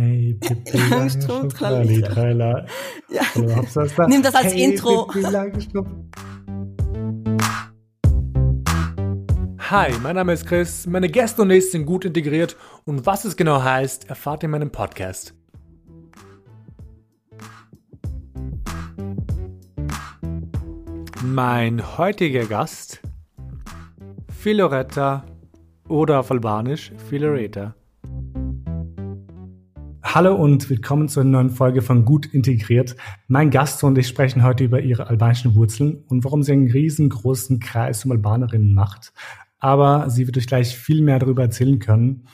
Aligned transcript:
Hey, 0.00 0.34
Pippi, 0.40 0.78
Langstrumpf, 0.90 1.58
Trali, 1.58 2.00
Trala. 2.00 2.64
Ja. 3.10 3.20
Nimm 4.06 4.22
das 4.22 4.34
als 4.34 4.54
hey, 4.54 4.64
Intro. 4.64 5.06
Pippi. 5.08 5.26
Hi, 9.58 9.92
mein 10.02 10.16
Name 10.16 10.32
ist 10.32 10.46
Chris, 10.46 10.86
meine 10.86 11.10
Gäste 11.10 11.42
und 11.42 11.50
ich 11.50 11.70
sind 11.70 11.84
gut 11.84 12.06
integriert 12.06 12.56
und 12.86 13.04
was 13.04 13.26
es 13.26 13.36
genau 13.36 13.62
heißt, 13.62 14.08
erfahrt 14.08 14.42
ihr 14.42 14.46
in 14.46 14.52
meinem 14.52 14.70
Podcast. 14.70 15.34
Mein 21.22 21.98
heutiger 21.98 22.46
Gast, 22.46 23.02
Filoretta 24.34 25.26
oder 25.88 26.20
auf 26.20 26.30
Albanisch 26.30 26.90
Filoreta. 27.10 27.74
Hallo 30.12 30.34
und 30.34 30.68
willkommen 30.68 31.08
zu 31.08 31.20
einer 31.20 31.30
neuen 31.30 31.50
Folge 31.50 31.82
von 31.82 32.04
Gut 32.04 32.26
Integriert. 32.26 32.96
Mein 33.28 33.50
Gast 33.50 33.84
und 33.84 33.96
ich 33.96 34.08
sprechen 34.08 34.42
heute 34.42 34.64
über 34.64 34.80
ihre 34.80 35.06
albanischen 35.06 35.54
Wurzeln 35.54 36.02
und 36.08 36.24
warum 36.24 36.42
sie 36.42 36.50
einen 36.50 36.68
riesengroßen 36.68 37.60
Kreis 37.60 38.04
um 38.04 38.10
Albanerinnen 38.10 38.74
macht. 38.74 39.12
Aber 39.60 40.10
sie 40.10 40.26
wird 40.26 40.36
euch 40.36 40.48
gleich 40.48 40.76
viel 40.76 41.00
mehr 41.00 41.20
darüber 41.20 41.42
erzählen 41.42 41.78
können. 41.78 42.26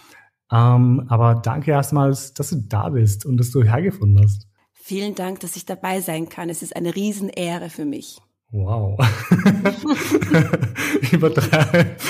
Ähm, 0.51 1.05
aber 1.09 1.35
danke 1.35 1.73
erstmals, 1.73 2.33
dass 2.33 2.49
du 2.49 2.62
da 2.66 2.89
bist 2.89 3.27
und 3.27 3.37
dass 3.37 3.51
du 3.51 3.62
hergefunden 3.62 4.24
hast. 4.24 4.49
Vielen 4.73 5.15
Dank, 5.15 5.41
dass 5.41 5.55
ich 5.55 5.66
dabei 5.66 6.01
sein 6.01 6.30
kann. 6.30 6.49
Es 6.49 6.63
ist 6.63 6.74
eine 6.74 6.97
Riesenehre 6.97 7.69
für 7.69 7.85
mich. 7.85 8.23
Wow. 8.53 8.97
Übertreib. 11.13 12.01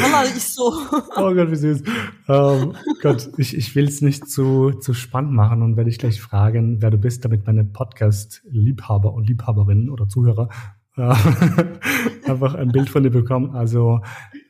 Mama, 0.00 0.24
ich 0.24 0.44
so. 0.44 0.72
Oh 1.16 1.34
Gott, 1.34 1.50
wie 1.50 1.56
süß. 1.56 1.82
Ähm, 2.28 2.74
Gott, 3.02 3.30
ich, 3.38 3.56
ich 3.56 3.74
will 3.74 3.88
es 3.88 4.02
nicht 4.02 4.28
zu, 4.28 4.72
zu 4.72 4.92
spannend 4.92 5.32
machen 5.32 5.62
und 5.62 5.76
werde 5.76 5.90
ich 5.90 5.98
gleich 5.98 6.20
fragen, 6.20 6.82
wer 6.82 6.90
du 6.90 6.98
bist, 6.98 7.24
damit 7.24 7.46
meine 7.46 7.64
Podcast-Liebhaber 7.64 9.12
und 9.12 9.26
Liebhaberinnen 9.26 9.88
oder 9.88 10.06
Zuhörer 10.06 10.50
äh, 10.96 11.02
einfach 12.30 12.54
ein 12.54 12.72
Bild 12.72 12.90
von 12.90 13.02
dir 13.02 13.10
bekommen. 13.10 13.56
Also, 13.56 14.00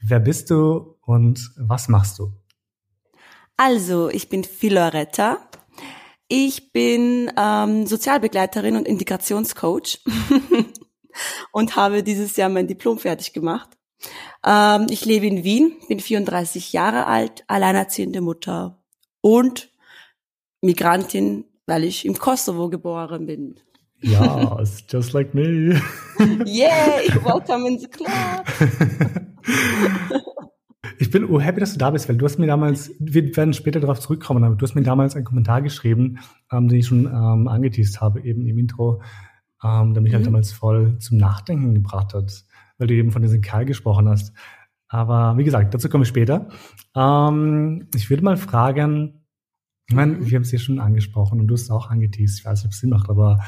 wer 0.03 0.21
bist 0.21 0.51
du 0.51 0.97
und 1.03 1.53
was 1.57 1.89
machst 1.89 2.19
du? 2.19 2.33
Also, 3.57 4.09
ich 4.09 4.29
bin 4.29 4.45
Filoretta. 4.45 5.39
Ich 6.29 6.73
bin 6.73 7.31
ähm, 7.39 7.87
Sozialbegleiterin 7.87 8.77
und 8.77 8.87
Integrationscoach 8.87 10.01
und 11.53 11.77
habe 11.77 12.03
dieses 12.03 12.37
Jahr 12.37 12.49
mein 12.49 12.67
Diplom 12.67 12.99
fertig 12.99 13.33
gemacht. 13.33 13.69
Ähm, 14.45 14.87
ich 14.91 15.05
lebe 15.05 15.27
in 15.27 15.45
Wien, 15.45 15.77
bin 15.89 16.01
34 16.01 16.73
Jahre 16.73 17.07
alt, 17.07 17.45
alleinerziehende 17.49 18.21
Mutter 18.21 18.79
und 19.21 19.71
Migrantin, 20.61 21.45
weil 21.67 21.85
ich 21.85 22.07
im 22.07 22.19
Kosovo 22.19 22.69
geboren 22.69 23.27
bin. 23.27 23.61
Ja, 24.01 24.59
it's 24.61 24.85
just 24.89 25.13
like 25.13 25.35
me. 25.35 25.81
Yay, 26.45 27.09
welcome 27.25 27.67
in 27.67 27.79
the 27.79 27.89
club. 27.89 28.11
Ich 31.01 31.11
bin 31.11 31.31
oh 31.31 31.41
happy, 31.41 31.61
dass 31.61 31.73
du 31.73 31.79
da 31.79 31.91
bist, 31.91 32.09
weil 32.09 32.17
du 32.17 32.25
hast 32.25 32.39
mir 32.39 32.49
damals, 32.49 32.91
wir 32.99 33.37
werden 33.37 33.55
später 33.55 33.79
darauf 33.79 34.01
zurückkommen, 34.01 34.43
aber 34.43 34.57
du 34.57 34.63
hast 34.63 34.75
mir 34.75 34.83
damals 34.83 35.15
einen 35.15 35.25
Kommentar 35.25 35.63
geschrieben, 35.63 36.19
ähm, 36.53 36.69
den 36.69 36.81
ich 36.81 36.87
schon 36.87 37.07
ähm, 37.07 37.47
angeteased 37.47 38.01
habe, 38.01 38.21
eben 38.23 38.47
im 38.47 38.59
Intro, 38.59 39.01
ähm, 39.65 39.95
der 39.95 40.03
mich 40.03 40.13
halt 40.13 40.23
Mhm. 40.23 40.27
damals 40.27 40.53
voll 40.53 40.99
zum 40.99 41.19
Nachdenken 41.19 41.75
gebracht 41.75 42.15
hat, 42.15 42.45
weil 42.79 42.87
du 42.87 42.95
eben 42.95 43.11
von 43.13 43.23
diesem 43.23 43.41
Kerl 43.41 43.65
gesprochen 43.65 44.09
hast. 44.09 44.33
Aber 44.89 45.37
wie 45.37 45.45
gesagt, 45.45 45.75
dazu 45.75 45.89
komme 45.89 46.03
ich 46.05 46.09
später. 46.09 46.49
Ähm, 46.97 47.89
ich 47.95 48.09
würde 48.11 48.25
mal 48.25 48.37
fragen, 48.37 49.27
ich 49.89 49.95
meine, 49.95 50.13
Mhm. 50.13 50.27
wir 50.31 50.37
haben 50.37 50.43
es 50.43 50.53
ja 50.53 50.59
schon 50.59 50.79
angesprochen 50.81 51.41
und 51.41 51.47
du 51.47 51.55
hast 51.55 51.63
es 51.63 51.71
auch 51.71 51.91
angeteased, 51.91 52.41
ich 52.41 52.45
weiß 52.45 52.61
nicht, 52.61 52.67
ob 52.67 52.73
es 52.73 52.81
Sinn 52.81 52.91
macht, 52.91 53.09
aber 53.11 53.41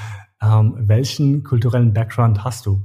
ähm, 0.43 0.75
welchen 0.89 1.45
kulturellen 1.45 1.93
Background 1.93 2.45
hast 2.45 2.67
du? 2.67 2.83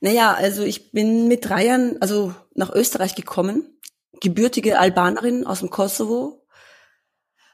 Naja, 0.00 0.34
also 0.34 0.62
ich 0.62 0.92
bin 0.92 1.28
mit 1.28 1.48
drei 1.48 1.66
Jahren 1.66 1.96
also 2.00 2.34
nach 2.54 2.70
Österreich 2.74 3.14
gekommen, 3.14 3.64
gebürtige 4.20 4.78
Albanerin 4.78 5.46
aus 5.46 5.60
dem 5.60 5.70
Kosovo, 5.70 6.46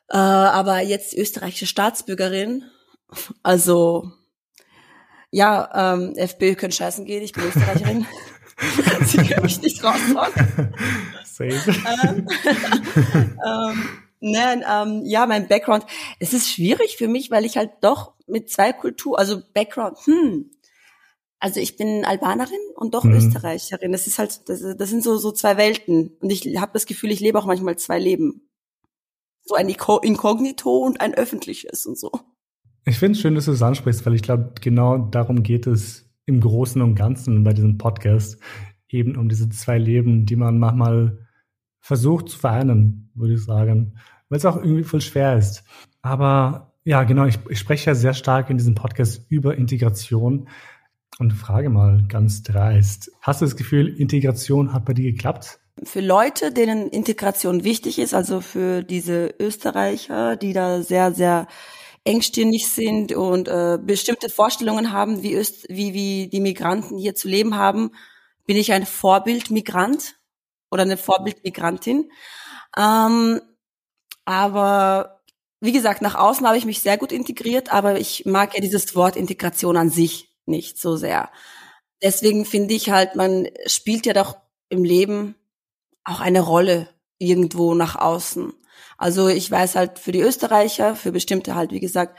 äh, 0.09 0.17
aber 0.17 0.81
jetzt 0.81 1.15
österreichische 1.17 1.67
Staatsbürgerin. 1.67 2.65
Also 3.45 4.11
ja, 5.31 5.95
ähm, 5.95 6.15
FPÖ 6.17 6.55
können 6.55 6.73
scheißen 6.73 7.05
gehen, 7.05 7.23
ich 7.23 7.33
bin 7.33 7.45
Österreicherin. 7.45 8.07
Sie 9.07 9.17
können 9.19 9.43
mich 9.45 9.61
nicht 9.63 9.83
raushauen. 9.83 10.33
Safe. 11.25 11.75
ähm, 12.05 12.29
ähm, 13.47 13.89
nein, 14.21 14.65
ähm, 14.69 15.03
ja, 15.05 15.27
mein 15.27 15.49
Background. 15.49 15.87
Es 16.19 16.33
ist 16.35 16.51
schwierig 16.51 16.97
für 16.99 17.09
mich, 17.09 17.31
weil 17.31 17.45
ich 17.47 17.57
halt 17.57 17.71
doch 17.81 18.13
mit 18.27 18.51
zwei 18.51 18.73
Kulturen, 18.73 19.19
also 19.19 19.41
Background, 19.55 19.99
hm. 20.07 20.51
Also 21.43 21.59
ich 21.59 21.79
bin 21.79 22.05
Albanerin 22.05 22.61
und 22.75 22.93
doch 22.93 23.03
Mhm. 23.05 23.15
Österreicherin. 23.15 23.93
Das 23.93 24.07
ist 24.07 24.19
halt, 24.19 24.47
das, 24.51 24.61
das 24.77 24.91
sind 24.91 25.03
so 25.03 25.17
so 25.17 25.33
zwei 25.33 25.57
Welten. 25.57 26.15
Und 26.21 26.31
ich 26.31 26.45
habe 26.61 26.73
das 26.75 26.85
Gefühl, 26.85 27.11
ich 27.13 27.21
lebe 27.21 27.39
auch 27.39 27.47
manchmal 27.47 27.79
zwei 27.79 27.99
Leben. 27.99 28.47
So 29.47 29.55
ein 29.55 29.71
Inko- 29.71 30.03
Inkognito 30.05 30.77
und 30.85 31.01
ein 31.01 31.15
öffentliches 31.15 31.87
und 31.87 31.99
so. 31.99 32.13
Ich 32.85 32.99
finde 32.99 33.13
es 33.13 33.21
schön, 33.21 33.35
dass 33.35 33.45
du 33.45 33.53
es 33.53 33.63
ansprichst, 33.63 34.05
weil 34.07 34.15
ich 34.15 34.23
glaube, 34.23 34.53
genau 34.61 34.99
darum 34.99 35.43
geht 35.43 35.67
es 35.67 36.11
im 36.27 36.41
Großen 36.41 36.81
und 36.81 36.95
Ganzen 36.95 37.45
bei 37.45 37.53
diesem 37.53 37.79
Podcast. 37.79 38.39
Eben 38.89 39.17
um 39.17 39.29
diese 39.29 39.49
zwei 39.51 39.79
Leben, 39.79 40.27
die 40.27 40.37
man 40.37 40.59
manchmal 40.59 41.27
versucht 41.81 42.29
zu 42.29 42.39
vereinen, 42.39 43.11
würde 43.15 43.35
ich 43.35 43.45
sagen. 43.45 43.99
Weil 44.29 44.39
es 44.39 44.47
auch 44.47 44.57
irgendwie 44.57 44.85
voll 44.85 45.01
schwer 45.01 45.37
ist. 45.37 45.65
Aber 46.03 46.75
ja, 46.85 47.05
genau, 47.05 47.27
ich, 47.27 47.39
ich 47.49 47.59
spreche 47.59 47.91
ja 47.91 47.95
sehr 47.95 48.15
stark 48.15 48.49
in 48.49 48.57
diesem 48.57 48.75
Podcast 48.75 49.27
über 49.29 49.57
Integration 49.57 50.49
und 51.19 51.33
frage 51.33 51.69
mal 51.69 52.05
ganz 52.09 52.43
dreist. 52.43 53.13
Hast 53.21 53.43
du 53.43 53.45
das 53.45 53.57
Gefühl, 53.57 53.89
Integration 53.89 54.73
hat 54.73 54.87
bei 54.87 54.95
dir 54.95 55.13
geklappt? 55.13 55.61
für 55.83 56.01
Leute, 56.01 56.53
denen 56.53 56.89
Integration 56.89 57.65
wichtig 57.65 57.99
ist, 57.99 58.15
also 58.15 58.41
für 58.41 58.83
diese 58.83 59.35
Österreicher, 59.39 60.37
die 60.37 60.53
da 60.53 60.83
sehr, 60.83 61.13
sehr 61.13 61.47
engstirnig 62.05 62.69
sind 62.69 63.13
und 63.13 63.49
äh, 63.49 63.79
bestimmte 63.81 64.31
Vorstellungen 64.31 64.93
haben, 64.93 65.23
wie, 65.23 65.35
Öst 65.35 65.67
wie, 65.69 65.93
wie 65.95 66.29
die 66.29 66.41
Migranten 66.41 66.99
hier 66.99 67.15
zu 67.15 67.29
leben 67.29 67.57
haben, 67.57 67.93
bin 68.47 68.57
ich 68.57 68.73
ein 68.73 68.87
Vorbildmigrant 68.87 70.17
oder 70.71 70.83
eine 70.83 70.97
Vorbildmigrantin. 70.97 72.11
Ähm, 72.77 73.41
aber 74.25 75.21
wie 75.61 75.73
gesagt, 75.73 76.01
nach 76.01 76.15
außen 76.15 76.47
habe 76.47 76.57
ich 76.57 76.65
mich 76.65 76.81
sehr 76.81 76.97
gut 76.97 77.13
integriert, 77.13 77.73
aber 77.73 77.99
ich 77.99 78.25
mag 78.25 78.55
ja 78.55 78.61
dieses 78.61 78.95
Wort 78.95 79.17
Integration 79.17 79.77
an 79.77 79.91
sich 79.91 80.31
nicht 80.47 80.79
so 80.81 80.97
sehr. 80.97 81.31
Deswegen 82.03 82.47
finde 82.47 82.75
ich 82.75 82.91
halt, 82.91 83.15
man 83.15 83.49
spielt 83.67 84.07
ja 84.07 84.15
doch 84.15 84.39
im 84.71 84.85
Leben 84.85 85.35
auch 86.05 86.21
eine 86.21 86.41
Rolle 86.41 86.89
irgendwo 87.19 87.75
nach 87.75 87.97
außen. 87.97 88.55
Also 88.99 89.29
ich 89.29 89.51
weiß 89.51 89.77
halt 89.77 89.99
für 89.99 90.13
die 90.13 90.21
Österreicher, 90.21 90.97
für 90.97 91.13
bestimmte 91.13 91.55
halt, 91.55 91.73
wie 91.73 91.81
gesagt, 91.81 92.19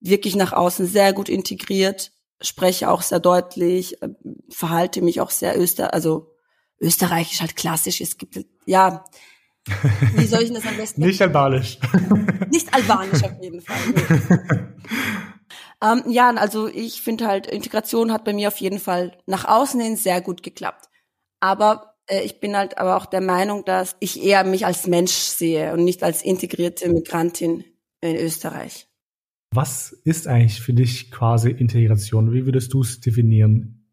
wirklich 0.00 0.36
nach 0.36 0.52
außen 0.52 0.86
sehr 0.86 1.12
gut 1.12 1.28
integriert, 1.28 2.12
spreche 2.40 2.90
auch 2.90 3.02
sehr 3.02 3.20
deutlich, 3.20 4.02
äh, 4.02 4.08
verhalte 4.50 5.02
mich 5.02 5.20
auch 5.20 5.30
sehr 5.30 5.58
öster, 5.58 5.94
also 5.94 6.34
österreichisch 6.80 7.40
halt 7.40 7.56
klassisch. 7.56 8.00
Es 8.00 8.18
gibt, 8.18 8.38
ja, 8.66 9.04
wie 10.14 10.26
soll 10.26 10.42
ich 10.42 10.52
das 10.52 10.66
am 10.66 10.76
besten 10.76 11.00
Nicht 11.00 11.22
albanisch. 11.22 11.78
nicht 12.50 12.72
albanisch 12.72 13.24
auf 13.24 13.42
jeden 13.42 13.60
Fall. 13.60 14.74
Ähm, 15.82 16.02
ja, 16.08 16.30
also 16.30 16.66
ich 16.68 17.02
finde 17.02 17.26
halt, 17.26 17.46
Integration 17.46 18.12
hat 18.12 18.24
bei 18.24 18.32
mir 18.32 18.48
auf 18.48 18.56
jeden 18.58 18.78
Fall 18.78 19.18
nach 19.26 19.44
außen 19.44 19.80
hin 19.80 19.96
sehr 19.96 20.20
gut 20.20 20.42
geklappt. 20.42 20.88
Aber 21.40 21.93
ich 22.08 22.40
bin 22.40 22.56
halt 22.56 22.78
aber 22.78 22.96
auch 22.96 23.06
der 23.06 23.20
Meinung, 23.20 23.64
dass 23.64 23.96
ich 24.00 24.22
eher 24.22 24.44
mich 24.44 24.66
als 24.66 24.86
Mensch 24.86 25.12
sehe 25.12 25.72
und 25.72 25.84
nicht 25.84 26.02
als 26.02 26.22
integrierte 26.22 26.88
Migrantin 26.88 27.64
in 28.00 28.16
Österreich. 28.16 28.88
Was 29.52 29.92
ist 30.04 30.26
eigentlich 30.26 30.60
für 30.60 30.72
dich 30.72 31.10
quasi 31.10 31.50
Integration? 31.50 32.32
Wie 32.32 32.44
würdest 32.44 32.72
du 32.74 32.82
es 32.82 33.00
definieren? 33.00 33.88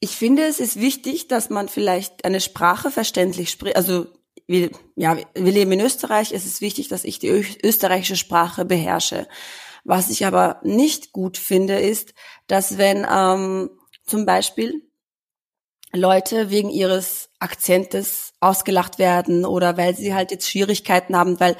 Ich 0.00 0.10
finde, 0.10 0.42
es 0.44 0.60
ist 0.60 0.80
wichtig, 0.80 1.28
dass 1.28 1.50
man 1.50 1.68
vielleicht 1.68 2.24
eine 2.24 2.40
Sprache 2.40 2.90
verständlich 2.90 3.50
spricht. 3.50 3.76
Also 3.76 4.06
wir, 4.46 4.70
ja, 4.94 5.16
wir 5.34 5.52
leben 5.52 5.72
in 5.72 5.80
Österreich. 5.80 6.32
Es 6.32 6.46
ist 6.46 6.60
wichtig, 6.60 6.88
dass 6.88 7.04
ich 7.04 7.18
die 7.18 7.28
österreichische 7.28 8.16
Sprache 8.16 8.64
beherrsche. 8.64 9.28
Was 9.84 10.10
ich 10.10 10.26
aber 10.26 10.60
nicht 10.64 11.12
gut 11.12 11.38
finde, 11.38 11.78
ist, 11.78 12.14
dass 12.46 12.78
wenn 12.78 13.06
ähm, 13.10 13.70
zum 14.04 14.26
Beispiel 14.26 14.85
Leute 15.96 16.50
wegen 16.50 16.70
ihres 16.70 17.30
Akzentes 17.38 18.32
ausgelacht 18.40 18.98
werden 18.98 19.44
oder 19.44 19.76
weil 19.76 19.94
sie 19.96 20.14
halt 20.14 20.30
jetzt 20.30 20.50
Schwierigkeiten 20.50 21.16
haben, 21.16 21.40
weil 21.40 21.56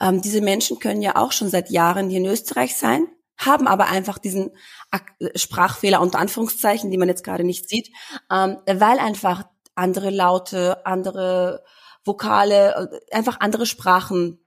ähm, 0.00 0.20
diese 0.20 0.40
Menschen 0.40 0.78
können 0.78 1.02
ja 1.02 1.16
auch 1.16 1.32
schon 1.32 1.48
seit 1.48 1.70
Jahren 1.70 2.08
hier 2.08 2.18
in 2.18 2.26
Österreich 2.26 2.76
sein, 2.76 3.06
haben 3.38 3.66
aber 3.66 3.88
einfach 3.88 4.18
diesen 4.18 4.50
Ak 4.90 5.14
Sprachfehler 5.34 6.00
unter 6.00 6.18
Anführungszeichen, 6.18 6.90
die 6.90 6.98
man 6.98 7.08
jetzt 7.08 7.24
gerade 7.24 7.44
nicht 7.44 7.68
sieht, 7.68 7.90
ähm, 8.30 8.58
weil 8.66 8.98
einfach 8.98 9.44
andere 9.74 10.10
Laute, 10.10 10.84
andere 10.86 11.62
Vokale, 12.04 12.90
äh, 13.10 13.14
einfach 13.14 13.40
andere 13.40 13.66
Sprachen 13.66 14.38
äh, 14.38 14.45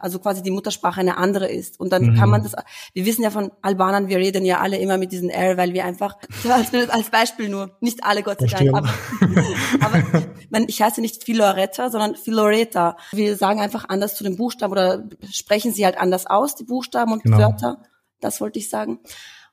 also 0.00 0.20
quasi 0.20 0.42
die 0.42 0.50
Muttersprache 0.50 1.00
eine 1.00 1.16
andere 1.16 1.48
ist. 1.48 1.80
Und 1.80 1.92
dann 1.92 2.10
mhm. 2.10 2.16
kann 2.16 2.30
man 2.30 2.42
das, 2.42 2.54
wir 2.92 3.04
wissen 3.06 3.22
ja 3.22 3.30
von 3.30 3.50
Albanern, 3.60 4.08
wir 4.08 4.18
reden 4.18 4.44
ja 4.44 4.60
alle 4.60 4.78
immer 4.78 4.98
mit 4.98 5.12
diesen 5.12 5.30
R, 5.30 5.56
weil 5.56 5.72
wir 5.72 5.84
einfach, 5.84 6.16
als, 6.48 6.72
als 6.90 7.10
Beispiel 7.10 7.48
nur, 7.48 7.76
nicht 7.80 8.04
alle 8.04 8.22
Gott 8.22 8.40
sei 8.40 8.46
Dank, 8.46 8.74
aber, 8.74 8.88
aber 9.80 10.02
man, 10.50 10.66
ich 10.68 10.80
heiße 10.80 11.00
nicht 11.00 11.24
Filoretta, 11.24 11.90
sondern 11.90 12.14
Filoreta. 12.14 12.96
Wir 13.12 13.36
sagen 13.36 13.60
einfach 13.60 13.88
anders 13.88 14.14
zu 14.14 14.24
den 14.24 14.36
Buchstaben 14.36 14.72
oder 14.72 15.08
sprechen 15.30 15.72
sie 15.72 15.84
halt 15.84 15.98
anders 15.98 16.26
aus, 16.26 16.54
die 16.54 16.64
Buchstaben 16.64 17.12
und 17.12 17.22
genau. 17.22 17.38
Wörter. 17.38 17.82
Das 18.20 18.40
wollte 18.40 18.58
ich 18.58 18.70
sagen. 18.70 19.00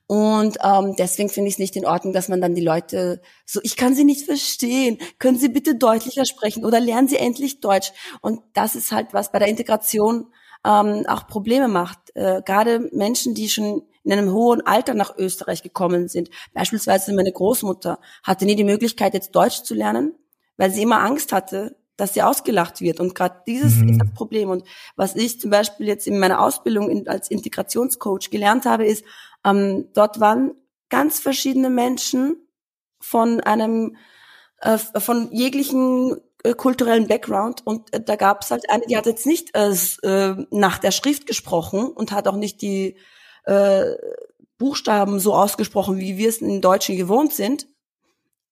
Und 0.06 0.58
ähm, 0.62 0.94
deswegen 0.98 1.30
finde 1.30 1.48
ich 1.48 1.54
es 1.54 1.58
nicht 1.58 1.76
in 1.76 1.86
Ordnung, 1.86 2.12
dass 2.12 2.28
man 2.28 2.40
dann 2.40 2.54
die 2.54 2.64
Leute 2.64 3.22
so, 3.46 3.60
ich 3.62 3.76
kann 3.76 3.94
sie 3.94 4.04
nicht 4.04 4.26
verstehen, 4.26 4.98
können 5.18 5.38
Sie 5.38 5.48
bitte 5.48 5.76
deutlicher 5.76 6.26
sprechen 6.26 6.64
oder 6.64 6.78
lernen 6.78 7.08
Sie 7.08 7.16
endlich 7.16 7.60
Deutsch. 7.60 7.92
Und 8.20 8.40
das 8.52 8.74
ist 8.74 8.92
halt, 8.92 9.14
was 9.14 9.32
bei 9.32 9.38
der 9.38 9.48
Integration 9.48 10.26
ähm, 10.64 11.04
auch 11.08 11.26
Probleme 11.26 11.68
macht. 11.68 11.98
Äh, 12.14 12.42
Gerade 12.44 12.90
Menschen, 12.92 13.34
die 13.34 13.48
schon 13.48 13.82
in 14.02 14.12
einem 14.12 14.32
hohen 14.32 14.60
Alter 14.66 14.92
nach 14.94 15.16
Österreich 15.16 15.62
gekommen 15.62 16.08
sind. 16.08 16.28
Beispielsweise 16.52 17.14
meine 17.14 17.32
Großmutter 17.32 17.98
hatte 18.22 18.44
nie 18.44 18.56
die 18.56 18.64
Möglichkeit, 18.64 19.14
jetzt 19.14 19.34
Deutsch 19.34 19.62
zu 19.62 19.74
lernen, 19.74 20.14
weil 20.58 20.70
sie 20.70 20.82
immer 20.82 21.00
Angst 21.00 21.32
hatte, 21.32 21.76
dass 21.96 22.12
sie 22.12 22.22
ausgelacht 22.22 22.80
wird. 22.80 23.00
Und 23.00 23.14
gerade 23.14 23.42
dieses 23.46 23.76
mhm. 23.76 23.88
ist 23.88 24.00
das 24.00 24.12
Problem. 24.12 24.50
Und 24.50 24.64
was 24.96 25.16
ich 25.16 25.40
zum 25.40 25.50
Beispiel 25.50 25.86
jetzt 25.86 26.06
in 26.06 26.18
meiner 26.18 26.42
Ausbildung 26.42 26.90
in, 26.90 27.08
als 27.08 27.30
Integrationscoach 27.30 28.30
gelernt 28.30 28.66
habe, 28.66 28.84
ist, 28.84 29.04
ähm, 29.44 29.90
dort 29.94 30.20
waren 30.20 30.54
ganz 30.88 31.18
verschiedene 31.18 31.70
Menschen 31.70 32.36
von 33.00 33.40
einem, 33.40 33.96
äh, 34.60 34.78
von 34.78 35.30
jeglichen 35.32 36.20
äh, 36.42 36.54
kulturellen 36.54 37.08
Background 37.08 37.66
und 37.66 37.92
äh, 37.92 38.02
da 38.02 38.16
gab 38.16 38.42
es 38.42 38.50
halt 38.50 38.70
eine, 38.70 38.84
die 38.86 38.96
hat 38.96 39.06
jetzt 39.06 39.26
nicht 39.26 39.56
äh, 39.56 39.70
äh, 40.02 40.46
nach 40.50 40.78
der 40.78 40.90
Schrift 40.90 41.26
gesprochen 41.26 41.86
und 41.88 42.12
hat 42.12 42.28
auch 42.28 42.36
nicht 42.36 42.62
die 42.62 42.96
äh, 43.44 43.92
Buchstaben 44.58 45.18
so 45.20 45.34
ausgesprochen, 45.34 45.98
wie 45.98 46.16
wir 46.16 46.28
es 46.28 46.38
in 46.38 46.60
Deutschen 46.60 46.96
gewohnt 46.96 47.32
sind, 47.32 47.66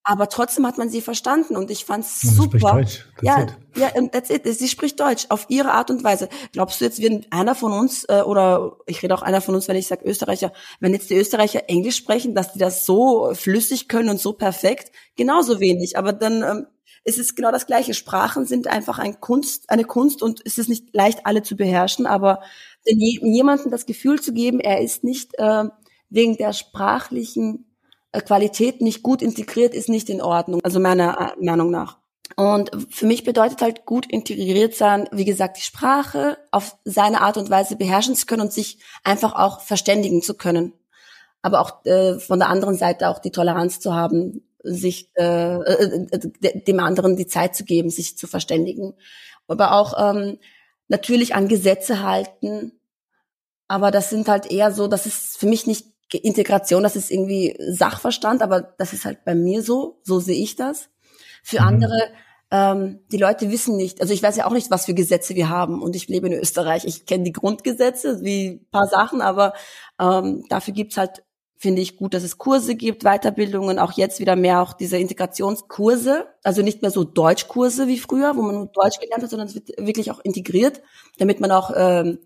aber 0.04 0.28
trotzdem 0.28 0.66
hat 0.66 0.78
man 0.78 0.90
sie 0.90 1.00
verstanden 1.00 1.56
und 1.56 1.70
ich 1.70 1.84
fand's 1.84 2.20
super. 2.20 2.58
Deutsch. 2.58 3.06
That's 3.16 3.22
ja, 3.22 3.42
it. 3.42 3.56
ja, 3.76 4.08
that's 4.08 4.30
it. 4.30 4.42
Sie 4.46 4.68
spricht 4.68 4.98
Deutsch 4.98 5.26
auf 5.28 5.46
ihre 5.48 5.72
Art 5.72 5.90
und 5.90 6.02
Weise. 6.02 6.28
Glaubst 6.52 6.80
du 6.80 6.84
jetzt, 6.84 7.00
wenn 7.00 7.24
einer 7.30 7.54
von 7.54 7.72
uns 7.72 8.04
äh, 8.08 8.22
oder 8.22 8.78
ich 8.86 9.02
rede 9.02 9.14
auch 9.14 9.22
einer 9.22 9.40
von 9.40 9.54
uns, 9.54 9.68
wenn 9.68 9.76
ich 9.76 9.86
sage 9.86 10.04
Österreicher, 10.04 10.52
wenn 10.80 10.92
jetzt 10.92 11.08
die 11.10 11.16
Österreicher 11.16 11.68
Englisch 11.68 11.96
sprechen, 11.96 12.34
dass 12.34 12.52
die 12.52 12.58
das 12.58 12.84
so 12.84 13.32
flüssig 13.34 13.88
können 13.88 14.08
und 14.08 14.20
so 14.20 14.32
perfekt, 14.32 14.90
genauso 15.16 15.60
wenig. 15.60 15.96
Aber 15.96 16.12
dann 16.12 16.42
ähm, 16.42 16.66
ist 17.04 17.18
es 17.18 17.36
genau 17.36 17.52
das 17.52 17.66
Gleiche. 17.66 17.94
Sprachen 17.94 18.44
sind 18.44 18.66
einfach 18.66 18.98
ein 18.98 19.20
Kunst, 19.20 19.70
eine 19.70 19.84
Kunst 19.84 20.22
und 20.22 20.40
es 20.44 20.58
ist 20.58 20.68
nicht 20.68 20.94
leicht, 20.94 21.26
alle 21.26 21.42
zu 21.42 21.56
beherrschen. 21.56 22.06
Aber 22.06 22.42
jemandem 22.84 23.70
das 23.70 23.86
Gefühl 23.86 24.20
zu 24.20 24.32
geben, 24.32 24.58
er 24.58 24.80
ist 24.80 25.04
nicht 25.04 25.38
äh, 25.38 25.64
wegen 26.10 26.36
der 26.36 26.52
sprachlichen 26.52 27.71
Qualität 28.20 28.80
nicht 28.80 29.02
gut 29.02 29.22
integriert 29.22 29.74
ist 29.74 29.88
nicht 29.88 30.10
in 30.10 30.20
Ordnung, 30.20 30.60
also 30.62 30.78
meiner 30.78 31.34
äh, 31.38 31.44
Meinung 31.44 31.70
nach. 31.70 31.98
Und 32.36 32.70
für 32.90 33.06
mich 33.06 33.24
bedeutet 33.24 33.60
halt 33.60 33.84
gut 33.84 34.06
integriert 34.06 34.74
sein, 34.74 35.08
wie 35.12 35.24
gesagt, 35.24 35.58
die 35.58 35.62
Sprache 35.62 36.38
auf 36.50 36.76
seine 36.84 37.20
Art 37.20 37.36
und 37.36 37.50
Weise 37.50 37.76
beherrschen 37.76 38.14
zu 38.14 38.26
können 38.26 38.42
und 38.42 38.52
sich 38.52 38.78
einfach 39.04 39.34
auch 39.34 39.60
verständigen 39.60 40.22
zu 40.22 40.34
können. 40.34 40.72
Aber 41.42 41.60
auch 41.60 41.84
äh, 41.84 42.18
von 42.18 42.38
der 42.38 42.48
anderen 42.48 42.76
Seite 42.76 43.08
auch 43.08 43.18
die 43.18 43.32
Toleranz 43.32 43.80
zu 43.80 43.94
haben, 43.94 44.42
sich 44.62 45.10
äh, 45.16 45.56
äh, 45.56 46.06
äh 46.10 46.62
dem 46.62 46.80
anderen 46.80 47.16
die 47.16 47.26
Zeit 47.26 47.56
zu 47.56 47.64
geben, 47.64 47.90
sich 47.90 48.16
zu 48.16 48.26
verständigen. 48.26 48.94
Aber 49.48 49.72
auch 49.72 49.94
ähm, 49.98 50.38
natürlich 50.88 51.34
an 51.34 51.48
Gesetze 51.48 52.02
halten. 52.02 52.72
Aber 53.68 53.90
das 53.90 54.08
sind 54.08 54.28
halt 54.28 54.50
eher 54.50 54.70
so, 54.72 54.86
das 54.86 55.06
ist 55.06 55.36
für 55.36 55.46
mich 55.46 55.66
nicht 55.66 55.91
Integration, 56.18 56.82
das 56.82 56.96
ist 56.96 57.10
irgendwie 57.10 57.56
Sachverstand, 57.58 58.42
aber 58.42 58.60
das 58.60 58.92
ist 58.92 59.04
halt 59.04 59.24
bei 59.24 59.34
mir 59.34 59.62
so, 59.62 60.00
so 60.02 60.20
sehe 60.20 60.42
ich 60.42 60.56
das. 60.56 60.88
Für 61.42 61.60
mhm. 61.62 61.68
andere, 61.68 62.08
ähm, 62.50 63.00
die 63.10 63.16
Leute 63.16 63.50
wissen 63.50 63.76
nicht, 63.76 64.00
also 64.00 64.12
ich 64.12 64.22
weiß 64.22 64.36
ja 64.36 64.46
auch 64.46 64.52
nicht, 64.52 64.70
was 64.70 64.86
für 64.86 64.94
Gesetze 64.94 65.34
wir 65.34 65.48
haben 65.48 65.82
und 65.82 65.96
ich 65.96 66.08
lebe 66.08 66.26
in 66.26 66.34
Österreich. 66.34 66.84
Ich 66.84 67.06
kenne 67.06 67.24
die 67.24 67.32
Grundgesetze, 67.32 68.22
wie 68.22 68.60
paar 68.70 68.86
Sachen, 68.86 69.20
aber 69.22 69.54
ähm, 69.98 70.44
dafür 70.48 70.74
gibt's 70.74 70.96
halt, 70.96 71.24
finde 71.56 71.80
ich 71.80 71.96
gut, 71.96 72.12
dass 72.12 72.24
es 72.24 72.38
Kurse 72.38 72.74
gibt, 72.74 73.04
Weiterbildungen, 73.04 73.78
auch 73.78 73.92
jetzt 73.92 74.20
wieder 74.20 74.36
mehr 74.36 74.60
auch 74.60 74.72
diese 74.72 74.98
Integrationskurse, 74.98 76.26
also 76.42 76.60
nicht 76.60 76.82
mehr 76.82 76.90
so 76.90 77.04
Deutschkurse 77.04 77.86
wie 77.86 77.98
früher, 77.98 78.36
wo 78.36 78.42
man 78.42 78.54
nur 78.56 78.66
Deutsch 78.66 78.98
gelernt 78.98 79.22
hat, 79.22 79.30
sondern 79.30 79.48
es 79.48 79.54
wird 79.54 79.68
wirklich 79.78 80.10
auch 80.10 80.20
integriert, 80.20 80.82
damit 81.18 81.40
man 81.40 81.52
auch, 81.52 81.70
ähm, 81.74 82.18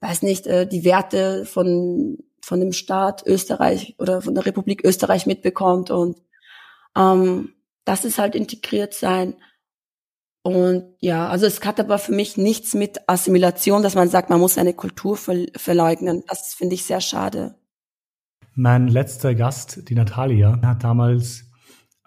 weiß 0.00 0.22
nicht, 0.22 0.46
äh, 0.46 0.66
die 0.66 0.84
Werte 0.84 1.46
von 1.46 2.18
von 2.40 2.60
dem 2.60 2.72
Staat 2.72 3.26
Österreich 3.26 3.94
oder 3.98 4.22
von 4.22 4.34
der 4.34 4.46
Republik 4.46 4.84
Österreich 4.84 5.26
mitbekommt 5.26 5.90
und 5.90 6.18
ähm, 6.96 7.54
das 7.84 8.04
ist 8.04 8.18
halt 8.18 8.34
integriert 8.34 8.94
sein. 8.94 9.34
Und 10.42 10.94
ja, 11.00 11.28
also 11.28 11.46
es 11.46 11.62
hat 11.64 11.78
aber 11.80 11.98
für 11.98 12.12
mich 12.12 12.36
nichts 12.36 12.74
mit 12.74 13.08
Assimilation, 13.08 13.82
dass 13.82 13.94
man 13.94 14.08
sagt, 14.08 14.30
man 14.30 14.40
muss 14.40 14.56
eine 14.56 14.72
Kultur 14.72 15.16
ver 15.16 15.46
verleugnen. 15.54 16.24
Das 16.28 16.54
finde 16.54 16.74
ich 16.74 16.84
sehr 16.84 17.00
schade. 17.00 17.56
Mein 18.54 18.88
letzter 18.88 19.34
Gast, 19.34 19.88
die 19.88 19.94
Natalia, 19.94 20.58
hat 20.62 20.82
damals 20.82 21.44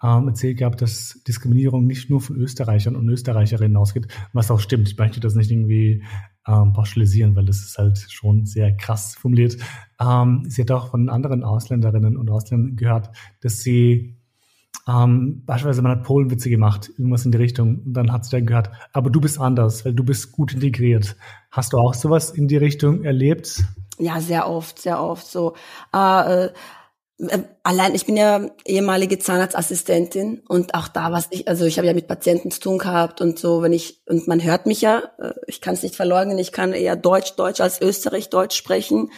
ähm, 0.02 0.28
erzählt 0.28 0.58
gehabt, 0.58 0.82
dass 0.82 1.22
Diskriminierung 1.26 1.86
nicht 1.86 2.10
nur 2.10 2.20
von 2.20 2.36
Österreichern 2.36 2.96
und 2.96 3.08
Österreicherinnen 3.08 3.76
ausgeht, 3.76 4.08
was 4.32 4.50
auch 4.50 4.60
stimmt. 4.60 4.88
Ich 4.88 4.98
möchte 4.98 5.20
das 5.20 5.34
nicht 5.34 5.50
irgendwie 5.50 6.04
ähm, 6.46 6.72
pauschalisieren, 6.72 7.34
weil 7.36 7.46
das 7.46 7.58
ist 7.58 7.78
halt 7.78 7.98
schon 8.10 8.46
sehr 8.46 8.76
krass 8.76 9.14
formuliert. 9.14 9.56
Ähm, 10.00 10.44
sie 10.46 10.62
hat 10.62 10.70
auch 10.70 10.90
von 10.90 11.08
anderen 11.08 11.44
Ausländerinnen 11.44 12.16
und 12.16 12.30
Ausländern 12.30 12.76
gehört, 12.76 13.10
dass 13.40 13.60
sie 13.60 14.16
ähm, 14.86 15.42
beispielsweise 15.46 15.82
man 15.82 15.92
hat 15.92 16.04
Polenwitze 16.04 16.50
gemacht, 16.50 16.90
irgendwas 16.98 17.24
in 17.24 17.32
die 17.32 17.38
Richtung, 17.38 17.80
und 17.86 17.94
dann 17.94 18.12
hat 18.12 18.24
sie 18.24 18.32
dann 18.32 18.46
gehört, 18.46 18.70
aber 18.92 19.08
du 19.08 19.20
bist 19.20 19.40
anders, 19.40 19.84
weil 19.84 19.94
du 19.94 20.04
bist 20.04 20.32
gut 20.32 20.52
integriert. 20.52 21.16
Hast 21.50 21.72
du 21.72 21.78
auch 21.78 21.94
sowas 21.94 22.30
in 22.30 22.48
die 22.48 22.58
Richtung 22.58 23.04
erlebt? 23.04 23.64
Ja, 23.98 24.20
sehr 24.20 24.48
oft, 24.48 24.78
sehr 24.78 25.02
oft 25.02 25.26
so. 25.26 25.54
Äh, 25.94 26.44
äh 26.46 26.52
allein, 27.62 27.94
ich 27.94 28.06
bin 28.06 28.16
ja 28.16 28.48
ehemalige 28.64 29.18
Zahnarztassistentin 29.18 30.42
und 30.48 30.74
auch 30.74 30.88
da 30.88 31.12
was 31.12 31.28
ich, 31.30 31.46
also 31.46 31.64
ich 31.64 31.78
habe 31.78 31.86
ja 31.86 31.94
mit 31.94 32.08
Patienten 32.08 32.50
zu 32.50 32.60
tun 32.60 32.78
gehabt 32.78 33.20
und 33.20 33.38
so, 33.38 33.62
wenn 33.62 33.72
ich, 33.72 34.02
und 34.06 34.26
man 34.26 34.42
hört 34.42 34.66
mich 34.66 34.80
ja, 34.80 35.02
äh, 35.18 35.32
ich 35.46 35.60
kann 35.60 35.74
es 35.74 35.82
nicht 35.82 35.94
verleugnen, 35.94 36.38
ich 36.38 36.52
kann 36.52 36.72
eher 36.72 36.96
Deutsch, 36.96 37.34
Deutsch 37.36 37.60
als 37.60 37.80
Österreich 37.80 38.30
Deutsch 38.30 38.56
sprechen, 38.56 39.10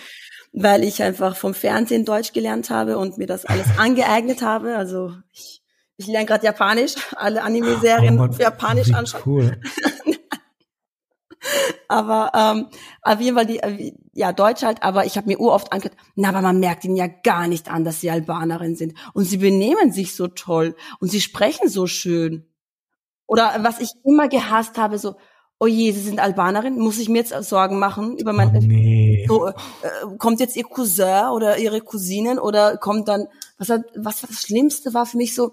weil 0.53 0.85
ich 0.85 1.03
einfach 1.03 1.37
vom 1.37 1.55
Fernsehen 1.55 2.05
Deutsch 2.05 2.33
gelernt 2.33 2.71
habe 2.71 2.99
und 2.99 3.19
mir 3.19 3.27
das 3.27 3.47
alles 3.47 3.67
angeeignet 3.79 4.43
habe. 4.43 4.77
Also 4.77 5.13
ich, 5.33 5.63
ich 5.97 6.07
lerne 6.07 6.27
gerade 6.27 6.45
Japanisch, 6.45 6.95
alle 7.17 7.43
Anime-Serien 7.43 8.21
oh 8.21 8.29
Japanisch 8.39 8.93
anschauen. 8.93 9.23
Cool. 9.25 9.61
aber 11.89 12.33
ähm, 12.35 12.67
auf 13.03 13.21
jeden 13.21 13.37
Fall 13.37 13.47
die, 13.47 13.59
äh, 13.59 13.93
ja, 14.13 14.33
Deutsch 14.33 14.63
halt, 14.63 14.83
aber 14.83 15.07
ich 15.07 15.17
habe 15.17 15.29
mir 15.29 15.41
uroft 15.41 15.73
angehört, 15.73 15.97
na, 16.15 16.31
aber 16.31 16.43
man 16.43 16.61
merkt 16.61 16.85
ihnen 16.85 16.97
ja 16.97 17.07
gar 17.07 17.47
nicht 17.49 17.71
an, 17.71 17.85
dass 17.85 18.01
sie 18.01 18.11
Albanerin 18.11 18.77
sind. 18.77 18.95
Und 19.13 19.25
sie 19.25 19.39
benehmen 19.39 19.93
sich 19.93 20.15
so 20.15 20.29
toll 20.29 20.75
und 21.01 21.11
sie 21.11 21.21
sprechen 21.21 21.69
so 21.69 21.87
schön. 21.87 22.47
Oder 23.27 23.57
was 23.61 23.81
ich 23.81 23.91
immer 24.05 24.29
gehasst 24.29 24.79
habe, 24.79 24.99
so, 24.99 25.17
oh 25.59 25.67
je, 25.67 25.93
sie 25.93 26.01
sind 26.01 26.21
Albanerin, 26.21 26.79
muss 26.79 26.99
ich 26.99 27.09
mir 27.09 27.19
jetzt 27.19 27.35
Sorgen 27.49 27.79
machen 27.79 28.17
über 28.19 28.33
mein, 28.33 28.55
oh 28.55 28.61
nee. 28.61 29.25
so, 29.29 29.49
äh, 29.49 29.53
kommt 30.19 30.41
jetzt 30.41 30.57
ihr 30.57 30.65
Cousin 30.65 31.29
oder 31.33 31.59
ihre 31.59 31.81
Cousinen 31.81 32.39
oder 32.39 32.77
kommt 32.77 33.09
dann, 33.09 33.27
was, 33.59 33.71
was 33.97 34.21
das 34.21 34.43
Schlimmste 34.43 34.95
war 34.95 35.07
für 35.07 35.17
mich 35.17 35.35
so, 35.35 35.53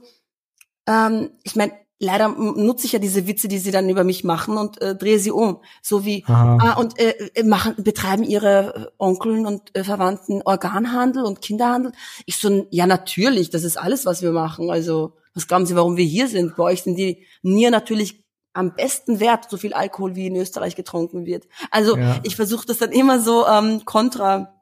ähm, 0.87 1.31
ich 1.43 1.55
meine, 1.55 1.73
leider 2.03 2.29
nutze 2.29 2.85
ich 2.85 2.91
ja 2.91 2.99
diese 2.99 3.27
Witze, 3.27 3.47
die 3.47 3.57
sie 3.57 3.71
dann 3.71 3.89
über 3.89 4.03
mich 4.03 4.23
machen 4.23 4.57
und 4.57 4.81
äh, 4.81 4.95
drehe 4.95 5.19
sie 5.19 5.31
um. 5.31 5.59
So 5.81 6.05
wie, 6.05 6.23
ah, 6.27 6.73
und 6.73 6.99
äh, 6.99 7.29
äh, 7.33 7.43
machen, 7.43 7.75
betreiben 7.77 8.23
ihre 8.23 8.75
äh, 8.75 8.91
Onkeln 8.97 9.45
und 9.45 9.75
äh, 9.75 9.83
Verwandten 9.83 10.41
Organhandel 10.43 11.23
und 11.23 11.41
Kinderhandel. 11.41 11.93
Ich 12.25 12.37
so, 12.37 12.67
ja 12.69 12.85
natürlich, 12.85 13.49
das 13.49 13.63
ist 13.63 13.77
alles, 13.77 14.05
was 14.05 14.21
wir 14.21 14.31
machen. 14.31 14.69
Also, 14.69 15.13
was 15.33 15.47
glauben 15.47 15.65
Sie, 15.65 15.75
warum 15.75 15.97
wir 15.97 16.05
hier 16.05 16.27
sind? 16.27 16.55
Bei 16.55 16.63
euch 16.63 16.83
sind 16.83 16.95
die 16.95 17.25
Nier 17.41 17.71
natürlich 17.71 18.23
am 18.53 18.75
besten 18.75 19.19
wert, 19.19 19.49
so 19.49 19.57
viel 19.57 19.73
Alkohol 19.73 20.15
wie 20.15 20.27
in 20.27 20.35
Österreich 20.35 20.75
getrunken 20.75 21.25
wird. 21.25 21.47
Also 21.71 21.97
ja. 21.97 22.19
ich 22.21 22.35
versuche 22.35 22.67
das 22.67 22.77
dann 22.77 22.91
immer 22.91 23.19
so 23.19 23.47
ähm, 23.47 23.83
kontra 23.83 24.53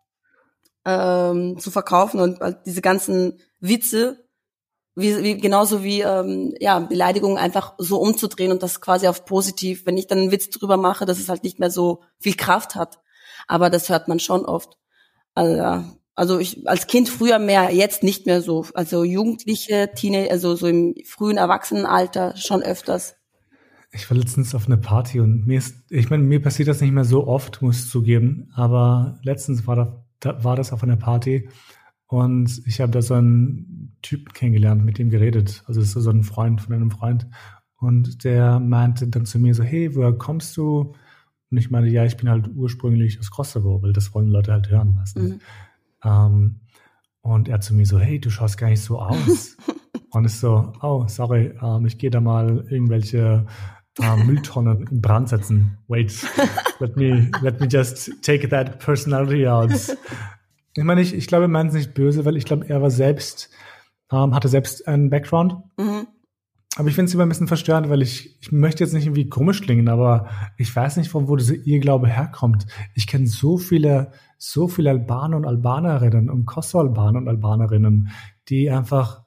ähm, 0.85 1.59
zu 1.59 1.71
verkaufen 1.71 2.21
und 2.21 2.41
äh, 2.41 2.53
diese 2.65 2.81
ganzen 2.81 3.39
Witze 3.59 4.23
wie, 4.95 5.23
wie 5.23 5.37
genauso 5.37 5.83
wie 5.83 6.01
ähm, 6.01 6.53
ja 6.59 6.79
Beleidigungen 6.79 7.37
einfach 7.37 7.73
so 7.77 7.99
umzudrehen 7.99 8.51
und 8.51 8.61
das 8.61 8.81
quasi 8.81 9.07
auf 9.07 9.25
positiv, 9.25 9.85
wenn 9.85 9.97
ich 9.97 10.07
dann 10.07 10.19
einen 10.19 10.31
Witz 10.31 10.49
drüber 10.49 10.77
mache, 10.77 11.05
dass 11.05 11.19
es 11.19 11.29
halt 11.29 11.43
nicht 11.43 11.59
mehr 11.59 11.71
so 11.71 12.01
viel 12.19 12.35
Kraft 12.35 12.75
hat. 12.75 12.99
Aber 13.47 13.69
das 13.69 13.89
hört 13.89 14.07
man 14.07 14.19
schon 14.19 14.45
oft. 14.45 14.77
Also, 15.33 15.85
also 16.15 16.39
ich 16.39 16.67
als 16.67 16.87
Kind 16.87 17.09
früher 17.09 17.39
mehr, 17.39 17.73
jetzt 17.73 18.03
nicht 18.03 18.25
mehr 18.25 18.41
so. 18.41 18.65
Also 18.73 19.03
Jugendliche, 19.03 19.91
Teenager, 19.95 20.31
also 20.31 20.55
so 20.55 20.67
im 20.67 20.95
frühen 21.05 21.37
Erwachsenenalter 21.37 22.35
schon 22.35 22.61
öfters. 22.61 23.15
Ich 23.93 24.09
war 24.09 24.17
letztens 24.17 24.55
auf 24.55 24.67
einer 24.67 24.77
Party 24.77 25.19
und 25.19 25.47
mir 25.47 25.57
ist, 25.57 25.75
ich 25.89 26.09
meine, 26.09 26.23
mir 26.23 26.41
passiert 26.41 26.69
das 26.69 26.79
nicht 26.79 26.93
mehr 26.93 27.03
so 27.03 27.27
oft, 27.27 27.61
muss 27.61 27.83
ich 27.83 27.89
zugeben, 27.89 28.49
aber 28.55 29.19
letztens 29.23 29.67
war, 29.67 29.75
da, 29.75 30.05
da 30.21 30.43
war 30.43 30.55
das 30.55 30.71
auf 30.71 30.83
einer 30.83 30.95
Party 30.95 31.49
und 32.07 32.61
ich 32.65 32.79
habe 32.79 32.91
da 32.91 33.01
so 33.01 33.15
einen 33.15 33.80
Typen 34.01 34.33
kennengelernt, 34.33 34.83
mit 34.83 34.97
dem 34.97 35.09
geredet. 35.09 35.63
Also 35.67 35.79
das 35.79 35.95
ist 35.95 36.03
so 36.03 36.09
ein 36.09 36.23
Freund 36.23 36.61
von 36.61 36.73
einem 36.73 36.91
Freund. 36.91 37.27
Und 37.77 38.23
der 38.23 38.59
meinte 38.59 39.07
dann 39.07 39.25
zu 39.25 39.39
mir 39.39 39.55
so, 39.55 39.63
hey, 39.63 39.95
woher 39.95 40.13
kommst 40.13 40.55
du? 40.57 40.93
Und 41.49 41.57
ich 41.57 41.71
meine, 41.71 41.89
ja, 41.89 42.05
ich 42.05 42.15
bin 42.15 42.29
halt 42.29 42.49
ursprünglich 42.55 43.19
aus 43.19 43.31
Kosovo, 43.31 43.81
weil 43.81 43.93
das 43.93 44.13
wollen 44.13 44.29
Leute 44.29 44.53
halt 44.53 44.69
hören. 44.69 44.97
Weißt 44.99 45.17
du? 45.17 45.21
Mhm. 45.21 45.39
Ähm, 46.03 46.59
und 47.21 47.49
er 47.49 47.59
zu 47.59 47.73
mir 47.73 47.85
so, 47.85 47.99
hey, 47.99 48.19
du 48.19 48.29
schaust 48.29 48.57
gar 48.57 48.69
nicht 48.69 48.81
so 48.81 48.99
aus. 48.99 49.57
und 50.11 50.25
ich 50.25 50.33
so, 50.33 50.73
oh, 50.81 51.05
sorry, 51.07 51.53
ähm, 51.61 51.85
ich 51.85 51.97
gehe 51.97 52.09
da 52.09 52.21
mal 52.21 52.65
irgendwelche 52.69 53.45
äh, 53.99 54.15
Mülltonnen 54.25 54.87
in 54.87 55.01
Brand 55.01 55.29
setzen. 55.29 55.77
Wait, 55.87 56.25
let 56.79 56.95
me, 56.95 57.31
let 57.41 57.59
me 57.59 57.67
just 57.67 58.11
take 58.21 58.47
that 58.49 58.79
personality 58.79 59.47
out. 59.47 59.71
Ich 60.73 60.85
meine, 60.85 61.01
ich, 61.01 61.13
ich 61.13 61.27
glaube, 61.27 61.43
er 61.43 61.49
meint 61.49 61.71
es 61.71 61.75
nicht 61.75 61.93
böse, 61.93 62.23
weil 62.23 62.37
ich 62.37 62.45
glaube, 62.45 62.69
er 62.69 62.81
war 62.81 62.91
selbst, 62.91 63.49
ähm, 64.11 64.35
hatte 64.35 64.47
selbst 64.47 64.87
einen 64.87 65.09
Background. 65.09 65.55
Mhm. 65.77 66.07
Aber 66.77 66.87
ich 66.87 66.95
finde 66.95 67.09
es 67.09 67.13
immer 67.13 67.23
ein 67.23 67.29
bisschen 67.29 67.47
verstörend, 67.47 67.89
weil 67.89 68.01
ich, 68.01 68.37
ich 68.41 68.51
möchte 68.51 68.83
jetzt 68.83 68.93
nicht 68.93 69.05
irgendwie 69.05 69.27
komisch 69.27 69.61
klingen, 69.61 69.89
aber 69.89 70.29
ich 70.57 70.73
weiß 70.73 70.97
nicht, 70.97 71.09
von 71.09 71.27
wo 71.27 71.35
dieser 71.35 71.55
Irrglaube 71.55 72.07
herkommt. 72.07 72.65
Ich 72.95 73.07
kenne 73.07 73.27
so 73.27 73.57
viele, 73.57 74.11
so 74.37 74.69
viele 74.69 74.89
Albaner 74.89 75.35
und 75.35 75.45
Albanerinnen 75.45 76.29
und 76.29 76.45
Kosovo-Albaner 76.45 77.19
und 77.19 77.27
Albanerinnen, 77.27 78.11
die 78.47 78.69
einfach 78.69 79.23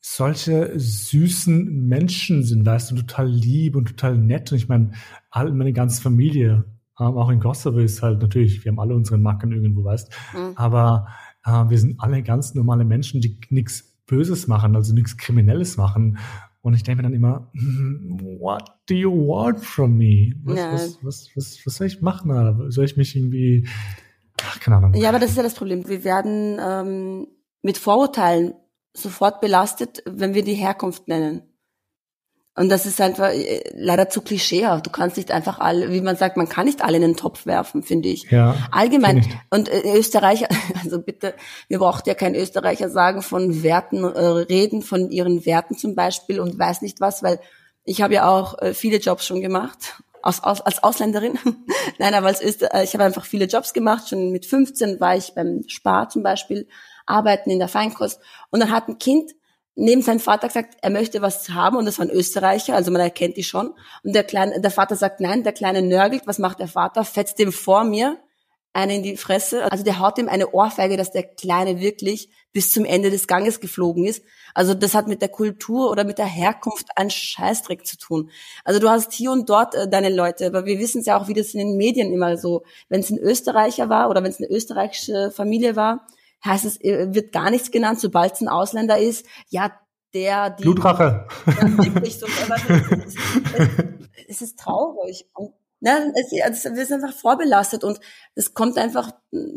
solche 0.00 0.78
süßen 0.78 1.86
Menschen 1.86 2.42
sind, 2.42 2.64
weißt 2.64 2.92
du, 2.92 2.96
total 2.96 3.28
lieb 3.28 3.76
und 3.76 3.88
total 3.88 4.16
nett. 4.16 4.50
Und 4.50 4.56
ich 4.56 4.68
meine, 4.68 4.92
all, 5.30 5.52
meine 5.52 5.74
ganze 5.74 6.00
Familie, 6.00 6.64
ähm, 6.98 7.18
auch 7.18 7.28
in 7.28 7.40
Kosovo 7.40 7.80
ist 7.80 8.02
halt 8.02 8.22
natürlich, 8.22 8.64
wir 8.64 8.72
haben 8.72 8.80
alle 8.80 8.94
unsere 8.94 9.18
Macken 9.18 9.52
irgendwo, 9.52 9.84
weißt. 9.84 10.10
Mhm. 10.34 10.52
Aber 10.54 11.08
äh, 11.44 11.50
wir 11.68 11.78
sind 11.78 12.00
alle 12.00 12.22
ganz 12.22 12.54
normale 12.54 12.84
Menschen, 12.84 13.20
die 13.20 13.38
nichts 13.50 13.87
Böses 14.08 14.48
machen, 14.48 14.74
also 14.74 14.92
nichts 14.92 15.16
Kriminelles 15.16 15.76
machen. 15.76 16.18
Und 16.60 16.74
ich 16.74 16.82
denke 16.82 17.02
mir 17.02 17.08
dann 17.08 17.14
immer, 17.14 17.50
hm, 17.54 18.18
what 18.40 18.64
do 18.88 18.94
you 18.94 19.10
want 19.10 19.60
from 19.60 19.96
me? 19.96 20.32
Was, 20.42 20.58
ja. 20.58 20.72
was, 20.72 20.98
was, 21.02 21.30
was, 21.36 21.58
was, 21.64 21.74
soll 21.76 21.86
ich 21.86 22.02
machen? 22.02 22.70
Soll 22.70 22.84
ich 22.84 22.96
mich 22.96 23.14
irgendwie, 23.14 23.68
ach, 24.42 24.58
keine 24.58 24.78
Ahnung. 24.78 24.94
Ja, 24.94 25.10
aber 25.10 25.20
das 25.20 25.30
ist 25.30 25.36
ja 25.36 25.44
das 25.44 25.54
Problem. 25.54 25.88
Wir 25.88 26.02
werden 26.02 26.58
ähm, 26.60 27.28
mit 27.62 27.78
Vorurteilen 27.78 28.54
sofort 28.92 29.40
belastet, 29.40 30.02
wenn 30.06 30.34
wir 30.34 30.42
die 30.42 30.54
Herkunft 30.54 31.06
nennen. 31.06 31.42
Und 32.58 32.70
das 32.70 32.86
ist 32.86 33.00
einfach 33.00 33.28
äh, 33.28 33.62
leider 33.76 34.08
zu 34.08 34.20
klischeehaft. 34.20 34.84
Du 34.84 34.90
kannst 34.90 35.16
nicht 35.16 35.30
einfach 35.30 35.60
alle, 35.60 35.92
wie 35.92 36.00
man 36.00 36.16
sagt, 36.16 36.36
man 36.36 36.48
kann 36.48 36.66
nicht 36.66 36.82
alle 36.82 36.96
in 36.96 37.02
den 37.02 37.16
Topf 37.16 37.46
werfen, 37.46 37.84
finde 37.84 38.08
ich. 38.08 38.24
Ja, 38.32 38.56
Allgemein. 38.72 39.24
Und 39.48 39.68
äh, 39.68 39.96
Österreicher, 39.96 40.48
also 40.82 41.00
bitte, 41.00 41.34
wir 41.68 41.78
braucht 41.78 42.08
ja 42.08 42.14
kein 42.14 42.34
Österreicher 42.34 42.90
sagen 42.90 43.22
von 43.22 43.62
Werten, 43.62 44.02
äh, 44.02 44.20
reden 44.20 44.82
von 44.82 45.10
ihren 45.10 45.46
Werten 45.46 45.78
zum 45.78 45.94
Beispiel 45.94 46.40
und 46.40 46.58
weiß 46.58 46.82
nicht 46.82 47.00
was, 47.00 47.22
weil 47.22 47.38
ich 47.84 48.02
habe 48.02 48.14
ja 48.14 48.28
auch 48.28 48.60
äh, 48.60 48.74
viele 48.74 48.98
Jobs 48.98 49.24
schon 49.24 49.40
gemacht. 49.40 50.02
Aus, 50.20 50.42
aus, 50.42 50.60
als 50.60 50.82
Ausländerin. 50.82 51.38
Nein, 51.98 52.12
aber 52.12 52.26
als 52.26 52.42
Öster 52.42 52.74
äh, 52.74 52.82
ich 52.82 52.92
habe 52.92 53.04
einfach 53.04 53.24
viele 53.24 53.44
Jobs 53.44 53.72
gemacht. 53.72 54.08
Schon 54.08 54.32
mit 54.32 54.46
15 54.46 54.98
war 54.98 55.16
ich 55.16 55.32
beim 55.32 55.62
Spar 55.68 56.08
zum 56.08 56.24
Beispiel, 56.24 56.66
arbeiten 57.06 57.50
in 57.50 57.60
der 57.60 57.68
Feinkost. 57.68 58.20
Und 58.50 58.58
dann 58.58 58.72
hat 58.72 58.88
ein 58.88 58.98
Kind 58.98 59.30
neben 59.78 60.02
seinem 60.02 60.18
Vater 60.18 60.48
gesagt, 60.48 60.76
er 60.82 60.90
möchte 60.90 61.22
was 61.22 61.50
haben 61.50 61.76
und 61.76 61.86
das 61.86 61.98
war 61.98 62.06
ein 62.06 62.10
Österreicher, 62.10 62.74
also 62.74 62.90
man 62.90 63.00
erkennt 63.00 63.36
die 63.36 63.44
schon. 63.44 63.74
Und 64.02 64.12
der 64.12 64.24
kleine, 64.24 64.60
der 64.60 64.70
Vater 64.72 64.96
sagt 64.96 65.20
nein, 65.20 65.44
der 65.44 65.52
kleine 65.52 65.82
nörgelt, 65.82 66.26
was 66.26 66.38
macht 66.38 66.58
der 66.58 66.66
Vater? 66.66 67.04
Fetzt 67.04 67.38
dem 67.38 67.52
vor 67.52 67.84
mir 67.84 68.18
einen 68.72 68.96
in 68.96 69.02
die 69.02 69.16
Fresse. 69.16 69.70
Also 69.70 69.84
der 69.84 70.00
haut 70.00 70.18
ihm 70.18 70.28
eine 70.28 70.50
Ohrfeige, 70.50 70.96
dass 70.96 71.12
der 71.12 71.22
Kleine 71.22 71.80
wirklich 71.80 72.28
bis 72.52 72.72
zum 72.72 72.84
Ende 72.84 73.10
des 73.10 73.28
Ganges 73.28 73.60
geflogen 73.60 74.04
ist. 74.04 74.22
Also 74.52 74.74
das 74.74 74.94
hat 74.94 75.06
mit 75.06 75.22
der 75.22 75.28
Kultur 75.28 75.90
oder 75.90 76.04
mit 76.04 76.18
der 76.18 76.26
Herkunft 76.26 76.88
einen 76.96 77.10
Scheißdreck 77.10 77.86
zu 77.86 77.96
tun. 77.98 78.30
Also 78.64 78.80
du 78.80 78.88
hast 78.88 79.12
hier 79.12 79.30
und 79.30 79.48
dort 79.48 79.74
äh, 79.74 79.88
deine 79.88 80.10
Leute, 80.10 80.46
aber 80.46 80.66
wir 80.66 80.80
wissen 80.80 81.00
es 81.00 81.06
ja 81.06 81.18
auch, 81.18 81.28
wie 81.28 81.34
das 81.34 81.54
in 81.54 81.60
den 81.60 81.76
Medien 81.76 82.12
immer 82.12 82.36
so, 82.36 82.64
wenn 82.88 83.00
es 83.00 83.10
ein 83.10 83.18
Österreicher 83.18 83.88
war 83.88 84.10
oder 84.10 84.22
wenn 84.24 84.30
es 84.30 84.38
eine 84.38 84.50
österreichische 84.50 85.30
Familie 85.30 85.76
war, 85.76 86.06
heißt 86.44 86.64
es, 86.64 86.80
äh, 86.80 87.14
wird 87.14 87.32
gar 87.32 87.50
nichts 87.50 87.70
genannt, 87.70 88.00
sobald 88.00 88.34
es 88.34 88.40
ein 88.40 88.48
Ausländer 88.48 88.98
ist, 88.98 89.26
ja, 89.48 89.72
der, 90.14 90.50
die. 90.50 90.62
Blutrache. 90.62 91.26
so, 92.18 92.26
es, 94.28 94.40
ist 94.40 94.58
traurig. 94.58 95.28
Und, 95.34 95.52
ne, 95.80 96.12
es, 96.14 96.32
es, 96.32 96.64
wir 96.74 96.86
sind 96.86 97.04
einfach 97.04 97.16
vorbelastet 97.16 97.84
und 97.84 98.00
es 98.34 98.54
kommt 98.54 98.78
einfach 98.78 99.12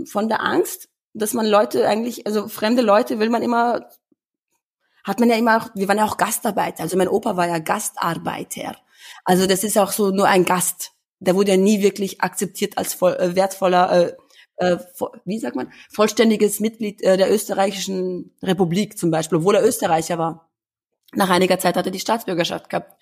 von 0.05 0.27
der 0.27 0.41
Angst, 0.41 0.89
dass 1.13 1.33
man 1.33 1.45
Leute 1.45 1.87
eigentlich, 1.87 2.25
also 2.25 2.47
fremde 2.47 2.81
Leute 2.81 3.19
will 3.19 3.29
man 3.29 3.43
immer, 3.43 3.89
hat 5.03 5.19
man 5.19 5.29
ja 5.29 5.35
immer 5.35 5.57
auch, 5.57 5.69
wir 5.73 5.87
waren 5.87 5.97
ja 5.97 6.05
auch 6.05 6.17
Gastarbeiter. 6.17 6.83
Also 6.83 6.97
mein 6.97 7.09
Opa 7.09 7.35
war 7.37 7.47
ja 7.47 7.59
Gastarbeiter. 7.59 8.75
Also 9.25 9.47
das 9.47 9.63
ist 9.63 9.77
auch 9.77 9.91
so 9.91 10.11
nur 10.11 10.27
ein 10.27 10.45
Gast. 10.45 10.91
Der 11.19 11.35
wurde 11.35 11.51
ja 11.51 11.57
nie 11.57 11.81
wirklich 11.81 12.21
akzeptiert 12.21 12.77
als 12.77 12.93
voll, 12.93 13.13
äh, 13.13 13.35
wertvoller 13.35 13.91
äh, 13.91 14.13
äh, 14.61 14.77
wie 15.25 15.39
sagt 15.39 15.55
man, 15.55 15.71
vollständiges 15.89 16.59
Mitglied 16.59 17.01
äh, 17.01 17.17
der 17.17 17.33
österreichischen 17.33 18.31
Republik 18.43 18.97
zum 18.97 19.11
Beispiel, 19.11 19.39
obwohl 19.39 19.55
er 19.55 19.65
Österreicher 19.65 20.17
war. 20.17 20.49
Nach 21.13 21.29
einiger 21.29 21.59
Zeit 21.59 21.75
hat 21.75 21.85
er 21.85 21.91
die 21.91 21.99
Staatsbürgerschaft 21.99 22.69
gehabt. 22.69 22.93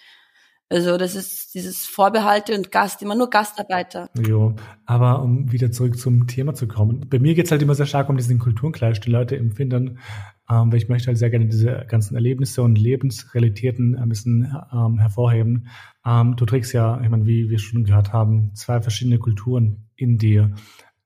Also 0.71 0.97
das 0.97 1.15
ist 1.15 1.55
dieses 1.55 1.87
Vorbehalte 1.87 2.55
und 2.55 2.71
Gast, 2.71 3.01
immer 3.01 3.15
nur 3.15 3.31
Gastarbeiter. 3.31 4.09
Jo, 4.15 4.55
aber 4.85 5.23
um 5.23 5.51
wieder 5.51 5.71
zurück 5.71 5.97
zum 5.97 6.27
Thema 6.27 6.53
zu 6.53 6.67
kommen. 6.67 7.07
Bei 7.09 7.17
mir 7.17 7.33
geht's 7.33 7.49
halt 7.49 7.63
immer 7.63 7.73
sehr 7.73 7.87
stark 7.87 8.07
um 8.07 8.17
diesen 8.17 8.37
Kulturenclash, 8.37 8.99
die 8.99 9.09
Leute 9.09 9.35
empfinden, 9.35 9.97
ähm, 10.47 10.71
weil 10.71 10.77
ich 10.77 10.87
möchte 10.87 11.07
halt 11.07 11.17
sehr 11.17 11.31
gerne 11.31 11.47
diese 11.47 11.85
ganzen 11.89 12.13
Erlebnisse 12.13 12.61
und 12.61 12.77
Lebensrealitäten 12.77 13.95
ein 13.95 14.09
bisschen 14.09 14.55
ähm, 14.71 14.99
hervorheben. 14.99 15.69
Ähm, 16.05 16.35
du 16.35 16.45
trägst 16.45 16.71
ja, 16.73 17.01
ich 17.01 17.09
meine, 17.09 17.25
wie 17.25 17.49
wir 17.49 17.57
schon 17.57 17.83
gehört 17.83 18.13
haben, 18.13 18.51
zwei 18.53 18.79
verschiedene 18.79 19.17
Kulturen 19.17 19.89
in 19.95 20.19
dir. 20.19 20.53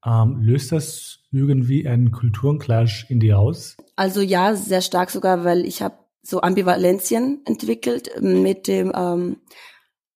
Ähm, 0.05 0.41
löst 0.41 0.72
das 0.72 1.19
irgendwie 1.31 1.88
einen 1.88 2.12
Kulturenclash 2.12 3.10
in 3.10 3.19
dir 3.19 3.39
aus? 3.39 3.77
Also 3.95 4.22
ja, 4.22 4.55
sehr 4.55 4.81
stark 4.81 5.10
sogar, 5.10 5.43
weil 5.43 5.65
ich 5.65 5.81
habe 5.81 5.95
so 6.22 6.41
Ambivalenzien 6.41 7.41
entwickelt 7.45 8.12
mit 8.22 8.67
dem, 8.67 8.91
ähm, 8.95 9.38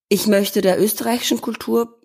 ich 0.09 0.27
möchte 0.27 0.61
der 0.61 0.81
österreichischen 0.81 1.41
Kultur 1.41 2.01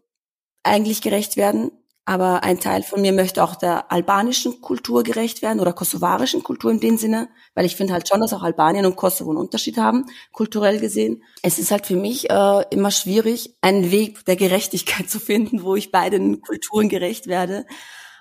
eigentlich 0.62 1.02
gerecht 1.02 1.36
werden, 1.36 1.70
aber 2.04 2.42
ein 2.42 2.59
Teil 2.59 2.82
von 2.82 3.00
mir 3.00 3.12
möchte 3.12 3.44
auch 3.44 3.54
der 3.54 3.92
albanischen 3.92 4.61
Kultur 4.61 5.04
gerecht 5.04 5.40
werden 5.40 5.61
oder 5.61 5.73
kosovarischen 5.73 6.42
Kultur 6.42 6.73
in 6.73 6.80
dem 6.80 6.97
Sinne, 6.97 7.28
weil 7.54 7.64
ich 7.64 7.76
finde 7.76 7.92
halt 7.92 8.09
schon, 8.09 8.21
dass 8.21 8.32
auch 8.32 8.42
Albanien 8.42 8.87
und 8.87 8.97
Kosovo 8.97 9.30
einen 9.30 9.38
Unterschied 9.38 9.78
haben, 9.78 10.06
kulturell 10.32 10.80
gesehen. 10.80 11.23
Es 11.42 11.61
ist 11.61 11.71
halt 11.71 11.87
für 11.87 11.94
mich 11.94 12.28
äh, 12.28 12.64
immer 12.71 12.90
schwierig, 12.90 13.56
einen 13.61 13.92
Weg 13.92 14.25
der 14.25 14.37
Gerechtigkeit 14.37 15.09
zu 15.11 15.21
finden, 15.21 15.62
wo 15.62 15.76
ich 15.76 15.92
beiden 15.92 16.40
Kulturen 16.40 16.88
gerecht 16.88 17.28
werde. 17.28 17.66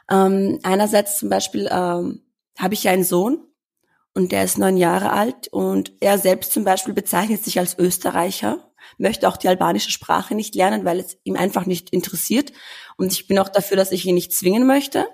Ähm, 0.09 0.59
einerseits 0.61 1.17
zum 1.17 1.29
Beispiel 1.29 1.67
ähm, 1.71 2.21
habe 2.59 2.73
ich 2.75 2.83
ja 2.83 2.91
einen 2.91 3.03
Sohn 3.03 3.39
und 4.13 4.31
der 4.31 4.43
ist 4.43 4.59
neun 4.59 4.77
Jahre 4.77 5.11
alt 5.11 5.47
und 5.47 5.93
er 6.01 6.19
selbst 6.19 6.51
zum 6.51 6.63
Beispiel 6.63 6.93
bezeichnet 6.93 7.43
sich 7.43 7.57
als 7.57 7.79
Österreicher 7.79 8.70
möchte 8.97 9.27
auch 9.27 9.37
die 9.37 9.47
albanische 9.47 9.91
Sprache 9.91 10.35
nicht 10.35 10.55
lernen, 10.55 10.85
weil 10.85 10.99
es 10.99 11.17
ihm 11.23 11.35
einfach 11.35 11.65
nicht 11.65 11.91
interessiert. 11.91 12.51
Und 12.97 13.13
ich 13.13 13.27
bin 13.27 13.39
auch 13.39 13.49
dafür, 13.49 13.77
dass 13.77 13.91
ich 13.91 14.05
ihn 14.05 14.15
nicht 14.15 14.33
zwingen 14.33 14.65
möchte. 14.65 15.07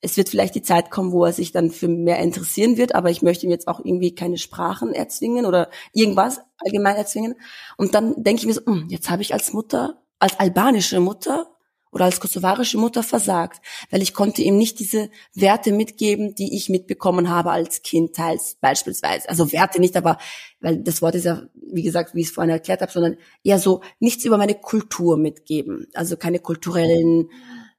Es 0.00 0.16
wird 0.16 0.28
vielleicht 0.28 0.54
die 0.54 0.62
Zeit 0.62 0.90
kommen, 0.90 1.12
wo 1.12 1.24
er 1.24 1.32
sich 1.32 1.52
dann 1.52 1.70
für 1.70 1.88
mehr 1.88 2.18
interessieren 2.18 2.76
wird, 2.76 2.94
aber 2.94 3.10
ich 3.10 3.22
möchte 3.22 3.46
ihm 3.46 3.50
jetzt 3.50 3.66
auch 3.66 3.80
irgendwie 3.82 4.14
keine 4.14 4.36
Sprachen 4.38 4.92
erzwingen 4.92 5.46
oder 5.46 5.70
irgendwas 5.92 6.40
allgemein 6.58 6.96
erzwingen. 6.96 7.34
Und 7.76 7.94
dann 7.94 8.22
denke 8.22 8.40
ich 8.40 8.46
mir 8.46 8.52
so, 8.52 8.64
hm, 8.66 8.86
jetzt 8.90 9.08
habe 9.08 9.22
ich 9.22 9.32
als 9.32 9.52
Mutter, 9.52 10.02
als 10.18 10.38
albanische 10.38 11.00
Mutter 11.00 11.55
oder 11.92 12.04
als 12.04 12.20
kosovarische 12.20 12.78
Mutter 12.78 13.02
versagt, 13.02 13.64
weil 13.90 14.02
ich 14.02 14.12
konnte 14.12 14.42
ihm 14.42 14.58
nicht 14.58 14.78
diese 14.78 15.10
Werte 15.34 15.72
mitgeben, 15.72 16.34
die 16.34 16.56
ich 16.56 16.68
mitbekommen 16.68 17.30
habe 17.30 17.50
als 17.50 17.82
Kind 17.82 18.14
teils 18.14 18.56
beispielsweise. 18.60 19.28
Also 19.28 19.52
Werte 19.52 19.80
nicht, 19.80 19.96
aber 19.96 20.18
weil 20.60 20.78
das 20.78 21.00
Wort 21.02 21.14
ist 21.14 21.24
ja, 21.24 21.42
wie 21.54 21.82
gesagt, 21.82 22.14
wie 22.14 22.20
ich 22.20 22.28
es 22.28 22.32
vorhin 22.32 22.50
erklärt 22.50 22.80
habe, 22.82 22.92
sondern 22.92 23.16
eher 23.44 23.58
so 23.58 23.82
nichts 24.00 24.24
über 24.24 24.36
meine 24.36 24.54
Kultur 24.54 25.16
mitgeben. 25.16 25.86
Also 25.94 26.16
keine 26.16 26.38
kulturellen, 26.38 27.30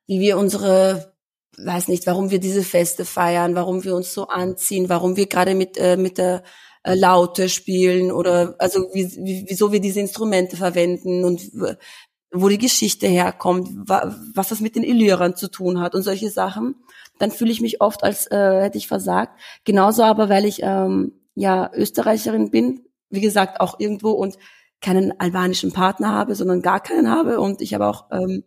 wie 0.08 0.20
wir 0.20 0.38
unsere 0.38 1.16
weiß 1.58 1.88
nicht, 1.88 2.06
warum 2.06 2.30
wir 2.30 2.40
diese 2.40 2.64
Feste 2.64 3.04
feiern, 3.04 3.56
warum 3.56 3.84
wir 3.84 3.96
uns 3.96 4.14
so 4.14 4.28
anziehen, 4.28 4.90
warum 4.90 5.16
wir 5.16 5.26
gerade 5.26 5.56
mit 5.56 5.78
äh, 5.78 5.98
mit 5.98 6.18
der 6.20 6.44
äh, 6.84 6.94
Laute 6.94 7.50
spielen 7.50 8.12
oder 8.12 8.56
also 8.60 8.88
wie, 8.94 9.12
wie, 9.18 9.46
wieso 9.48 9.72
wir 9.72 9.80
diese 9.80 10.00
Instrumente 10.00 10.56
verwenden 10.56 11.24
und 11.24 11.52
wo 12.32 12.50
die 12.50 12.58
Geschichte 12.58 13.08
herkommt, 13.08 13.70
was 13.88 14.50
das 14.50 14.60
mit 14.60 14.76
den 14.76 14.84
Illyrern 14.84 15.36
zu 15.36 15.50
tun 15.50 15.80
hat 15.80 15.96
und 15.96 16.04
solche 16.04 16.30
Sachen, 16.30 16.76
dann 17.20 17.32
fühle 17.32 17.52
ich 17.52 17.62
mich 17.62 17.82
oft, 17.82 18.04
als 18.04 18.30
äh, 18.30 18.62
hätte 18.62 18.78
ich 18.78 18.88
versagt. 18.88 19.40
Genauso 19.64 20.04
aber, 20.04 20.30
weil 20.30 20.46
ich 20.46 20.62
ähm, 20.62 21.14
ja 21.36 21.72
Österreicherin 21.74 22.52
bin, 22.52 22.82
wie 23.10 23.22
gesagt, 23.22 23.62
auch 23.62 23.80
irgendwo 23.80 24.12
und 24.12 24.38
keinen 24.82 25.20
albanischen 25.20 25.72
Partner 25.72 26.12
habe, 26.12 26.36
sondern 26.36 26.62
gar 26.62 26.82
keinen 26.82 27.10
habe 27.10 27.40
und 27.40 27.62
ich 27.62 27.74
aber 27.74 27.90
auch 27.90 28.06
ähm, 28.12 28.44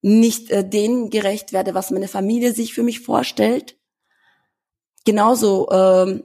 nicht 0.00 0.50
äh, 0.50 0.66
denen 0.66 1.10
gerecht 1.10 1.52
werde, 1.52 1.74
was 1.74 1.90
meine 1.90 2.08
Familie 2.08 2.52
sich 2.52 2.72
für 2.72 2.82
mich 2.82 3.00
vorstellt. 3.00 3.76
Genauso 5.04 5.68
ähm, 5.70 6.22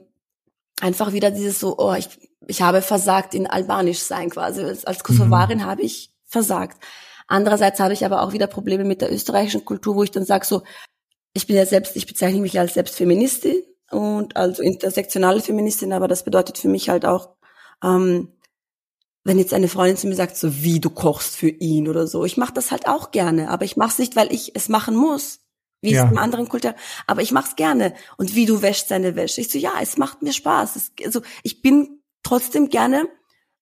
einfach 0.80 1.12
wieder 1.12 1.30
dieses 1.30 1.60
so, 1.60 1.76
oh, 1.78 1.94
ich, 1.94 2.08
ich 2.46 2.62
habe 2.62 2.80
versagt 2.80 3.34
in 3.34 3.46
Albanisch 3.46 4.00
sein 4.00 4.30
quasi. 4.30 4.62
Als 4.62 5.04
Kosovarin 5.04 5.58
mhm. 5.58 5.66
habe 5.66 5.82
ich 5.82 6.11
versagt. 6.32 6.82
Andererseits 7.28 7.78
habe 7.80 7.94
ich 7.94 8.04
aber 8.04 8.22
auch 8.22 8.32
wieder 8.32 8.46
Probleme 8.46 8.84
mit 8.84 9.00
der 9.00 9.12
österreichischen 9.12 9.64
Kultur, 9.64 9.94
wo 9.94 10.02
ich 10.02 10.10
dann 10.10 10.24
sage 10.24 10.44
so, 10.44 10.62
ich 11.34 11.46
bin 11.46 11.56
ja 11.56 11.64
selbst, 11.66 11.96
ich 11.96 12.06
bezeichne 12.06 12.40
mich 12.40 12.58
als 12.58 12.74
selbst 12.74 12.96
Feministin 12.96 13.62
und 13.90 14.36
also 14.36 14.62
intersektionale 14.62 15.40
Feministin, 15.40 15.92
aber 15.92 16.08
das 16.08 16.24
bedeutet 16.24 16.58
für 16.58 16.68
mich 16.68 16.88
halt 16.88 17.06
auch, 17.06 17.30
ähm, 17.82 18.32
wenn 19.24 19.38
jetzt 19.38 19.54
eine 19.54 19.68
Freundin 19.68 19.96
zu 19.96 20.08
mir 20.08 20.16
sagt, 20.16 20.36
so 20.36 20.62
wie 20.62 20.80
du 20.80 20.90
kochst 20.90 21.36
für 21.36 21.48
ihn 21.48 21.88
oder 21.88 22.06
so, 22.06 22.24
ich 22.24 22.36
mache 22.36 22.52
das 22.52 22.70
halt 22.70 22.88
auch 22.88 23.12
gerne, 23.12 23.50
aber 23.50 23.64
ich 23.64 23.76
mache 23.76 23.90
es 23.90 23.98
nicht, 23.98 24.16
weil 24.16 24.32
ich 24.32 24.56
es 24.56 24.68
machen 24.68 24.96
muss, 24.96 25.40
wie 25.80 25.92
ja. 25.92 26.04
es 26.04 26.10
im 26.10 26.18
anderen 26.18 26.48
Kultur, 26.48 26.74
aber 27.06 27.22
ich 27.22 27.32
mache 27.32 27.48
es 27.50 27.56
gerne. 27.56 27.94
Und 28.16 28.34
wie 28.34 28.46
du 28.46 28.62
wäschst 28.62 28.88
seine 28.88 29.14
Wäsche, 29.14 29.40
ich 29.40 29.50
so 29.50 29.58
ja, 29.58 29.72
es 29.80 29.96
macht 29.96 30.22
mir 30.22 30.32
Spaß. 30.32 30.76
Es, 30.76 30.92
also 31.04 31.22
ich 31.42 31.62
bin 31.62 32.02
trotzdem 32.22 32.68
gerne, 32.68 33.08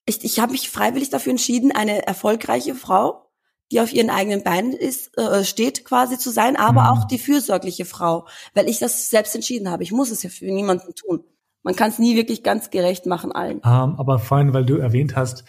ich, 0.06 0.24
ich 0.24 0.40
habe 0.40 0.52
mich 0.52 0.70
freiwillig 0.70 1.10
dafür 1.10 1.30
entschieden, 1.30 1.72
eine 1.72 2.06
erfolgreiche 2.06 2.74
Frau 2.74 3.30
die 3.70 3.80
auf 3.80 3.92
ihren 3.92 4.10
eigenen 4.10 4.42
Beinen 4.42 4.72
ist, 4.72 5.16
äh, 5.16 5.44
steht 5.44 5.84
quasi 5.84 6.18
zu 6.18 6.30
sein, 6.30 6.56
aber 6.56 6.82
mhm. 6.82 6.88
auch 6.88 7.04
die 7.04 7.18
fürsorgliche 7.18 7.84
Frau, 7.84 8.26
weil 8.54 8.68
ich 8.68 8.78
das 8.78 9.10
selbst 9.10 9.34
entschieden 9.34 9.70
habe. 9.70 9.82
Ich 9.82 9.92
muss 9.92 10.10
es 10.10 10.22
ja 10.22 10.30
für 10.30 10.46
niemanden 10.46 10.94
tun. 10.94 11.20
Man 11.62 11.76
kann 11.76 11.90
es 11.90 11.98
nie 11.98 12.16
wirklich 12.16 12.42
ganz 12.42 12.70
gerecht 12.70 13.06
machen 13.06 13.32
allen. 13.32 13.58
Um, 13.58 13.64
ähm, 13.64 13.94
aber 13.98 14.18
vorhin, 14.18 14.54
weil 14.54 14.64
du 14.64 14.76
erwähnt 14.76 15.14
hast, 15.14 15.44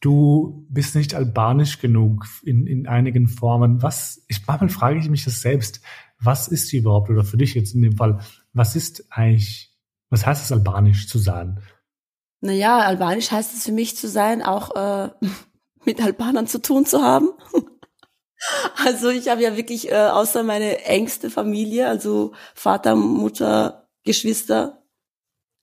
du 0.00 0.66
bist 0.68 0.94
nicht 0.96 1.14
albanisch 1.14 1.78
genug 1.78 2.26
in, 2.44 2.66
in 2.66 2.86
einigen 2.86 3.28
Formen. 3.28 3.82
Was, 3.82 4.24
ich 4.28 4.46
manchmal 4.46 4.68
frage 4.68 4.98
ich 4.98 5.08
mich 5.08 5.24
das 5.24 5.40
selbst, 5.40 5.80
was 6.18 6.48
ist 6.48 6.72
überhaupt, 6.72 7.10
oder 7.10 7.24
für 7.24 7.36
dich 7.36 7.54
jetzt 7.54 7.74
in 7.74 7.82
dem 7.82 7.96
Fall, 7.96 8.20
was 8.52 8.76
ist 8.76 9.06
eigentlich, 9.10 9.72
was 10.10 10.26
heißt 10.26 10.44
es 10.44 10.52
albanisch 10.52 11.08
zu 11.08 11.18
sein? 11.18 11.60
Naja, 12.40 12.78
albanisch 12.78 13.30
heißt 13.30 13.54
es 13.54 13.64
für 13.64 13.72
mich 13.72 13.96
zu 13.96 14.08
sein, 14.08 14.42
auch 14.42 14.74
äh, 14.74 15.10
mit 15.84 16.02
Albanern 16.02 16.46
zu 16.46 16.60
tun 16.60 16.86
zu 16.86 17.02
haben. 17.02 17.30
Also 18.84 19.08
ich 19.08 19.28
habe 19.28 19.42
ja 19.42 19.56
wirklich 19.56 19.90
äh, 19.90 19.94
außer 19.94 20.42
meine 20.42 20.84
engste 20.84 21.30
Familie, 21.30 21.88
also 21.88 22.32
Vater, 22.54 22.94
Mutter, 22.94 23.88
Geschwister, 24.04 24.82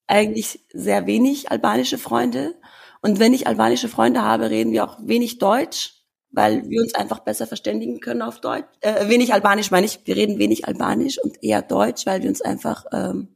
eigentlich 0.08 0.66
sehr 0.74 1.06
wenig 1.06 1.52
albanische 1.52 2.00
Freunde. 2.00 2.56
Und 3.02 3.20
wenn 3.20 3.34
ich 3.34 3.48
albanische 3.48 3.90
Freunde 3.90 4.24
habe, 4.24 4.50
reden 4.50 4.72
wir 4.72 4.84
auch 4.86 4.98
wenig 5.02 5.38
Deutsch, 5.38 6.04
weil 6.32 6.68
wir 6.70 6.82
uns 6.82 6.96
einfach 6.96 7.20
besser 7.20 7.48
verständigen 7.48 8.00
können 8.00 8.22
auf 8.22 8.42
Deutsch. 8.42 8.68
Äh, 8.82 9.08
wenig 9.08 9.34
Albanisch 9.34 9.72
meine 9.72 9.86
ich, 9.86 10.00
wir 10.06 10.16
reden 10.16 10.40
wenig 10.40 10.68
Albanisch 10.68 11.20
und 11.20 11.44
eher 11.44 11.62
Deutsch, 11.62 12.06
weil 12.06 12.24
wir 12.24 12.30
uns 12.30 12.42
einfach 12.42 12.86
ähm, 12.92 13.28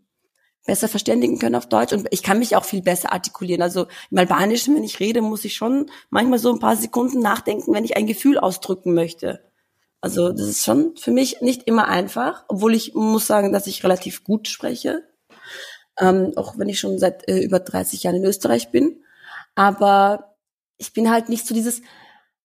besser 0.68 0.88
verständigen 0.88 1.40
können 1.40 1.56
auf 1.56 1.68
Deutsch 1.68 1.94
und 1.94 2.08
ich 2.12 2.22
kann 2.22 2.38
mich 2.38 2.56
auch 2.56 2.66
viel 2.66 2.84
besser 2.84 3.12
artikulieren. 3.12 3.64
Also 3.64 3.88
im 4.12 4.18
Albanischen, 4.20 4.76
wenn 4.76 4.84
ich 4.84 5.00
rede, 5.00 5.22
muss 5.22 5.46
ich 5.46 5.56
schon 5.56 5.90
manchmal 6.12 6.38
so 6.38 6.54
ein 6.54 6.60
paar 6.60 6.76
Sekunden 6.76 7.22
nachdenken, 7.22 7.74
wenn 7.74 7.86
ich 7.86 7.98
ein 7.98 8.06
Gefühl 8.06 8.38
ausdrücken 8.38 8.94
möchte. 8.94 9.42
Also 10.02 10.32
das 10.32 10.48
ist 10.48 10.64
schon 10.64 10.96
für 10.96 11.12
mich 11.12 11.42
nicht 11.42 11.64
immer 11.64 11.88
einfach, 11.88 12.44
obwohl 12.50 12.76
ich 12.76 12.94
muss 12.94 13.26
sagen, 13.26 13.52
dass 13.52 13.66
ich 13.66 13.84
relativ 13.84 14.24
gut 14.24 14.48
spreche, 14.48 15.04
ähm, 16.00 16.34
auch 16.36 16.60
wenn 16.60 16.70
ich 16.70 16.80
schon 16.80 17.00
seit 17.00 17.28
äh, 17.28 17.40
über 17.40 17.60
30 17.60 18.04
Jahren 18.04 18.18
in 18.18 18.26
Österreich 18.26 18.70
bin. 18.70 19.02
Aber 19.56 20.36
ich 20.78 20.94
bin 20.94 21.10
halt 21.10 21.30
nicht 21.30 21.48
so 21.48 21.56
dieses, 21.56 21.82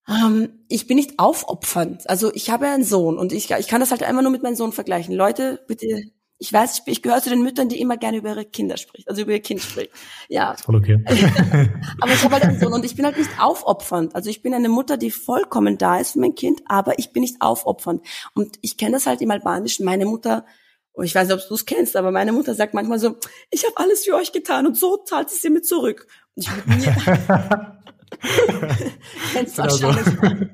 ähm, 0.07 0.65
ich 0.69 0.87
bin 0.87 0.95
nicht 0.95 1.19
aufopfernd. 1.19 2.09
Also 2.09 2.33
ich 2.33 2.49
habe 2.49 2.67
einen 2.67 2.85
Sohn 2.85 3.19
und 3.19 3.33
ich, 3.33 3.51
ich 3.51 3.67
kann 3.67 3.81
das 3.81 3.91
halt 3.91 4.01
einfach 4.01 4.23
nur 4.23 4.31
mit 4.31 4.43
meinem 4.43 4.55
Sohn 4.55 4.71
vergleichen. 4.71 5.13
Leute, 5.13 5.61
bitte 5.67 6.03
ich 6.43 6.51
weiß, 6.51 6.79
ich, 6.79 6.91
ich 6.91 7.01
gehöre 7.01 7.21
zu 7.21 7.29
den 7.29 7.41
Müttern, 7.41 7.69
die 7.69 7.79
immer 7.79 7.95
gerne 7.95 8.17
über 8.17 8.31
ihre 8.31 8.43
Kinder 8.43 8.75
spricht, 8.75 9.07
also 9.07 9.21
über 9.21 9.31
ihr 9.31 9.39
Kind 9.39 9.61
spricht. 9.61 9.91
Ja. 10.27 10.51
Ist 10.51 10.65
voll 10.65 10.75
okay. 10.75 11.01
aber 12.01 12.11
ich 12.11 12.21
habe 12.21 12.33
halt 12.33 12.43
einen 12.43 12.59
Sohn 12.59 12.73
und 12.73 12.83
ich 12.83 12.97
bin 12.97 13.05
halt 13.05 13.17
nicht 13.17 13.29
aufopfernd. 13.39 14.13
Also 14.13 14.29
ich 14.29 14.41
bin 14.41 14.53
eine 14.53 14.67
Mutter, 14.67 14.97
die 14.97 15.09
vollkommen 15.09 15.77
da 15.77 15.99
ist 15.99 16.11
für 16.11 16.19
mein 16.19 16.35
Kind, 16.35 16.61
aber 16.67 16.99
ich 16.99 17.13
bin 17.13 17.21
nicht 17.21 17.37
aufopfernd. 17.41 18.01
Und 18.33 18.57
ich 18.59 18.75
kenne 18.75 18.91
das 18.91 19.05
halt 19.05 19.21
im 19.21 19.31
Albanischen. 19.31 19.85
Meine 19.85 20.05
Mutter, 20.05 20.45
und 20.91 21.05
ich 21.05 21.15
weiß 21.15 21.29
nicht, 21.29 21.41
ob 21.41 21.47
du 21.47 21.55
es 21.55 21.65
kennst, 21.65 21.95
aber 21.95 22.11
meine 22.11 22.33
Mutter 22.33 22.55
sagt 22.55 22.73
manchmal 22.73 22.99
so, 22.99 23.15
ich 23.49 23.63
habe 23.63 23.77
alles 23.77 24.03
für 24.03 24.15
euch 24.15 24.33
getan 24.33 24.67
und 24.67 24.75
so 24.77 24.97
zahlt 24.97 25.29
sie 25.29 25.49
mir 25.49 25.61
zurück. 25.61 26.07
Und 26.35 26.43
ich 26.43 26.51
würde 26.53 26.69
mir 26.69 27.77
kennst 29.31 29.57
du 29.57 29.61
genau 29.61 29.81
wahrscheinlich. 29.81 30.53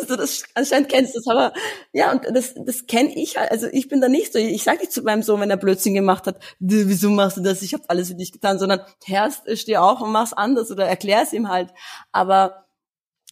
Also 0.00 0.16
das 0.16 0.44
anscheinend 0.54 0.88
kennst 0.88 1.14
du 1.14 1.20
das, 1.20 1.26
aber 1.28 1.52
ja, 1.92 2.12
und 2.12 2.24
das, 2.34 2.54
das 2.54 2.86
kenne 2.86 3.12
ich 3.14 3.36
halt. 3.36 3.50
Also 3.50 3.66
ich 3.70 3.88
bin 3.88 4.00
da 4.00 4.08
nicht 4.08 4.32
so. 4.32 4.38
Ich 4.38 4.62
sage 4.62 4.80
nicht 4.80 4.92
zu 4.92 5.02
meinem 5.02 5.22
Sohn, 5.22 5.40
wenn 5.40 5.50
er 5.50 5.56
Blödsinn 5.56 5.94
gemacht 5.94 6.26
hat, 6.26 6.38
wieso 6.58 7.10
machst 7.10 7.36
du 7.36 7.42
das? 7.42 7.62
Ich 7.62 7.74
habe 7.74 7.84
alles 7.88 8.08
für 8.08 8.14
dich 8.14 8.32
getan, 8.32 8.58
sondern 8.58 8.80
herrst, 9.04 9.42
steh 9.58 9.76
auf 9.76 10.00
und 10.00 10.12
mach's 10.12 10.32
anders 10.32 10.70
oder 10.70 10.86
erklär 10.86 11.22
es 11.22 11.32
ihm 11.32 11.48
halt. 11.48 11.70
Aber 12.12 12.66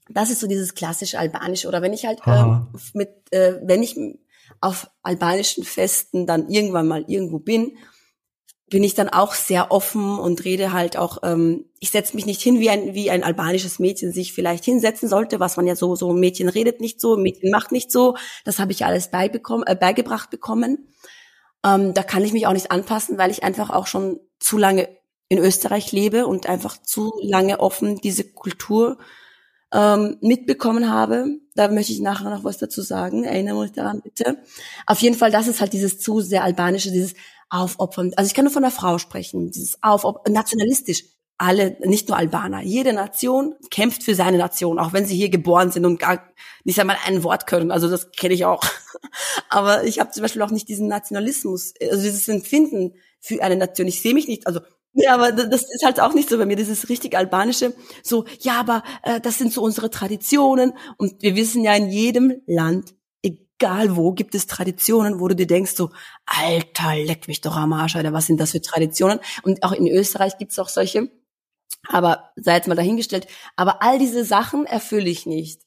das 0.08 0.30
ist 0.30 0.40
so 0.40 0.46
dieses 0.46 0.74
klassische 0.74 1.18
Albanisch. 1.18 1.66
Oder 1.66 1.82
wenn 1.82 1.92
ich 1.92 2.06
halt 2.06 2.20
ähm, 2.26 2.68
mit, 2.94 3.10
äh, 3.30 3.58
wenn 3.62 3.82
ich 3.82 3.96
auf 4.60 4.90
albanischen 5.02 5.64
Festen 5.64 6.26
dann 6.26 6.48
irgendwann 6.48 6.86
mal 6.88 7.04
irgendwo 7.06 7.38
bin 7.38 7.76
bin 8.72 8.82
ich 8.82 8.94
dann 8.94 9.10
auch 9.10 9.34
sehr 9.34 9.70
offen 9.70 10.18
und 10.18 10.44
rede 10.46 10.72
halt 10.72 10.96
auch, 10.96 11.18
ähm, 11.22 11.66
ich 11.78 11.90
setze 11.90 12.16
mich 12.16 12.24
nicht 12.24 12.40
hin, 12.40 12.58
wie 12.58 12.70
ein, 12.70 12.94
wie 12.94 13.10
ein 13.10 13.22
albanisches 13.22 13.78
Mädchen 13.78 14.12
sich 14.12 14.32
vielleicht 14.32 14.64
hinsetzen 14.64 15.10
sollte, 15.10 15.40
was 15.40 15.58
man 15.58 15.66
ja 15.66 15.76
so, 15.76 15.94
so 15.94 16.10
ein 16.10 16.18
Mädchen 16.18 16.48
redet 16.48 16.80
nicht 16.80 16.98
so, 16.98 17.14
ein 17.14 17.22
Mädchen 17.22 17.50
macht 17.50 17.70
nicht 17.70 17.92
so. 17.92 18.16
Das 18.46 18.58
habe 18.58 18.72
ich 18.72 18.86
alles 18.86 19.10
beibekommen, 19.10 19.66
äh, 19.66 19.76
beigebracht 19.76 20.30
bekommen. 20.30 20.88
Ähm, 21.62 21.92
da 21.92 22.02
kann 22.02 22.24
ich 22.24 22.32
mich 22.32 22.46
auch 22.46 22.54
nicht 22.54 22.70
anpassen, 22.70 23.18
weil 23.18 23.30
ich 23.30 23.44
einfach 23.44 23.68
auch 23.68 23.86
schon 23.86 24.20
zu 24.40 24.56
lange 24.56 24.88
in 25.28 25.36
Österreich 25.36 25.92
lebe 25.92 26.26
und 26.26 26.46
einfach 26.46 26.80
zu 26.80 27.12
lange 27.20 27.60
offen 27.60 28.00
diese 28.00 28.24
Kultur 28.24 28.96
ähm, 29.70 30.16
mitbekommen 30.22 30.90
habe. 30.90 31.26
Da 31.54 31.68
möchte 31.68 31.92
ich 31.92 32.00
nachher 32.00 32.30
noch 32.30 32.44
was 32.44 32.56
dazu 32.56 32.80
sagen. 32.80 33.24
Erinnere 33.24 33.60
mich 33.60 33.72
daran 33.72 34.00
bitte. 34.00 34.38
Auf 34.86 35.00
jeden 35.00 35.16
Fall, 35.16 35.30
das 35.30 35.46
ist 35.46 35.60
halt 35.60 35.74
dieses 35.74 35.98
zu 35.98 36.20
sehr 36.20 36.42
albanische, 36.42 36.90
dieses 36.90 37.12
aufopfern. 37.52 38.12
Also 38.16 38.28
ich 38.28 38.34
kann 38.34 38.44
nur 38.44 38.52
von 38.52 38.62
der 38.62 38.70
Frau 38.70 38.98
sprechen, 38.98 39.50
dieses 39.50 39.82
aufopfern, 39.82 40.32
nationalistisch. 40.32 41.04
Alle, 41.38 41.76
nicht 41.80 42.08
nur 42.08 42.16
Albaner, 42.16 42.62
jede 42.62 42.92
Nation 42.92 43.56
kämpft 43.70 44.04
für 44.04 44.14
seine 44.14 44.38
Nation, 44.38 44.78
auch 44.78 44.92
wenn 44.92 45.06
sie 45.06 45.16
hier 45.16 45.28
geboren 45.28 45.72
sind 45.72 45.84
und 45.84 45.98
gar 45.98 46.22
nicht 46.62 46.78
einmal 46.78 46.98
ein 47.04 47.24
Wort 47.24 47.48
können. 47.48 47.72
Also 47.72 47.90
das 47.90 48.12
kenne 48.12 48.34
ich 48.34 48.44
auch. 48.44 48.62
Aber 49.48 49.82
ich 49.82 49.98
habe 49.98 50.12
zum 50.12 50.22
Beispiel 50.22 50.42
auch 50.42 50.50
nicht 50.50 50.68
diesen 50.68 50.86
Nationalismus, 50.86 51.74
also 51.80 52.02
dieses 52.02 52.28
Empfinden 52.28 52.94
für 53.18 53.42
eine 53.42 53.56
Nation. 53.56 53.88
Ich 53.88 54.00
sehe 54.00 54.14
mich 54.14 54.28
nicht, 54.28 54.46
also 54.46 54.60
ja, 54.94 55.14
aber 55.14 55.32
das 55.32 55.62
ist 55.62 55.82
halt 55.86 56.00
auch 56.00 56.12
nicht 56.12 56.28
so 56.28 56.36
bei 56.36 56.44
mir, 56.44 56.54
dieses 56.54 56.90
richtig 56.90 57.16
albanische, 57.16 57.72
so, 58.02 58.26
ja, 58.40 58.60
aber 58.60 58.82
äh, 59.02 59.22
das 59.22 59.38
sind 59.38 59.50
so 59.50 59.62
unsere 59.62 59.88
Traditionen 59.88 60.74
und 60.98 61.22
wir 61.22 61.34
wissen 61.34 61.64
ja, 61.64 61.74
in 61.74 61.88
jedem 61.88 62.42
Land 62.46 62.94
egal 63.62 63.96
wo, 63.96 64.12
gibt 64.12 64.34
es 64.34 64.48
Traditionen, 64.48 65.20
wo 65.20 65.28
du 65.28 65.36
dir 65.36 65.46
denkst 65.46 65.76
so, 65.76 65.90
Alter, 66.26 66.96
leck 66.96 67.28
mich 67.28 67.40
doch 67.40 67.56
am 67.56 67.72
Arsch, 67.72 67.94
Alter, 67.94 68.12
was 68.12 68.26
sind 68.26 68.40
das 68.40 68.50
für 68.50 68.60
Traditionen? 68.60 69.20
Und 69.44 69.62
auch 69.62 69.72
in 69.72 69.86
Österreich 69.86 70.36
gibt 70.36 70.50
es 70.50 70.58
auch 70.58 70.68
solche. 70.68 71.08
Aber 71.88 72.32
sei 72.36 72.56
jetzt 72.56 72.66
mal 72.66 72.74
dahingestellt. 72.74 73.28
Aber 73.54 73.82
all 73.82 73.98
diese 73.98 74.24
Sachen 74.24 74.66
erfülle 74.66 75.08
ich 75.08 75.26
nicht. 75.26 75.62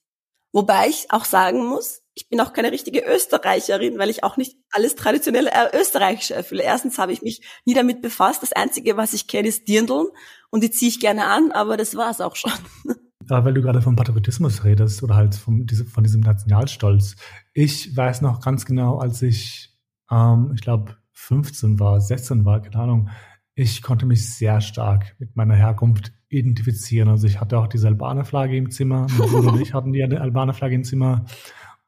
Wobei 0.52 0.90
ich 0.90 1.12
auch 1.12 1.26
sagen 1.26 1.66
muss, 1.66 2.02
ich 2.14 2.30
bin 2.30 2.40
auch 2.40 2.54
keine 2.54 2.72
richtige 2.72 3.02
Österreicherin, 3.02 3.98
weil 3.98 4.10
ich 4.10 4.24
auch 4.24 4.38
nicht 4.38 4.58
alles 4.72 4.96
traditionelle 4.96 5.52
Österreichische 5.74 6.34
erfülle. 6.34 6.64
Erstens 6.64 6.98
habe 6.98 7.12
ich 7.12 7.22
mich 7.22 7.42
nie 7.66 7.74
damit 7.74 8.02
befasst. 8.02 8.42
Das 8.42 8.54
Einzige, 8.54 8.98
was 8.98 9.14
ich 9.14 9.28
kenne, 9.28 9.50
ist 9.50 9.68
Dirndln 9.68 10.08
und 10.50 10.64
die 10.64 10.72
ziehe 10.72 10.90
ich 10.90 11.00
gerne 11.00 11.26
an, 11.26 11.52
aber 11.52 11.76
das 11.76 11.96
war's 11.96 12.22
auch 12.22 12.36
schon. 12.36 12.54
Weil 13.28 13.54
du 13.54 13.62
gerade 13.62 13.82
vom 13.82 13.96
Patriotismus 13.96 14.64
redest 14.64 15.02
oder 15.04 15.16
halt 15.16 15.36
vom, 15.36 15.66
diese, 15.66 15.86
von 15.86 16.04
diesem 16.04 16.22
Nationalstolz. 16.22 17.16
Ich 17.54 17.96
weiß 17.96 18.22
noch 18.22 18.42
ganz 18.42 18.66
genau, 18.66 19.00
als 19.00 19.22
ich, 19.22 19.76
ähm, 20.12 20.52
ich 20.54 20.62
glaube, 20.62 20.96
15 21.14 21.80
war, 21.80 22.00
16 22.00 22.46
war, 22.46 22.62
keine 22.62 22.84
Ahnung, 22.84 23.10
ich 23.56 23.82
konnte 23.82 24.06
mich 24.06 24.36
sehr 24.36 24.60
stark 24.60 25.16
mit 25.18 25.36
meiner 25.36 25.56
Herkunft 25.56 26.12
identifizieren. 26.28 27.08
Also 27.08 27.26
ich 27.26 27.40
hatte 27.40 27.58
auch 27.58 27.68
diese 27.68 27.88
Albaner-Flagge 27.88 28.58
im 28.58 28.70
Zimmer. 28.70 29.08
Mein 29.18 29.30
Bruder 29.30 29.54
und 29.54 29.62
ich 29.62 29.74
hatten 29.74 29.94
die 29.94 30.04
Albaner-Flagge 30.04 30.76
im 30.76 30.84
Zimmer. 30.84 31.26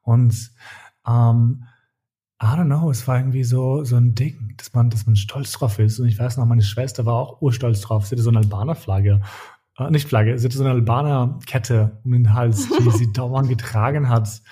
Und 0.00 0.50
ähm, 1.06 1.64
I 2.40 2.46
don't 2.46 2.66
know, 2.66 2.90
es 2.90 3.06
war 3.06 3.18
irgendwie 3.18 3.44
so, 3.44 3.84
so 3.84 3.96
ein 3.96 4.14
Ding, 4.14 4.54
dass 4.56 4.72
man, 4.72 4.90
dass 4.90 5.06
man 5.06 5.16
stolz 5.16 5.52
drauf 5.52 5.78
ist. 5.78 5.98
Und 5.98 6.06
ich 6.06 6.18
weiß 6.18 6.36
noch, 6.36 6.46
meine 6.46 6.62
Schwester 6.62 7.04
war 7.04 7.14
auch 7.14 7.42
urstolz 7.42 7.80
drauf. 7.82 8.06
Sie 8.06 8.14
hatte 8.14 8.22
so 8.22 8.30
eine 8.30 8.38
Albaner-Flagge. 8.38 9.20
Äh, 9.78 9.90
nicht 9.90 10.08
Flagge, 10.08 10.38
sie 10.38 10.46
hatte 10.46 10.56
so 10.56 10.64
eine 10.64 10.72
Albaner-Kette 10.72 12.00
um 12.04 12.12
den 12.12 12.34
Hals, 12.34 12.68
die 12.68 12.90
sie 12.90 13.12
dauernd 13.12 13.48
getragen 13.48 14.08
hat. 14.08 14.42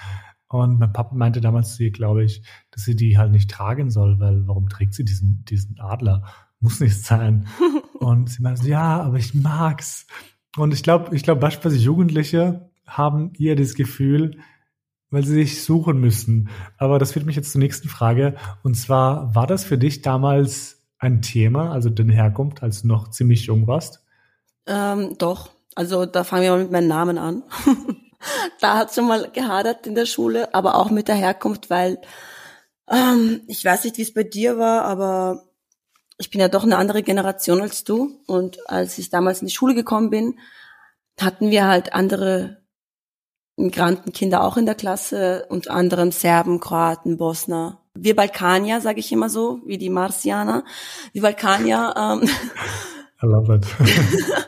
Und 0.48 0.78
mein 0.78 0.92
Papa 0.92 1.14
meinte 1.14 1.40
damals 1.40 1.74
zu 1.76 1.84
ihr, 1.84 1.90
glaube 1.90 2.24
ich, 2.24 2.42
dass 2.70 2.84
sie 2.84 2.94
die 2.94 3.18
halt 3.18 3.32
nicht 3.32 3.50
tragen 3.50 3.90
soll, 3.90 4.20
weil 4.20 4.46
warum 4.46 4.68
trägt 4.68 4.94
sie 4.94 5.04
diesen, 5.04 5.44
diesen 5.44 5.80
Adler? 5.80 6.22
Muss 6.60 6.80
nicht 6.80 7.02
sein. 7.02 7.46
Und 7.98 8.30
sie 8.30 8.42
meinte, 8.42 8.68
ja, 8.68 9.02
aber 9.02 9.16
ich 9.16 9.34
mag's. 9.34 10.06
Und 10.56 10.72
ich 10.72 10.82
glaube, 10.82 11.14
ich 11.14 11.22
glaube, 11.22 11.40
beispielsweise 11.40 11.82
Jugendliche 11.82 12.70
haben 12.86 13.32
eher 13.34 13.56
das 13.56 13.74
Gefühl, 13.74 14.38
weil 15.10 15.24
sie 15.24 15.34
sich 15.34 15.64
suchen 15.64 16.00
müssen. 16.00 16.48
Aber 16.78 16.98
das 16.98 17.12
führt 17.12 17.26
mich 17.26 17.36
jetzt 17.36 17.52
zur 17.52 17.60
nächsten 17.60 17.88
Frage. 17.88 18.36
Und 18.62 18.76
zwar, 18.76 19.34
war 19.34 19.46
das 19.46 19.64
für 19.64 19.76
dich 19.78 20.02
damals 20.02 20.86
ein 20.98 21.20
Thema, 21.20 21.72
also 21.72 21.90
deine 21.90 22.12
Herkunft, 22.12 22.62
als 22.62 22.82
du 22.82 22.88
noch 22.88 23.10
ziemlich 23.10 23.46
jung 23.46 23.66
warst? 23.66 24.05
Ähm, 24.66 25.16
doch. 25.18 25.50
Also 25.74 26.06
da 26.06 26.24
fangen 26.24 26.42
wir 26.42 26.50
mal 26.52 26.62
mit 26.62 26.72
meinem 26.72 26.88
Namen 26.88 27.18
an. 27.18 27.42
da 28.60 28.78
hat 28.78 28.94
schon 28.94 29.06
mal 29.06 29.30
gehadert 29.30 29.86
in 29.86 29.94
der 29.94 30.06
Schule, 30.06 30.54
aber 30.54 30.76
auch 30.76 30.90
mit 30.90 31.08
der 31.08 31.14
Herkunft, 31.14 31.70
weil 31.70 32.00
ähm, 32.90 33.42
ich 33.46 33.64
weiß 33.64 33.84
nicht, 33.84 33.98
wie 33.98 34.02
es 34.02 34.14
bei 34.14 34.22
dir 34.22 34.58
war, 34.58 34.84
aber 34.84 35.44
ich 36.18 36.30
bin 36.30 36.40
ja 36.40 36.48
doch 36.48 36.64
eine 36.64 36.78
andere 36.78 37.02
Generation 37.02 37.60
als 37.60 37.84
du. 37.84 38.20
Und 38.26 38.68
als 38.70 38.98
ich 38.98 39.10
damals 39.10 39.40
in 39.40 39.48
die 39.48 39.54
Schule 39.54 39.74
gekommen 39.74 40.10
bin, 40.10 40.38
hatten 41.20 41.50
wir 41.50 41.66
halt 41.66 41.92
andere 41.92 42.62
Migrantenkinder 43.56 44.44
auch 44.44 44.56
in 44.56 44.66
der 44.66 44.74
Klasse, 44.74 45.46
unter 45.48 45.72
anderem 45.72 46.12
Serben, 46.12 46.60
Kroaten, 46.60 47.16
Bosner. 47.16 47.82
Wir 47.94 48.14
Balkanier, 48.14 48.80
sage 48.82 49.00
ich 49.00 49.10
immer 49.12 49.30
so, 49.30 49.60
wie 49.64 49.78
die 49.78 49.88
Marsianer. 49.88 50.64
Wir 51.12 51.22
Balkanier. 51.22 51.94
Ähm, 51.96 52.28
I 53.22 53.26
love 53.26 53.54
it. 53.54 53.66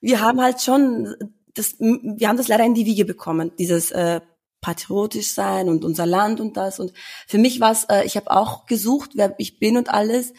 wir 0.00 0.20
haben 0.20 0.40
halt 0.40 0.60
schon 0.60 1.14
das, 1.54 1.78
wir 1.78 2.28
haben 2.28 2.36
das 2.36 2.48
leider 2.48 2.64
in 2.64 2.74
die 2.74 2.86
Wiege 2.86 3.04
bekommen, 3.04 3.52
dieses 3.58 3.90
äh, 3.90 4.20
patriotisch 4.60 5.34
sein 5.34 5.68
und 5.68 5.84
unser 5.84 6.06
Land 6.06 6.40
und 6.40 6.56
das. 6.56 6.80
Und 6.80 6.92
für 7.26 7.38
mich 7.38 7.60
war 7.60 7.72
es, 7.72 7.84
äh, 7.84 8.04
ich 8.04 8.16
habe 8.16 8.30
auch 8.30 8.66
gesucht, 8.66 9.10
wer 9.14 9.34
ich 9.38 9.58
bin 9.58 9.76
und 9.76 9.90
alles, 9.90 10.32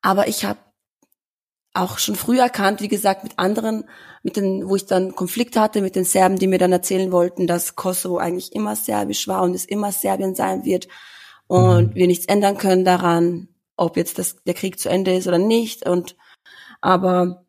aber 0.00 0.28
ich 0.28 0.44
habe 0.44 0.58
auch 1.74 1.98
schon 1.98 2.16
früh 2.16 2.38
erkannt, 2.38 2.82
wie 2.82 2.88
gesagt, 2.88 3.24
mit 3.24 3.38
anderen, 3.38 3.84
mit 4.22 4.36
den, 4.36 4.68
wo 4.68 4.76
ich 4.76 4.84
dann 4.84 5.14
Konflikte 5.14 5.60
hatte 5.60 5.80
mit 5.80 5.96
den 5.96 6.04
Serben, 6.04 6.38
die 6.38 6.46
mir 6.46 6.58
dann 6.58 6.72
erzählen 6.72 7.12
wollten, 7.12 7.46
dass 7.46 7.76
Kosovo 7.76 8.18
eigentlich 8.18 8.52
immer 8.52 8.76
serbisch 8.76 9.26
war 9.26 9.42
und 9.42 9.54
es 9.54 9.64
immer 9.64 9.90
Serbien 9.90 10.34
sein 10.34 10.66
wird 10.66 10.88
und 11.46 11.90
mhm. 11.90 11.94
wir 11.94 12.06
nichts 12.06 12.26
ändern 12.26 12.58
können 12.58 12.84
daran, 12.84 13.48
ob 13.76 13.96
jetzt 13.96 14.18
das, 14.18 14.36
der 14.44 14.54
Krieg 14.54 14.78
zu 14.78 14.90
Ende 14.90 15.14
ist 15.14 15.26
oder 15.26 15.38
nicht. 15.38 15.88
Und 15.88 16.16
aber 16.82 17.46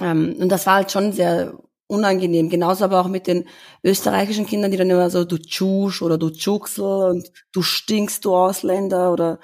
ähm, 0.00 0.34
und 0.38 0.48
das 0.48 0.66
war 0.66 0.74
halt 0.74 0.90
schon 0.90 1.12
sehr 1.12 1.54
unangenehm. 1.86 2.48
Genauso 2.48 2.84
aber 2.84 3.00
auch 3.00 3.08
mit 3.08 3.26
den 3.26 3.44
österreichischen 3.84 4.46
Kindern, 4.46 4.70
die 4.70 4.76
dann 4.76 4.90
immer 4.90 5.10
so 5.10 5.24
du 5.24 5.38
Tschusch 5.38 6.02
oder 6.02 6.18
du 6.18 6.30
Tschuxel 6.30 7.10
und 7.10 7.30
du 7.52 7.62
stinkst, 7.62 8.24
du 8.24 8.34
Ausländer 8.34 9.12
oder 9.12 9.38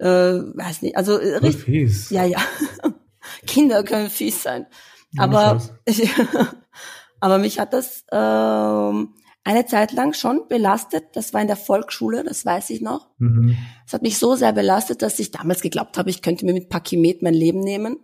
äh, 0.00 0.06
weiß 0.06 0.82
nicht. 0.82 0.96
Also 0.96 1.18
äh, 1.18 1.36
richtig. 1.36 1.64
Fies. 1.64 2.10
Ja, 2.10 2.24
ja. 2.24 2.40
Kinder 3.46 3.82
können 3.82 4.10
fies 4.10 4.42
sein. 4.42 4.66
Ja, 5.12 5.22
aber 5.22 5.62
aber 7.20 7.38
mich 7.38 7.58
hat 7.58 7.72
das 7.72 8.04
ähm, 8.12 9.14
eine 9.44 9.66
Zeit 9.66 9.92
lang 9.92 10.12
schon 10.12 10.48
belastet. 10.48 11.04
Das 11.14 11.32
war 11.32 11.40
in 11.40 11.46
der 11.46 11.56
Volksschule, 11.56 12.24
das 12.24 12.44
weiß 12.44 12.70
ich 12.70 12.80
noch. 12.80 13.08
Mhm. 13.18 13.56
Es 13.86 13.92
hat 13.92 14.02
mich 14.02 14.18
so 14.18 14.34
sehr 14.34 14.52
belastet, 14.52 15.02
dass 15.02 15.18
ich 15.18 15.30
damals 15.30 15.60
geglaubt 15.60 15.98
habe, 15.98 16.10
ich 16.10 16.20
könnte 16.20 16.44
mir 16.44 16.52
mit 16.52 16.68
Pakimet 16.68 17.22
mein 17.22 17.34
Leben 17.34 17.60
nehmen. 17.60 17.98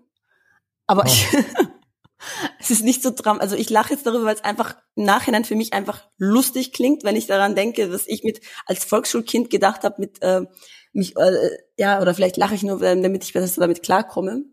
Aber 0.93 1.05
oh. 1.07 1.09
ich 1.11 1.27
es 2.61 2.71
ist 2.71 2.85
nicht 2.85 3.03
so 3.03 3.11
dram, 3.11 3.41
also 3.41 3.57
ich 3.57 3.71
lache 3.71 3.95
jetzt 3.95 4.07
darüber, 4.07 4.27
weil 4.27 4.35
es 4.35 4.45
einfach 4.45 4.77
im 4.95 5.05
Nachhinein 5.05 5.45
für 5.45 5.57
mich 5.57 5.73
einfach 5.73 6.07
lustig 6.19 6.73
klingt, 6.73 7.03
wenn 7.03 7.17
ich 7.17 7.27
daran 7.27 7.55
denke, 7.55 7.91
was 7.91 8.07
ich 8.07 8.25
mit 8.25 8.41
als 8.67 8.85
Volksschulkind 8.85 9.49
gedacht 9.49 9.85
habe, 9.85 9.97
mit 9.99 10.23
äh, 10.23 10.43
mich 10.93 11.17
äh, 11.17 11.49
ja 11.79 12.01
oder 12.03 12.15
vielleicht 12.15 12.37
lache 12.37 12.55
ich 12.55 12.63
nur, 12.63 12.79
damit 12.79 13.25
ich 13.25 13.33
besser 13.33 13.61
damit 13.61 13.83
klarkomme. 13.83 14.45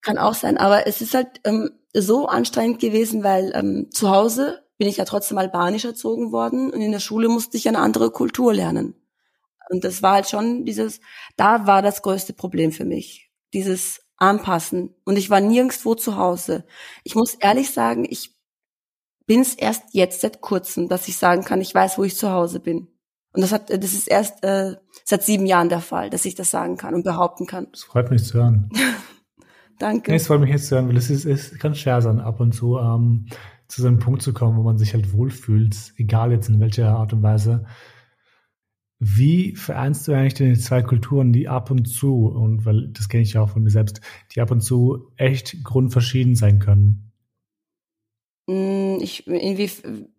Kann 0.00 0.18
auch 0.18 0.34
sein, 0.34 0.58
aber 0.58 0.88
es 0.88 1.00
ist 1.00 1.14
halt 1.14 1.28
ähm, 1.44 1.70
so 1.94 2.26
anstrengend 2.26 2.80
gewesen, 2.80 3.22
weil 3.22 3.52
ähm, 3.54 3.88
zu 3.92 4.10
Hause 4.10 4.64
bin 4.76 4.88
ich 4.88 4.96
ja 4.96 5.04
trotzdem 5.04 5.38
albanisch 5.38 5.84
erzogen 5.84 6.32
worden 6.32 6.72
und 6.72 6.80
in 6.80 6.90
der 6.90 6.98
Schule 6.98 7.28
musste 7.28 7.56
ich 7.56 7.68
eine 7.68 7.78
andere 7.78 8.10
Kultur 8.10 8.52
lernen. 8.52 8.96
Und 9.70 9.84
das 9.84 10.02
war 10.02 10.14
halt 10.14 10.28
schon 10.28 10.64
dieses, 10.64 11.00
da 11.36 11.68
war 11.68 11.82
das 11.82 12.02
größte 12.02 12.32
Problem 12.32 12.72
für 12.72 12.84
mich. 12.84 13.30
Dieses 13.54 14.01
anpassen. 14.22 14.94
Und 15.04 15.16
ich 15.18 15.30
war 15.30 15.40
nirgendwo 15.40 15.94
zu 15.94 16.16
Hause. 16.16 16.64
Ich 17.04 17.14
muss 17.14 17.34
ehrlich 17.34 17.70
sagen, 17.70 18.06
ich 18.08 18.34
bin 19.26 19.40
es 19.40 19.54
erst 19.54 19.82
jetzt 19.92 20.20
seit 20.20 20.40
kurzem, 20.40 20.88
dass 20.88 21.08
ich 21.08 21.16
sagen 21.16 21.44
kann, 21.44 21.60
ich 21.60 21.74
weiß, 21.74 21.98
wo 21.98 22.04
ich 22.04 22.16
zu 22.16 22.30
Hause 22.30 22.60
bin. 22.60 22.88
Und 23.34 23.40
das 23.40 23.52
hat, 23.52 23.70
das 23.70 23.92
ist 23.92 24.08
erst 24.08 24.44
äh, 24.44 24.76
seit 25.04 25.22
sieben 25.22 25.46
Jahren 25.46 25.68
der 25.68 25.80
Fall, 25.80 26.10
dass 26.10 26.24
ich 26.24 26.34
das 26.34 26.50
sagen 26.50 26.76
kann 26.76 26.94
und 26.94 27.04
behaupten 27.04 27.46
kann. 27.46 27.66
Das 27.72 27.82
freut 27.82 28.10
mich 28.10 28.24
zu 28.24 28.34
hören. 28.34 28.70
Danke. 29.78 30.10
Nee, 30.10 30.18
es 30.18 30.26
freut 30.26 30.40
mich 30.40 30.50
jetzt 30.50 30.68
zu 30.68 30.76
hören, 30.76 30.88
weil 30.88 30.96
es 30.96 31.10
ist, 31.10 31.24
es 31.24 31.58
kann 31.58 31.74
schwer 31.74 32.02
sein, 32.02 32.20
ab 32.20 32.40
und 32.40 32.52
zu 32.52 32.78
ähm, 32.78 33.26
zu 33.68 33.80
so 33.80 33.88
einem 33.88 33.98
Punkt 33.98 34.20
zu 34.20 34.34
kommen, 34.34 34.58
wo 34.58 34.62
man 34.62 34.76
sich 34.76 34.92
halt 34.92 35.14
wohlfühlt, 35.14 35.94
egal 35.96 36.30
jetzt 36.30 36.48
in 36.50 36.60
welcher 36.60 36.90
Art 36.90 37.14
und 37.14 37.22
Weise. 37.22 37.64
Wie 39.04 39.56
vereinst 39.56 40.06
du 40.06 40.12
eigentlich 40.12 40.34
die 40.34 40.54
zwei 40.54 40.80
Kulturen, 40.80 41.32
die 41.32 41.48
ab 41.48 41.72
und 41.72 41.86
zu, 41.86 42.28
und 42.28 42.64
weil 42.64 42.86
das 42.92 43.08
kenne 43.08 43.24
ich 43.24 43.32
ja 43.32 43.42
auch 43.42 43.50
von 43.50 43.64
mir 43.64 43.70
selbst, 43.70 44.00
die 44.32 44.40
ab 44.40 44.52
und 44.52 44.60
zu 44.60 45.10
echt 45.16 45.64
grundverschieden 45.64 46.36
sein 46.36 46.60
können? 46.60 47.10
Mm, 48.46 48.98
ich 49.00 49.26
irgendwie 49.26 49.68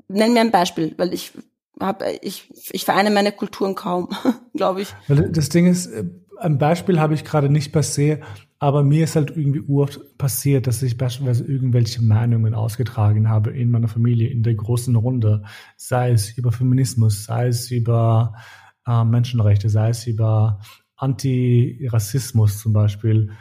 nenn 0.10 0.34
mir 0.34 0.42
ein 0.42 0.52
Beispiel, 0.52 0.94
weil 0.98 1.14
ich 1.14 1.32
habe 1.80 2.04
ich 2.22 2.52
ich 2.74 2.84
vereine 2.84 3.10
meine 3.10 3.32
Kulturen 3.32 3.74
kaum, 3.76 4.10
glaube 4.54 4.82
ich. 4.82 4.94
Weil 5.08 5.32
das 5.32 5.48
Ding 5.48 5.66
ist, 5.66 5.88
äh, 5.88 6.04
ein 6.42 6.58
Beispiel 6.58 7.00
habe 7.00 7.14
ich 7.14 7.24
gerade 7.24 7.48
nicht 7.48 7.72
per 7.72 7.84
se, 7.84 8.20
aber 8.60 8.84
mir 8.84 9.06
ist 9.06 9.16
halt 9.16 9.32
irgendwie 9.38 9.64
oft 9.74 10.18
passiert, 10.18 10.68
dass 10.68 10.84
ich 10.84 10.98
beispielsweise 10.98 11.46
irgendwelche 11.46 12.04
Meinungen 12.04 12.54
ausgetragen 12.54 13.30
habe 13.30 13.52
in 13.52 13.72
meiner 13.72 13.88
Familie, 13.88 14.28
in 14.28 14.44
der 14.44 14.56
großen 14.56 14.94
Runde, 14.98 15.44
sei 15.78 16.12
es 16.12 16.38
über 16.38 16.52
Feminismus, 16.52 17.24
sei 17.24 17.48
es 17.48 17.72
über 17.72 18.34
äh, 18.88 19.04
Menschenrechte, 19.04 19.70
sei 19.70 19.90
es 19.90 20.08
über 20.08 20.60
Antirassismus 20.96 22.60
zum 22.60 22.74
Beispiel. 22.74 23.32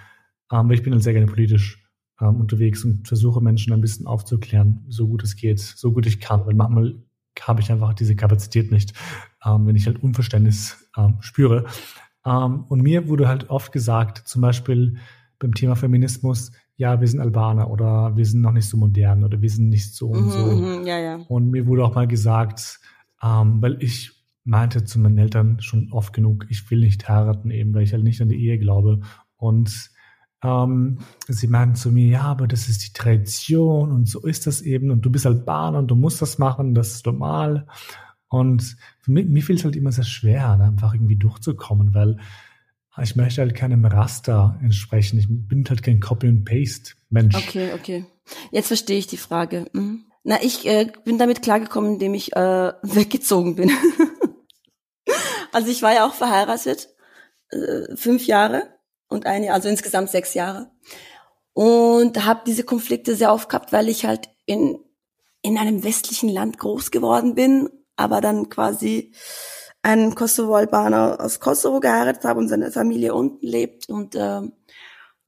Ähm, 0.50 0.70
ich 0.70 0.82
bin 0.82 0.92
dann 0.92 1.00
sehr 1.00 1.12
gerne 1.12 1.26
politisch 1.26 1.82
ähm, 2.20 2.36
unterwegs 2.36 2.84
und 2.84 3.06
versuche 3.06 3.40
Menschen 3.40 3.72
ein 3.72 3.80
bisschen 3.80 4.06
aufzuklären, 4.06 4.84
so 4.88 5.08
gut 5.08 5.22
es 5.22 5.36
geht, 5.36 5.60
so 5.60 5.92
gut 5.92 6.06
ich 6.06 6.20
kann. 6.20 6.46
Weil 6.46 6.54
manchmal 6.54 7.02
habe 7.40 7.60
ich 7.60 7.70
einfach 7.72 7.94
diese 7.94 8.16
Kapazität 8.16 8.70
nicht, 8.70 8.92
ähm, 9.44 9.66
wenn 9.66 9.76
ich 9.76 9.86
halt 9.86 10.02
Unverständnis 10.02 10.88
ähm, 10.96 11.16
spüre. 11.20 11.64
Ähm, 12.24 12.64
und 12.68 12.82
mir 12.82 13.08
wurde 13.08 13.28
halt 13.28 13.50
oft 13.50 13.72
gesagt, 13.72 14.18
zum 14.28 14.42
Beispiel 14.42 14.98
beim 15.38 15.54
Thema 15.54 15.74
Feminismus, 15.74 16.52
ja, 16.76 17.00
wir 17.00 17.08
sind 17.08 17.20
Albaner 17.20 17.70
oder 17.70 18.16
wir 18.16 18.24
sind 18.24 18.40
noch 18.40 18.52
nicht 18.52 18.68
so 18.68 18.76
modern 18.76 19.24
oder 19.24 19.40
wir 19.40 19.50
sind 19.50 19.68
nicht 19.68 19.94
so 19.94 20.08
und 20.08 20.30
so. 20.30 20.38
Mhm, 20.38 20.80
mhm 20.80 20.86
ja, 20.86 20.98
ja. 20.98 21.16
Und 21.28 21.50
mir 21.50 21.66
wurde 21.66 21.84
auch 21.84 21.94
mal 21.94 22.06
gesagt, 22.06 22.80
ähm, 23.22 23.60
weil 23.60 23.82
ich 23.82 24.21
meinte 24.44 24.84
zu 24.84 24.98
meinen 24.98 25.18
Eltern 25.18 25.60
schon 25.60 25.92
oft 25.92 26.12
genug, 26.12 26.46
ich 26.48 26.70
will 26.70 26.80
nicht 26.80 27.08
heiraten, 27.08 27.50
eben 27.50 27.74
weil 27.74 27.82
ich 27.82 27.92
halt 27.92 28.02
nicht 28.02 28.20
an 28.20 28.28
die 28.28 28.44
Ehe 28.44 28.58
glaube. 28.58 29.00
Und 29.36 29.90
ähm, 30.42 30.98
sie 31.28 31.46
meinten 31.46 31.76
zu 31.76 31.92
mir, 31.92 32.08
ja, 32.08 32.22
aber 32.22 32.48
das 32.48 32.68
ist 32.68 32.84
die 32.84 32.92
Tradition 32.92 33.92
und 33.92 34.08
so 34.08 34.20
ist 34.20 34.46
das 34.46 34.60
eben 34.60 34.90
und 34.90 35.02
du 35.02 35.10
bist 35.10 35.26
Albaner 35.26 35.78
und 35.78 35.88
du 35.88 35.94
musst 35.94 36.20
das 36.20 36.38
machen, 36.38 36.74
das 36.74 36.94
ist 36.94 37.06
normal. 37.06 37.66
Und 38.28 38.76
mich, 39.06 39.26
mir 39.26 39.42
fiel 39.42 39.56
es 39.56 39.64
halt 39.64 39.76
immer 39.76 39.92
sehr 39.92 40.04
schwer, 40.04 40.56
ne, 40.56 40.64
einfach 40.64 40.94
irgendwie 40.94 41.16
durchzukommen, 41.16 41.94
weil 41.94 42.18
ich 43.00 43.16
möchte 43.16 43.40
halt 43.40 43.54
keinem 43.54 43.84
Raster 43.84 44.58
entsprechen. 44.62 45.18
Ich 45.18 45.26
bin 45.28 45.64
halt 45.68 45.82
kein 45.82 46.00
Copy 46.00 46.28
and 46.28 46.44
Paste 46.44 46.94
Mensch. 47.08 47.34
Okay, 47.34 47.72
okay. 47.74 48.04
Jetzt 48.50 48.66
verstehe 48.66 48.98
ich 48.98 49.06
die 49.06 49.16
Frage. 49.16 49.66
Mhm. 49.72 50.04
Na, 50.24 50.36
ich 50.42 50.66
äh, 50.66 50.86
bin 51.04 51.18
damit 51.18 51.42
klargekommen, 51.42 51.94
indem 51.94 52.14
ich 52.14 52.34
äh, 52.34 52.72
weggezogen 52.82 53.56
bin. 53.56 53.70
Also 55.52 55.68
ich 55.68 55.82
war 55.82 55.94
ja 55.94 56.06
auch 56.06 56.14
verheiratet, 56.14 56.88
äh, 57.50 57.94
fünf 57.94 58.26
Jahre 58.26 58.74
und 59.08 59.26
ein 59.26 59.44
Jahr, 59.44 59.54
also 59.54 59.68
insgesamt 59.68 60.10
sechs 60.10 60.34
Jahre. 60.34 60.70
Und 61.52 62.24
habe 62.24 62.42
diese 62.46 62.64
Konflikte 62.64 63.14
sehr 63.14 63.32
oft 63.32 63.48
gehabt, 63.48 63.72
weil 63.72 63.88
ich 63.90 64.06
halt 64.06 64.30
in, 64.46 64.78
in 65.42 65.58
einem 65.58 65.84
westlichen 65.84 66.30
Land 66.30 66.58
groß 66.58 66.90
geworden 66.90 67.34
bin, 67.34 67.68
aber 67.96 68.22
dann 68.22 68.48
quasi 68.48 69.12
einen 69.82 70.14
Kosovo-Albaner 70.14 71.18
aus 71.20 71.40
Kosovo 71.40 71.80
geheiratet 71.80 72.24
habe 72.24 72.38
und 72.40 72.48
seine 72.48 72.70
Familie 72.70 73.14
unten 73.14 73.46
lebt. 73.46 73.88
Und 73.88 74.14
äh, 74.14 74.40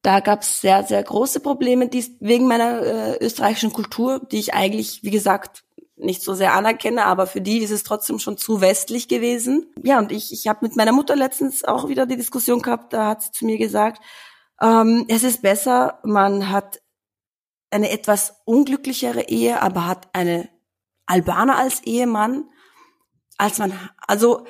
da 0.03 0.21
gab 0.21 0.43
es 0.43 0.61
sehr, 0.61 0.85
sehr 0.85 1.03
große 1.03 1.41
Probleme 1.41 1.89
die, 1.89 2.17
wegen 2.21 2.47
meiner 2.47 2.83
äh, 2.83 3.25
österreichischen 3.25 3.73
Kultur, 3.73 4.21
die 4.31 4.39
ich 4.39 4.55
eigentlich, 4.55 5.03
wie 5.03 5.11
gesagt, 5.11 5.64
nicht 5.97 6.23
so 6.23 6.35
sehr 6.35 6.55
anerkenne, 6.55 7.05
aber 7.05 7.27
für 7.27 7.41
die 7.41 7.59
ist 7.59 7.71
es 7.71 7.85
trotzdem 7.85 8.19
schon 8.19 8.37
zu 8.37 8.61
westlich 8.61 9.09
gewesen. 9.09 9.73
Ja, 9.83 9.99
und 9.99 10.11
ich, 10.11 10.33
ich 10.33 10.49
habe 10.49 10.61
mit 10.63 10.77
meiner 10.77 10.93
Mutter 10.93 11.15
letztens 11.15 11.65
auch 11.65 11.89
wieder 11.89 12.07
die 12.07 12.17
Diskussion 12.17 12.63
gehabt, 12.63 12.93
da 12.93 13.09
hat 13.09 13.23
sie 13.23 13.33
zu 13.33 13.45
mir 13.45 13.59
gesagt, 13.59 14.03
ähm, 14.61 15.05
es 15.09 15.23
ist 15.23 15.43
besser, 15.43 16.01
man 16.05 16.51
hat 16.51 16.81
eine 17.71 17.91
etwas 17.91 18.41
unglücklichere 18.45 19.29
Ehe, 19.29 19.61
aber 19.63 19.87
hat 19.87 20.09
eine 20.13 20.49
Albaner 21.07 21.59
als 21.59 21.83
Ehemann, 21.83 22.49
als 23.37 23.59
man, 23.59 23.73
also 24.07 24.47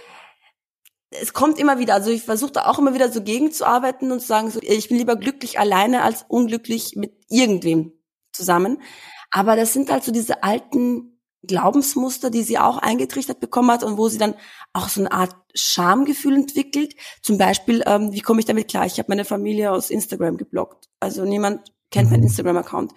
es 1.10 1.32
kommt 1.32 1.58
immer 1.58 1.78
wieder, 1.78 1.94
also 1.94 2.10
ich 2.10 2.22
versuche 2.22 2.52
da 2.52 2.66
auch 2.66 2.78
immer 2.78 2.94
wieder 2.94 3.10
so 3.10 3.22
gegenzuarbeiten 3.22 4.12
und 4.12 4.20
zu 4.20 4.26
sagen, 4.26 4.50
so, 4.50 4.60
ich 4.62 4.88
bin 4.88 4.98
lieber 4.98 5.16
glücklich 5.16 5.58
alleine 5.58 6.02
als 6.02 6.24
unglücklich 6.28 6.96
mit 6.96 7.14
irgendwem 7.28 7.92
zusammen. 8.32 8.82
Aber 9.30 9.56
das 9.56 9.72
sind 9.72 9.90
halt 9.90 10.04
so 10.04 10.12
diese 10.12 10.42
alten 10.42 11.13
Glaubensmuster, 11.46 12.30
die 12.30 12.42
sie 12.42 12.58
auch 12.58 12.78
eingetrichtert 12.78 13.40
bekommen 13.40 13.70
hat 13.70 13.82
und 13.82 13.98
wo 13.98 14.08
sie 14.08 14.18
dann 14.18 14.34
auch 14.72 14.88
so 14.88 15.00
eine 15.00 15.12
Art 15.12 15.34
Schamgefühl 15.54 16.34
entwickelt. 16.34 16.94
Zum 17.22 17.38
Beispiel, 17.38 17.82
ähm, 17.86 18.12
wie 18.12 18.20
komme 18.20 18.40
ich 18.40 18.46
damit 18.46 18.68
klar? 18.68 18.86
Ich 18.86 18.98
habe 18.98 19.08
meine 19.08 19.24
Familie 19.24 19.70
aus 19.70 19.90
Instagram 19.90 20.36
geblockt. 20.36 20.88
Also 21.00 21.24
niemand 21.24 21.72
kennt 21.90 22.10
meinen 22.10 22.20
mhm. 22.20 22.26
Instagram-Account. 22.26 22.92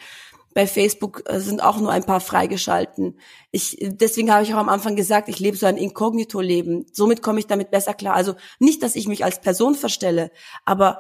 Bei 0.53 0.65
Facebook 0.65 1.21
äh, 1.25 1.39
sind 1.39 1.62
auch 1.62 1.79
nur 1.79 1.91
ein 1.91 2.03
paar 2.03 2.19
freigeschalten. 2.19 3.19
Ich, 3.51 3.77
deswegen 3.79 4.31
habe 4.33 4.43
ich 4.43 4.53
auch 4.53 4.60
am 4.60 4.69
Anfang 4.69 4.95
gesagt, 4.95 5.29
ich 5.29 5.39
lebe 5.39 5.55
so 5.55 5.67
ein 5.67 5.77
Inkognito-Leben. 5.77 6.88
Somit 6.91 7.21
komme 7.21 7.39
ich 7.39 7.47
damit 7.47 7.69
besser 7.69 7.93
klar. 7.93 8.15
Also 8.15 8.33
nicht, 8.60 8.81
dass 8.81 8.95
ich 8.95 9.07
mich 9.07 9.23
als 9.23 9.39
Person 9.39 9.75
verstelle, 9.75 10.31
aber 10.65 10.99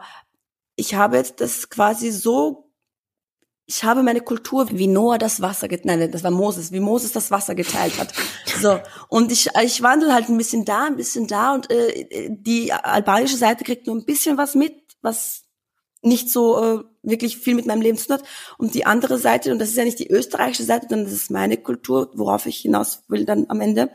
ich 0.75 0.93
habe 0.93 1.17
jetzt 1.17 1.41
das 1.41 1.69
quasi 1.69 2.11
so, 2.11 2.66
ich 3.69 3.83
habe 3.83 4.01
meine 4.01 4.21
Kultur, 4.21 4.67
wie 4.71 4.87
Noah 4.87 5.17
das 5.17 5.41
Wasser 5.41 5.67
geteilt, 5.67 5.99
nein, 5.99 6.11
das 6.11 6.23
war 6.23 6.31
Moses, 6.31 6.71
wie 6.71 6.79
Moses 6.79 7.11
das 7.11 7.31
Wasser 7.31 7.53
geteilt 7.53 7.99
hat. 7.99 8.13
So. 8.61 8.79
Und 9.09 9.29
ich, 9.31 9.49
ich 9.61 9.83
wandel 9.83 10.13
halt 10.13 10.29
ein 10.29 10.37
bisschen 10.37 10.63
da, 10.63 10.85
ein 10.85 10.95
bisschen 10.95 11.27
da 11.27 11.53
und 11.53 11.69
äh, 11.69 12.29
die 12.31 12.71
albanische 12.71 13.35
Seite 13.35 13.65
kriegt 13.65 13.85
nur 13.85 13.95
ein 13.97 14.05
bisschen 14.05 14.37
was 14.37 14.55
mit, 14.55 14.73
was 15.01 15.43
nicht 16.01 16.31
so 16.31 16.63
äh, 16.63 16.83
wirklich 17.03 17.37
viel 17.37 17.55
mit 17.55 17.65
meinem 17.65 17.81
Leben 17.81 17.97
zu 17.97 18.07
tun 18.07 18.15
hat. 18.15 18.23
Und 18.57 18.73
die 18.73 18.85
andere 18.85 19.17
Seite, 19.17 19.51
und 19.51 19.59
das 19.59 19.69
ist 19.69 19.77
ja 19.77 19.83
nicht 19.83 19.99
die 19.99 20.09
österreichische 20.09 20.63
Seite, 20.63 20.87
sondern 20.89 21.05
das 21.05 21.13
ist 21.13 21.29
meine 21.29 21.57
Kultur, 21.57 22.09
worauf 22.13 22.45
ich 22.45 22.57
hinaus 22.57 23.03
will 23.09 23.25
dann 23.25 23.47
am 23.49 23.59
Ende, 23.59 23.91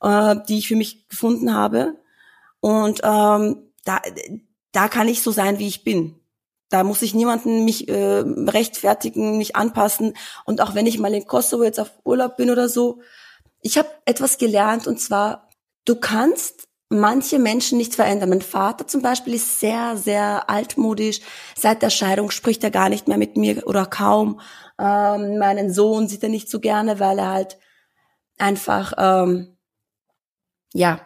äh, 0.00 0.36
die 0.48 0.58
ich 0.58 0.66
für 0.66 0.76
mich 0.76 1.08
gefunden 1.08 1.54
habe. 1.54 1.96
Und 2.58 3.00
ähm, 3.04 3.70
da, 3.84 4.02
da 4.72 4.88
kann 4.88 5.06
ich 5.06 5.22
so 5.22 5.30
sein, 5.30 5.60
wie 5.60 5.68
ich 5.68 5.84
bin. 5.84 6.16
Da 6.72 6.84
muss 6.84 7.02
ich 7.02 7.14
niemanden 7.14 7.66
mich 7.66 7.88
äh, 7.88 8.24
rechtfertigen, 8.24 9.36
mich 9.36 9.56
anpassen. 9.56 10.14
Und 10.46 10.62
auch 10.62 10.74
wenn 10.74 10.86
ich 10.86 10.98
mal 10.98 11.12
in 11.12 11.26
Kosovo 11.26 11.64
jetzt 11.64 11.78
auf 11.78 11.90
Urlaub 12.02 12.38
bin 12.38 12.50
oder 12.50 12.68
so, 12.70 13.00
ich 13.60 13.76
habe 13.76 13.88
etwas 14.06 14.38
gelernt 14.38 14.86
und 14.86 14.98
zwar, 14.98 15.50
du 15.84 15.96
kannst 15.96 16.68
manche 16.88 17.38
Menschen 17.38 17.76
nicht 17.76 17.94
verändern. 17.94 18.30
Mein 18.30 18.40
Vater 18.40 18.86
zum 18.86 19.02
Beispiel 19.02 19.34
ist 19.34 19.60
sehr, 19.60 19.98
sehr 19.98 20.48
altmodisch. 20.48 21.20
Seit 21.56 21.82
der 21.82 21.90
Scheidung 21.90 22.30
spricht 22.30 22.64
er 22.64 22.70
gar 22.70 22.88
nicht 22.88 23.06
mehr 23.06 23.18
mit 23.18 23.36
mir 23.36 23.66
oder 23.66 23.84
kaum. 23.84 24.40
Ähm, 24.78 25.38
meinen 25.38 25.72
Sohn 25.72 26.08
sieht 26.08 26.22
er 26.22 26.30
nicht 26.30 26.50
so 26.50 26.58
gerne, 26.58 27.00
weil 27.00 27.18
er 27.18 27.30
halt 27.30 27.58
einfach, 28.38 28.94
ähm, 28.96 29.58
ja, 30.72 31.00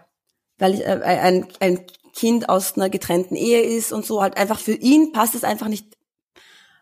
weil 0.58 0.80
äh, 0.80 1.02
ein, 1.02 1.48
ein 1.58 1.86
Kind 2.16 2.48
aus 2.48 2.76
einer 2.76 2.88
getrennten 2.88 3.36
Ehe 3.36 3.60
ist 3.60 3.92
und 3.92 4.06
so 4.06 4.22
halt 4.22 4.38
einfach 4.38 4.58
für 4.58 4.72
ihn 4.72 5.12
passt 5.12 5.34
es 5.34 5.44
einfach 5.44 5.68
nicht 5.68 5.96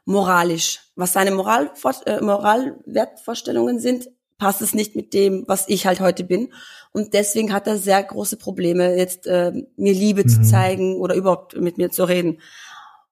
moralisch. 0.04 0.80
Was 0.94 1.12
seine 1.12 1.32
Moral, 1.32 1.72
äh, 2.06 2.20
Moralwertvorstellungen 2.20 3.80
sind, 3.80 4.08
passt 4.38 4.62
es 4.62 4.74
nicht 4.74 4.94
mit 4.94 5.12
dem, 5.12 5.44
was 5.48 5.68
ich 5.68 5.86
halt 5.86 5.98
heute 6.00 6.22
bin. 6.22 6.52
Und 6.92 7.14
deswegen 7.14 7.52
hat 7.52 7.66
er 7.66 7.78
sehr 7.78 8.02
große 8.02 8.36
Probleme, 8.36 8.96
jetzt 8.96 9.26
äh, 9.26 9.52
mir 9.76 9.92
Liebe 9.92 10.22
mhm. 10.22 10.28
zu 10.28 10.42
zeigen 10.42 11.00
oder 11.00 11.16
überhaupt 11.16 11.56
mit 11.56 11.78
mir 11.78 11.90
zu 11.90 12.04
reden. 12.04 12.40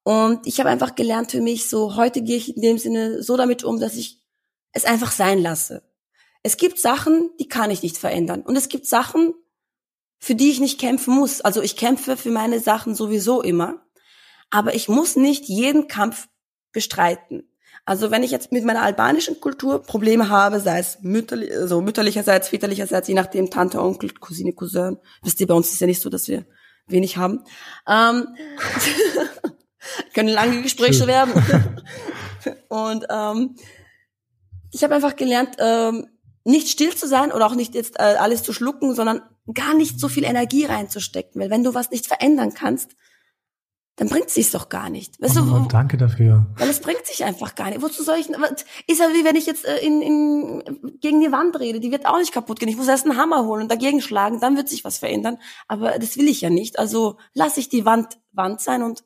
Und 0.05 0.47
ich 0.47 0.61
habe 0.61 0.71
einfach 0.71 0.95
gelernt 0.95 1.33
für 1.33 1.41
mich, 1.41 1.69
so 1.69 1.97
heute 1.97 2.23
gehe 2.23 2.37
ich 2.37 2.57
in 2.57 2.63
dem 2.63 2.79
Sinne 2.79 3.23
so 3.23 3.37
damit 3.37 3.65
um, 3.65 3.81
dass 3.81 3.97
ich 3.97 4.21
es 4.73 4.85
einfach 4.85 5.11
sein 5.11 5.41
lasse. 5.41 5.83
Es 6.45 6.57
gibt 6.57 6.79
Sachen, 6.79 7.31
die 7.41 7.49
kann 7.49 7.71
ich 7.73 7.83
nicht 7.83 7.99
verändern. 7.99 8.43
Und 8.43 8.55
es 8.55 8.69
gibt 8.69 8.87
Sachen, 8.87 9.35
für 10.23 10.37
die 10.37 10.53
ich 10.53 10.61
nicht 10.61 10.79
kämpfen 10.79 11.13
muss. 11.17 11.41
Also 11.41 11.63
ich 11.63 11.77
kämpfe 11.77 12.17
für 12.17 12.31
meine 12.31 12.61
Sachen 12.61 12.95
sowieso 12.95 13.43
immer. 13.43 13.85
Aber 14.51 14.73
ich 14.77 14.89
muss 14.89 15.17
nicht 15.17 15.49
jeden 15.49 15.89
Kampf 15.89 16.29
bestreiten. 16.71 17.51
Also 17.85 18.13
wenn 18.13 18.23
ich 18.23 18.31
jetzt 18.31 18.53
mit 18.53 18.65
meiner 18.65 18.83
albanischen 18.83 19.41
Kultur 19.41 19.83
Probleme 19.83 20.29
habe, 20.29 20.61
sei 20.61 20.79
es 20.79 20.99
mütterlich, 21.03 21.51
also 21.53 21.81
mütterlicherseits, 21.81 22.51
väterlicherseits, 22.51 23.09
je 23.09 23.15
nachdem 23.15 23.51
Tante, 23.51 23.83
Onkel, 23.83 24.11
Cousine, 24.11 24.53
Cousin, 24.53 24.99
wisst 25.25 25.41
ihr, 25.41 25.49
bei 25.49 25.55
uns 25.55 25.73
ist 25.73 25.81
ja 25.81 25.89
nicht 25.89 26.01
so, 26.01 26.09
dass 26.09 26.29
wir 26.29 26.47
wenig 26.87 27.17
haben. 27.17 27.43
Ähm, 27.89 28.29
können 30.15 30.29
lange 30.29 30.63
Gespräche 30.63 31.09
werden. 31.09 31.33
Und 32.69 33.07
ähm, 33.11 33.57
ich 34.71 34.85
habe 34.85 34.95
einfach 34.95 35.17
gelernt, 35.17 35.57
ähm, 35.59 36.07
nicht 36.45 36.69
still 36.69 36.95
zu 36.95 37.07
sein 37.07 37.33
oder 37.33 37.47
auch 37.47 37.55
nicht 37.55 37.75
jetzt 37.75 37.99
äh, 37.99 38.03
alles 38.03 38.43
zu 38.43 38.53
schlucken, 38.53 38.95
sondern 38.95 39.23
gar 39.55 39.75
nicht 39.75 40.01
so 40.01 40.09
viel 40.09 40.25
Energie 40.25 40.65
reinzustecken. 40.65 41.41
Weil 41.41 41.51
wenn 41.51 41.65
du 41.65 41.75
was 41.75 41.91
nicht 41.91 42.07
verändern 42.07 42.55
kannst, 42.55 42.97
dann 43.97 44.09
bringt 44.09 44.29
es 44.29 44.35
sich 44.35 44.51
doch 44.51 44.71
gar 44.71 44.89
nicht. 44.89 45.21
Weißt 45.21 45.37
oh, 45.37 45.43
du, 45.43 45.69
danke 45.69 45.99
dafür. 45.99 46.47
Weil 46.57 46.71
es 46.71 46.81
bringt 46.81 47.05
sich 47.05 47.25
einfach 47.25 47.55
gar 47.55 47.69
nicht. 47.69 47.83
Wozu 47.83 48.03
soll 48.03 48.17
ich? 48.17 48.29
Ist 48.87 49.01
ja 49.01 49.09
wie 49.13 49.25
wenn 49.25 49.37
ich 49.37 49.45
jetzt 49.45 49.67
äh, 49.67 49.79
in, 49.79 50.01
in, 50.01 50.99
gegen 51.01 51.21
die 51.21 51.31
Wand 51.31 51.59
rede, 51.61 51.79
die 51.79 51.91
wird 51.91 52.07
auch 52.07 52.19
nicht 52.19 52.33
kaputt 52.33 52.59
gehen. 52.59 52.71
Ich 52.71 52.77
muss 52.77 52.89
erst 52.89 53.05
einen 53.05 53.19
Hammer 53.19 53.45
holen 53.45 53.63
und 53.63 53.71
dagegen 53.71 54.01
schlagen, 54.01 54.41
dann 54.41 54.57
wird 54.57 54.69
sich 54.69 54.85
was 54.85 54.99
verändern. 54.99 55.39
Aber 55.69 55.99
das 55.99 56.17
will 56.17 56.29
ich 56.29 56.41
ja 56.41 56.49
nicht. 56.49 56.79
Also 56.79 57.19
lasse 57.35 57.61
ich 57.61 57.69
die 57.69 57.85
Wand 57.85 58.19
Wand 58.33 58.63
sein 58.63 58.83
und 58.83 59.05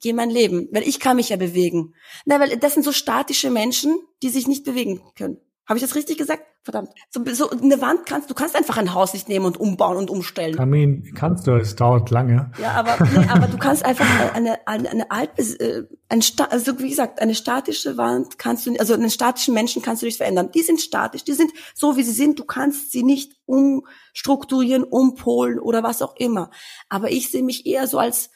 gehe 0.00 0.14
mein 0.14 0.30
Leben, 0.30 0.68
weil 0.72 0.82
ich 0.82 0.98
kann 0.98 1.16
mich 1.16 1.28
ja 1.28 1.36
bewegen. 1.36 1.94
Na, 2.24 2.40
weil 2.40 2.56
das 2.56 2.74
sind 2.74 2.82
so 2.82 2.92
statische 2.92 3.50
Menschen, 3.50 3.98
die 4.22 4.30
sich 4.30 4.48
nicht 4.48 4.64
bewegen 4.64 5.02
können. 5.14 5.38
Habe 5.72 5.78
ich 5.78 5.84
das 5.84 5.94
richtig 5.94 6.18
gesagt? 6.18 6.42
Verdammt. 6.64 6.90
So, 7.08 7.24
so 7.32 7.48
eine 7.48 7.80
Wand 7.80 8.04
kannst 8.04 8.28
du 8.28 8.34
kannst 8.34 8.54
einfach 8.54 8.76
ein 8.76 8.92
Haus 8.92 9.14
nicht 9.14 9.26
nehmen 9.26 9.46
und 9.46 9.58
umbauen 9.58 9.96
und 9.96 10.10
umstellen. 10.10 10.54
Kamin 10.54 11.14
kannst 11.14 11.46
du, 11.46 11.52
es 11.52 11.76
dauert 11.76 12.10
lange. 12.10 12.52
Ja, 12.60 12.72
aber 12.72 13.02
nee, 13.02 13.26
aber 13.26 13.46
du 13.46 13.56
kannst 13.56 13.82
einfach 13.82 14.04
eine 14.34 14.66
eine, 14.68 14.90
eine 14.90 15.10
alte 15.10 15.40
äh, 15.40 15.84
ein 16.10 16.20
also 16.50 16.78
wie 16.78 16.90
gesagt 16.90 17.22
eine 17.22 17.34
statische 17.34 17.96
Wand 17.96 18.38
kannst 18.38 18.66
du 18.66 18.74
also 18.78 18.92
einen 18.92 19.08
statischen 19.08 19.54
Menschen 19.54 19.80
kannst 19.80 20.02
du 20.02 20.06
nicht 20.06 20.18
verändern. 20.18 20.50
Die 20.54 20.60
sind 20.60 20.78
statisch, 20.78 21.24
die 21.24 21.32
sind 21.32 21.50
so 21.74 21.96
wie 21.96 22.02
sie 22.02 22.12
sind. 22.12 22.38
Du 22.38 22.44
kannst 22.44 22.92
sie 22.92 23.02
nicht 23.02 23.32
umstrukturieren, 23.46 24.84
umpolen 24.84 25.58
oder 25.58 25.82
was 25.82 26.02
auch 26.02 26.16
immer. 26.16 26.50
Aber 26.90 27.10
ich 27.10 27.30
sehe 27.30 27.42
mich 27.42 27.64
eher 27.64 27.86
so 27.86 27.98
als 27.98 28.28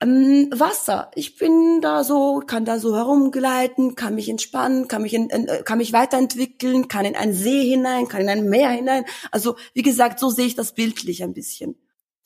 ähm, 0.00 0.50
Wasser. 0.54 1.10
Ich 1.14 1.36
bin 1.36 1.80
da 1.80 2.04
so, 2.04 2.42
kann 2.46 2.64
da 2.64 2.78
so 2.78 2.94
herumgleiten, 2.94 3.94
kann 3.94 4.14
mich 4.14 4.28
entspannen, 4.28 4.88
kann 4.88 5.02
mich, 5.02 5.14
in, 5.14 5.30
äh, 5.30 5.62
kann 5.64 5.78
mich 5.78 5.92
weiterentwickeln, 5.92 6.88
kann 6.88 7.04
in 7.04 7.16
einen 7.16 7.32
See 7.32 7.68
hinein, 7.68 8.08
kann 8.08 8.22
in 8.22 8.28
ein 8.28 8.48
Meer 8.48 8.70
hinein. 8.70 9.04
Also 9.30 9.56
wie 9.74 9.82
gesagt, 9.82 10.18
so 10.18 10.28
sehe 10.28 10.46
ich 10.46 10.54
das 10.54 10.74
bildlich 10.74 11.22
ein 11.22 11.32
bisschen. 11.32 11.76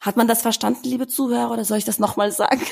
Hat 0.00 0.16
man 0.16 0.26
das 0.26 0.42
verstanden, 0.42 0.80
liebe 0.84 1.06
Zuhörer, 1.06 1.52
oder 1.52 1.64
soll 1.64 1.78
ich 1.78 1.84
das 1.84 1.98
nochmal 1.98 2.32
sagen? 2.32 2.60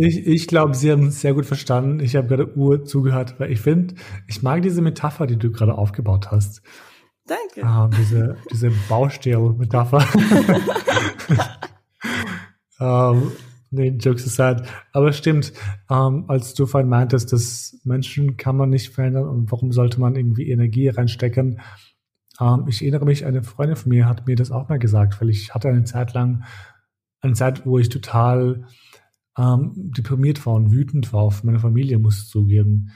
Ich, 0.00 0.28
ich 0.28 0.46
glaube, 0.46 0.76
Sie 0.76 0.92
haben 0.92 1.08
es 1.08 1.22
sehr 1.22 1.34
gut 1.34 1.44
verstanden. 1.44 1.98
Ich 1.98 2.14
habe 2.14 2.28
gerade 2.28 2.56
Uhr 2.56 2.84
zugehört, 2.84 3.40
weil 3.40 3.50
ich 3.50 3.60
finde, 3.60 3.96
ich 4.28 4.44
mag 4.44 4.62
diese 4.62 4.80
Metapher, 4.80 5.26
die 5.26 5.36
du 5.36 5.50
gerade 5.50 5.74
aufgebaut 5.74 6.30
hast. 6.30 6.62
Danke. 7.26 7.66
Ah, 7.66 7.90
diese, 7.98 8.36
diese 8.52 8.70
Baustelle-Metapher. 8.88 10.06
ähm, 12.80 13.32
Nee, 13.70 13.88
Jokes 13.98 14.26
aside. 14.26 14.66
Aber 14.92 15.12
stimmt, 15.12 15.52
ähm, 15.90 16.24
als 16.28 16.54
du 16.54 16.66
vorhin 16.66 16.88
meintest, 16.88 17.32
dass 17.32 17.78
Menschen 17.84 18.36
kann 18.36 18.56
man 18.56 18.70
nicht 18.70 18.90
verändern 18.90 19.28
und 19.28 19.52
warum 19.52 19.72
sollte 19.72 20.00
man 20.00 20.16
irgendwie 20.16 20.50
Energie 20.50 20.88
reinstecken? 20.88 21.60
Ähm, 22.40 22.64
ich 22.66 22.82
erinnere 22.82 23.04
mich, 23.04 23.26
eine 23.26 23.42
Freundin 23.42 23.76
von 23.76 23.90
mir 23.90 24.06
hat 24.06 24.26
mir 24.26 24.36
das 24.36 24.50
auch 24.50 24.68
mal 24.68 24.78
gesagt, 24.78 25.20
weil 25.20 25.28
ich 25.28 25.54
hatte 25.54 25.68
eine 25.68 25.84
Zeit 25.84 26.14
lang, 26.14 26.44
eine 27.20 27.34
Zeit, 27.34 27.66
wo 27.66 27.78
ich 27.78 27.90
total 27.90 28.64
ähm, 29.36 29.72
deprimiert 29.74 30.44
war 30.46 30.54
und 30.54 30.72
wütend 30.72 31.12
war 31.12 31.20
auf 31.20 31.44
meine 31.44 31.60
Familie, 31.60 31.98
muss 31.98 32.22
ich 32.22 32.28
zugeben. 32.28 32.90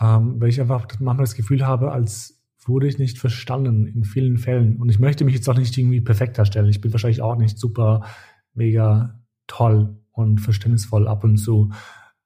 Ähm, 0.00 0.40
weil 0.40 0.48
ich 0.48 0.60
einfach 0.60 0.86
manchmal 1.00 1.26
das 1.26 1.34
Gefühl 1.34 1.66
habe, 1.66 1.92
als 1.92 2.42
wurde 2.66 2.86
ich 2.86 2.98
nicht 2.98 3.18
verstanden 3.18 3.86
in 3.86 4.04
vielen 4.04 4.38
Fällen. 4.38 4.76
Und 4.76 4.90
ich 4.90 4.98
möchte 4.98 5.24
mich 5.24 5.34
jetzt 5.34 5.48
auch 5.48 5.56
nicht 5.56 5.76
irgendwie 5.76 6.00
perfekt 6.00 6.38
darstellen. 6.38 6.68
Ich 6.68 6.80
bin 6.80 6.92
wahrscheinlich 6.92 7.22
auch 7.22 7.36
nicht 7.36 7.58
super, 7.58 8.04
mega 8.52 9.20
toll 9.46 9.96
und 10.18 10.40
verständnisvoll 10.40 11.08
ab 11.08 11.24
und 11.24 11.36
zu. 11.38 11.70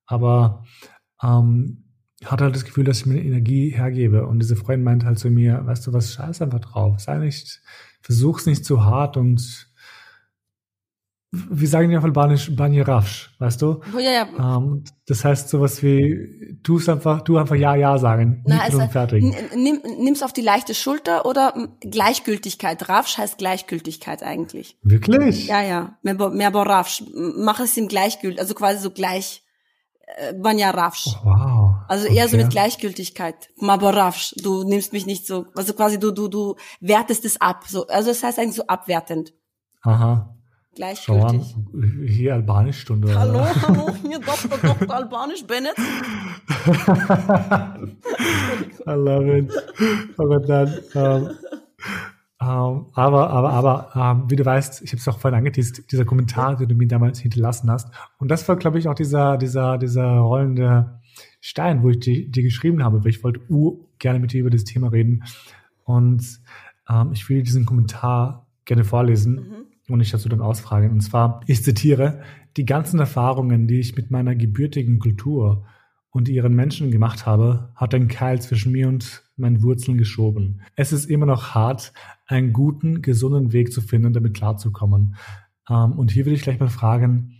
Aber 0.06 0.64
ähm, 1.22 1.84
hatte 2.24 2.44
halt 2.44 2.54
das 2.54 2.64
Gefühl, 2.64 2.84
dass 2.84 3.00
ich 3.00 3.06
mir 3.06 3.22
Energie 3.22 3.70
hergebe. 3.70 4.26
Und 4.26 4.40
diese 4.40 4.56
Freundin 4.56 4.84
meint 4.84 5.04
halt 5.04 5.18
zu 5.18 5.30
mir, 5.30 5.64
weißt 5.64 5.86
du 5.86 5.92
was, 5.92 6.12
scheiß 6.12 6.42
einfach 6.42 6.60
drauf. 6.60 7.00
Sei 7.00 7.18
nicht, 7.18 7.60
versuch's 8.00 8.46
nicht 8.46 8.64
zu 8.64 8.84
hart 8.84 9.16
und 9.16 9.71
wir 11.32 11.66
sagen 11.66 11.90
ja 11.90 11.98
auf 11.98 12.04
Albanisch 12.04 12.54
Banje 12.54 12.86
Rafsch, 12.86 13.30
weißt 13.38 13.62
du? 13.62 13.80
Oh, 13.96 13.98
ja, 13.98 14.10
ja. 14.10 14.56
Ähm, 14.58 14.84
das 15.06 15.24
heißt 15.24 15.48
sowas 15.48 15.82
wie, 15.82 16.58
tu 16.62 16.76
es 16.76 16.90
einfach, 16.90 17.22
du 17.22 17.38
einfach 17.38 17.56
ja, 17.56 17.74
ja 17.74 17.96
sagen. 17.96 18.44
Na, 18.46 18.60
also, 18.60 18.86
fertig. 18.88 19.24
Nimm, 19.56 19.80
nimm's 19.98 20.22
auf 20.22 20.34
die 20.34 20.42
leichte 20.42 20.74
Schulter 20.74 21.24
oder 21.24 21.54
Gleichgültigkeit. 21.80 22.86
Rafsch 22.86 23.16
heißt 23.16 23.38
Gleichgültigkeit 23.38 24.22
eigentlich. 24.22 24.76
Wirklich? 24.82 25.46
Ja, 25.46 25.62
ja. 25.62 25.96
Mehr, 26.02 26.28
mehr 26.28 26.54
Rafsch. 26.54 27.02
Mach 27.14 27.60
es 27.60 27.78
ihm 27.78 27.88
gleichgültig, 27.88 28.38
also 28.38 28.52
quasi 28.52 28.82
so 28.82 28.90
gleich, 28.90 29.42
äh, 30.18 30.34
Banja 30.34 30.70
Rafsch. 30.70 31.16
Oh, 31.22 31.24
wow. 31.24 31.74
Also 31.88 32.08
eher 32.08 32.24
okay. 32.24 32.32
so 32.32 32.36
mit 32.36 32.50
Gleichgültigkeit. 32.50 33.48
Maborafsch. 33.56 34.34
Du 34.42 34.64
nimmst 34.64 34.92
mich 34.92 35.06
nicht 35.06 35.26
so, 35.26 35.46
also 35.54 35.72
quasi 35.72 35.98
du, 35.98 36.10
du, 36.10 36.28
du 36.28 36.56
wertest 36.80 37.24
es 37.24 37.40
ab. 37.40 37.64
So, 37.66 37.86
also 37.86 38.10
das 38.10 38.22
heißt 38.22 38.38
eigentlich 38.38 38.56
so 38.56 38.66
abwertend. 38.66 39.32
Aha. 39.80 40.36
Gleichgültig. 40.74 41.54
Hier 42.06 42.34
Albanisch-Stunde. 42.34 43.14
Hallo, 43.14 43.44
hallo, 43.62 43.94
hier 44.02 44.18
Dr. 44.18 44.56
Dr. 44.56 44.94
Albanisch 44.94 45.44
Bennett. 45.44 45.74
I 48.86 48.90
love 48.90 49.38
it. 49.38 49.52
Aber 50.16 50.40
dann, 50.40 50.78
ähm, 50.94 51.30
ähm, 52.40 52.86
aber, 52.94 53.30
aber, 53.30 53.50
aber, 53.50 53.90
ähm, 53.94 54.30
wie 54.30 54.36
du 54.36 54.46
weißt, 54.46 54.80
ich 54.82 54.92
habe 54.92 54.98
es 54.98 55.08
auch 55.08 55.18
vorhin 55.18 55.36
angeteased, 55.36 55.92
dieser 55.92 56.06
Kommentar, 56.06 56.56
den 56.56 56.70
du 56.70 56.74
mir 56.74 56.88
damals 56.88 57.18
hinterlassen 57.20 57.70
hast. 57.70 57.92
Und 58.16 58.30
das 58.30 58.48
war, 58.48 58.56
glaube 58.56 58.78
ich, 58.78 58.88
auch 58.88 58.94
dieser, 58.94 59.36
dieser, 59.36 59.76
dieser 59.76 60.20
rollende 60.20 61.00
Stein, 61.40 61.82
wo 61.82 61.90
ich 61.90 62.00
dir, 62.00 62.30
dir 62.30 62.42
geschrieben 62.42 62.82
habe, 62.82 63.04
weil 63.04 63.10
ich 63.10 63.22
wollte 63.22 63.40
uh, 63.50 63.86
gerne 63.98 64.20
mit 64.20 64.32
dir 64.32 64.40
über 64.40 64.50
das 64.50 64.64
Thema 64.64 64.88
reden. 64.88 65.22
Und 65.84 66.40
ähm, 66.88 67.10
ich 67.12 67.28
will 67.28 67.42
diesen 67.42 67.66
Kommentar 67.66 68.46
gerne 68.64 68.84
vorlesen. 68.84 69.34
Mhm 69.34 69.61
und 69.92 70.00
ich 70.00 70.10
dazu 70.10 70.28
dann 70.28 70.40
ausfragen. 70.40 70.90
Und 70.90 71.00
zwar, 71.00 71.40
ich 71.46 71.62
zitiere, 71.62 72.22
die 72.56 72.64
ganzen 72.64 73.00
Erfahrungen, 73.00 73.66
die 73.66 73.80
ich 73.80 73.96
mit 73.96 74.10
meiner 74.10 74.34
gebürtigen 74.34 74.98
Kultur 74.98 75.64
und 76.10 76.28
ihren 76.28 76.54
Menschen 76.54 76.90
gemacht 76.90 77.24
habe, 77.26 77.72
hat 77.74 77.94
ein 77.94 78.08
Keil 78.08 78.40
zwischen 78.40 78.72
mir 78.72 78.88
und 78.88 79.24
meinen 79.36 79.62
Wurzeln 79.62 79.96
geschoben. 79.96 80.60
Es 80.76 80.92
ist 80.92 81.06
immer 81.06 81.26
noch 81.26 81.54
hart, 81.54 81.92
einen 82.26 82.52
guten, 82.52 83.02
gesunden 83.02 83.52
Weg 83.52 83.72
zu 83.72 83.80
finden, 83.80 84.12
damit 84.12 84.34
klarzukommen. 84.34 85.16
Ähm, 85.68 85.92
und 85.92 86.10
hier 86.10 86.26
will 86.26 86.34
ich 86.34 86.42
gleich 86.42 86.60
mal 86.60 86.68
fragen, 86.68 87.34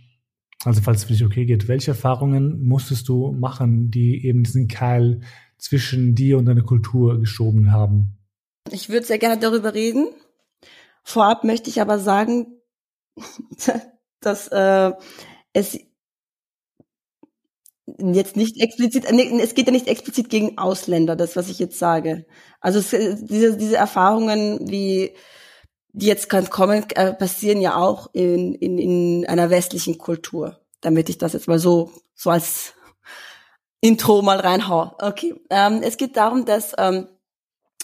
also 0.65 0.81
falls 0.81 0.99
es 0.99 1.03
für 1.05 1.13
dich 1.13 1.25
okay 1.25 1.45
geht, 1.45 1.67
welche 1.67 1.91
Erfahrungen 1.91 2.65
musstest 2.65 3.07
du 3.09 3.31
machen, 3.31 3.91
die 3.91 4.25
eben 4.25 4.43
diesen 4.43 4.67
Keil 4.67 5.21
zwischen 5.57 6.15
dir 6.15 6.37
und 6.37 6.45
deiner 6.45 6.63
Kultur 6.63 7.19
geschoben 7.19 7.71
haben? 7.71 8.17
Ich 8.71 8.89
würde 8.89 9.05
sehr 9.05 9.19
gerne 9.19 9.39
darüber 9.39 9.73
reden. 9.73 10.07
Vorab 11.03 11.43
möchte 11.43 11.69
ich 11.69 11.81
aber 11.81 11.99
sagen, 11.99 12.61
dass 14.21 14.47
äh, 14.47 14.91
es 15.53 15.77
jetzt 17.85 18.35
nicht 18.37 18.59
explizit, 18.59 19.05
es 19.05 19.53
geht 19.53 19.67
ja 19.67 19.71
nicht 19.71 19.87
explizit 19.87 20.29
gegen 20.29 20.57
Ausländer, 20.57 21.15
das, 21.15 21.35
was 21.35 21.49
ich 21.49 21.59
jetzt 21.59 21.77
sage. 21.77 22.25
Also 22.61 22.79
es, 22.79 22.89
diese, 23.25 23.57
diese 23.57 23.75
Erfahrungen, 23.75 24.69
wie 24.69 25.15
die 25.89 26.07
jetzt 26.07 26.29
kann 26.29 26.49
kommen, 26.49 26.85
äh, 26.95 27.13
passieren 27.13 27.61
ja 27.61 27.75
auch 27.75 28.09
in, 28.13 28.55
in, 28.55 28.77
in 28.79 29.25
einer 29.27 29.49
westlichen 29.49 29.97
Kultur. 29.97 30.59
Damit 30.81 31.07
ich 31.09 31.17
das 31.17 31.33
jetzt 31.33 31.47
mal 31.47 31.59
so, 31.59 31.91
so 32.15 32.29
als 32.29 32.73
Intro 33.79 34.21
mal 34.21 34.39
reinhau. 34.39 34.95
Okay. 34.99 35.35
Ähm, 35.49 35.81
es 35.83 35.97
geht 35.97 36.17
darum, 36.17 36.45
dass 36.45 36.73
ähm, 36.77 37.07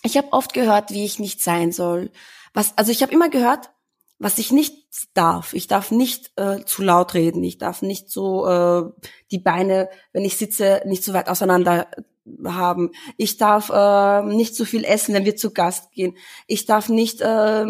ich 0.01 0.17
habe 0.17 0.33
oft 0.33 0.53
gehört, 0.53 0.91
wie 0.91 1.05
ich 1.05 1.19
nicht 1.19 1.43
sein 1.43 1.71
soll, 1.71 2.09
was, 2.53 2.77
also 2.77 2.91
ich 2.91 3.01
habe 3.01 3.13
immer 3.13 3.29
gehört, 3.29 3.71
was 4.19 4.37
ich 4.37 4.51
nicht 4.51 4.75
darf. 5.13 5.53
Ich 5.53 5.67
darf 5.67 5.91
nicht 5.91 6.31
äh, 6.35 6.63
zu 6.65 6.83
laut 6.83 7.13
reden. 7.13 7.43
Ich 7.43 7.57
darf 7.57 7.81
nicht 7.81 8.09
so 8.09 8.45
äh, 8.47 8.83
die 9.31 9.39
Beine, 9.39 9.89
wenn 10.11 10.25
ich 10.25 10.37
sitze, 10.37 10.81
nicht 10.85 11.03
so 11.03 11.13
weit 11.13 11.29
auseinander 11.29 11.87
haben. 12.45 12.91
Ich 13.17 13.37
darf 13.37 13.69
äh, 13.69 14.23
nicht 14.23 14.55
zu 14.55 14.65
viel 14.65 14.83
essen, 14.83 15.15
wenn 15.15 15.25
wir 15.25 15.37
zu 15.37 15.51
Gast 15.51 15.91
gehen. 15.91 16.17
Ich 16.47 16.65
darf 16.65 16.89
nicht 16.89 17.21
äh, 17.21 17.65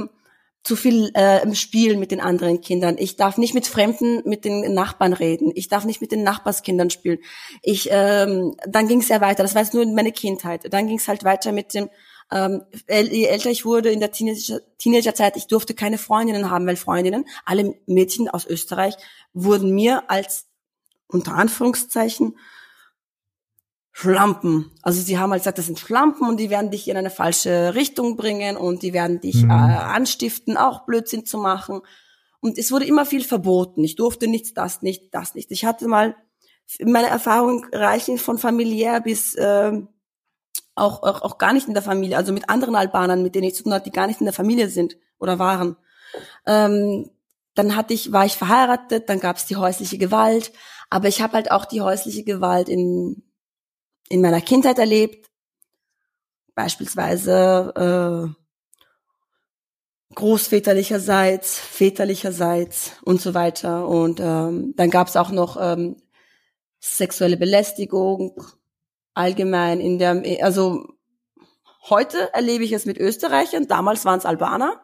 zu 0.63 0.75
viel 0.75 1.11
äh, 1.13 1.53
spielen 1.55 1.99
mit 1.99 2.11
den 2.11 2.19
anderen 2.19 2.61
Kindern. 2.61 2.97
Ich 2.97 3.15
darf 3.15 3.37
nicht 3.37 3.53
mit 3.53 3.67
Fremden, 3.67 4.21
mit 4.25 4.43
den 4.43 4.73
Nachbarn 4.73 5.13
reden. 5.13 5.51
Ich 5.55 5.69
darf 5.69 5.85
nicht 5.85 6.01
mit 6.01 6.11
den 6.11 6.23
Nachbarskindern 6.23 6.89
spielen. 6.89 7.19
Ich, 7.61 7.89
ähm, 7.91 8.55
dann 8.67 8.87
ging 8.87 8.99
es 8.99 9.09
ja 9.09 9.21
weiter. 9.21 9.43
Das 9.43 9.55
war 9.55 9.61
jetzt 9.61 9.73
nur 9.73 9.85
meine 9.85 10.11
Kindheit. 10.11 10.73
Dann 10.73 10.87
ging 10.87 10.97
es 10.97 11.07
halt 11.07 11.23
weiter 11.23 11.51
mit 11.51 11.73
dem 11.73 11.89
ähm, 12.31 12.63
je 12.87 13.25
älter 13.25 13.49
ich 13.49 13.65
wurde 13.65 13.89
in 13.89 13.99
der 13.99 14.11
Teenager 14.11 14.59
Teenagerzeit, 14.77 15.35
ich 15.35 15.47
durfte 15.47 15.73
keine 15.73 15.97
Freundinnen 15.97 16.49
haben, 16.49 16.67
weil 16.67 16.75
Freundinnen, 16.75 17.25
alle 17.45 17.75
Mädchen 17.87 18.29
aus 18.29 18.45
Österreich, 18.45 18.95
wurden 19.33 19.71
mir 19.71 20.09
als 20.09 20.47
unter 21.07 21.33
Anführungszeichen 21.33 22.37
Schlampen. 23.91 24.71
Also 24.81 25.01
sie 25.01 25.17
haben 25.17 25.31
halt 25.31 25.41
gesagt, 25.41 25.57
das 25.57 25.65
sind 25.65 25.79
Schlampen 25.79 26.27
und 26.27 26.39
die 26.39 26.49
werden 26.49 26.71
dich 26.71 26.87
in 26.87 26.95
eine 26.95 27.09
falsche 27.09 27.73
Richtung 27.75 28.15
bringen 28.15 28.55
und 28.55 28.83
die 28.83 28.93
werden 28.93 29.19
dich 29.19 29.43
mhm. 29.43 29.49
äh, 29.49 29.53
anstiften, 29.53 30.55
auch 30.55 30.85
Blödsinn 30.85 31.25
zu 31.25 31.37
machen. 31.37 31.81
Und 32.39 32.57
es 32.57 32.71
wurde 32.71 32.85
immer 32.85 33.05
viel 33.05 33.23
verboten. 33.23 33.83
Ich 33.83 33.95
durfte 33.95 34.27
nichts, 34.27 34.53
das 34.53 34.81
nicht, 34.81 35.13
das 35.13 35.35
nicht. 35.35 35.51
Ich 35.51 35.65
hatte 35.65 35.87
mal 35.87 36.15
meine 36.81 37.07
Erfahrungen 37.07 37.65
reichen 37.73 38.17
von 38.17 38.37
familiär 38.37 39.01
bis 39.01 39.35
äh, 39.35 39.81
auch, 40.75 41.03
auch, 41.03 41.21
auch 41.21 41.38
gar 41.38 41.53
nicht 41.53 41.67
in 41.67 41.73
der 41.73 41.84
Familie, 41.84 42.17
also 42.17 42.34
mit 42.34 42.49
anderen 42.49 42.75
Albanern, 42.75 43.23
mit 43.23 43.36
denen 43.36 43.47
ich 43.47 43.55
zu 43.55 43.63
tun 43.63 43.73
hatte, 43.73 43.86
die 43.86 43.91
gar 43.91 44.08
nicht 44.08 44.21
in 44.21 44.25
der 44.25 44.34
Familie 44.34 44.69
sind 44.69 44.97
oder 45.19 45.39
waren. 45.39 45.75
Ähm, 46.45 47.10
dann 47.55 47.75
hatte 47.75 47.93
ich, 47.93 48.12
war 48.12 48.25
ich 48.25 48.38
verheiratet, 48.38 49.10
dann 49.10 49.19
gab 49.19 49.38
es 49.38 49.45
die 49.45 49.58
häusliche 49.58 49.97
Gewalt, 49.97 50.51
aber 50.89 51.08
ich 51.08 51.21
habe 51.21 51.34
halt 51.34 51.51
auch 51.51 51.65
die 51.65 51.82
häusliche 51.82 52.23
Gewalt 52.23 52.69
in, 52.69 53.23
in 54.08 54.21
meiner 54.21 54.41
Kindheit 54.41 54.79
erlebt, 54.79 55.29
beispielsweise 56.55 58.34
äh, 58.36 58.39
großväterlicherseits, 60.15 61.60
väterlicherseits 61.60 62.93
und 63.03 63.21
so 63.21 63.34
weiter. 63.34 63.88
Und 63.88 64.19
ähm, 64.19 64.73
dann 64.75 64.89
gab 64.89 65.08
es 65.08 65.15
auch 65.15 65.32
noch 65.32 65.58
ähm, 65.60 65.97
sexuelle 66.79 67.38
Belästigung, 67.38 68.41
allgemein 69.19 69.82
in 69.82 69.99
der, 69.99 70.23
also 70.43 70.86
heute 71.89 72.34
erlebe 72.34 72.63
ich 72.63 72.71
es 72.71 72.86
mit 72.86 72.97
Österreichern, 72.97 73.67
damals 73.67 74.05
waren 74.05 74.17
es 74.17 74.25
Albaner. 74.25 74.82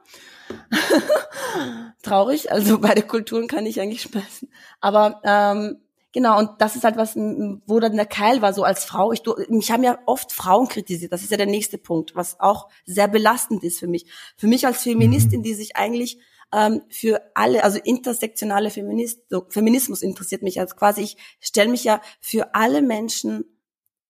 Traurig, 2.04 2.52
also 2.52 2.80
beide 2.80 3.02
Kulturen 3.02 3.48
kann 3.48 3.66
ich 3.66 3.80
eigentlich 3.80 4.02
schmeißen. 4.02 4.52
Aber 4.82 5.22
ähm, 5.24 5.78
genau, 6.12 6.38
und 6.38 6.50
das 6.60 6.76
ist 6.76 6.84
halt 6.84 6.98
was, 6.98 7.16
wo 7.16 7.80
dann 7.80 7.96
der 7.96 8.06
Keil 8.06 8.42
war, 8.42 8.54
so 8.54 8.64
als 8.64 8.84
Frau. 8.84 9.14
Ich, 9.14 9.24
mich 9.48 9.72
haben 9.72 9.84
ja 9.84 9.98
oft 10.06 10.34
Frauen 10.34 10.68
kritisiert, 10.68 11.14
das 11.14 11.24
ist 11.24 11.32
ja 11.32 11.38
der 11.38 11.46
nächste 11.46 11.78
Punkt, 11.78 12.14
was 12.14 12.38
auch 12.42 12.68
sehr 12.86 13.08
belastend 13.08 13.64
ist 13.64 13.80
für 13.80 13.88
mich. 13.88 14.06
Für 14.36 14.48
mich 14.48 14.68
als 14.68 14.84
Feministin, 14.84 15.40
mhm. 15.40 15.44
die 15.44 15.54
sich 15.54 15.78
eigentlich 15.78 16.20
ähm, 16.54 16.82
für 16.90 17.22
alle, 17.36 17.64
also 17.64 17.80
intersektionale 17.82 18.70
Feminist, 18.70 19.22
Feminismus 19.50 20.02
interessiert 20.02 20.44
mich. 20.44 20.60
Also 20.60 20.76
quasi, 20.76 21.04
ich 21.04 21.18
stelle 21.40 21.70
mich 21.70 21.86
ja 21.86 22.02
für 22.20 22.54
alle 22.54 22.82
Menschen 22.82 23.46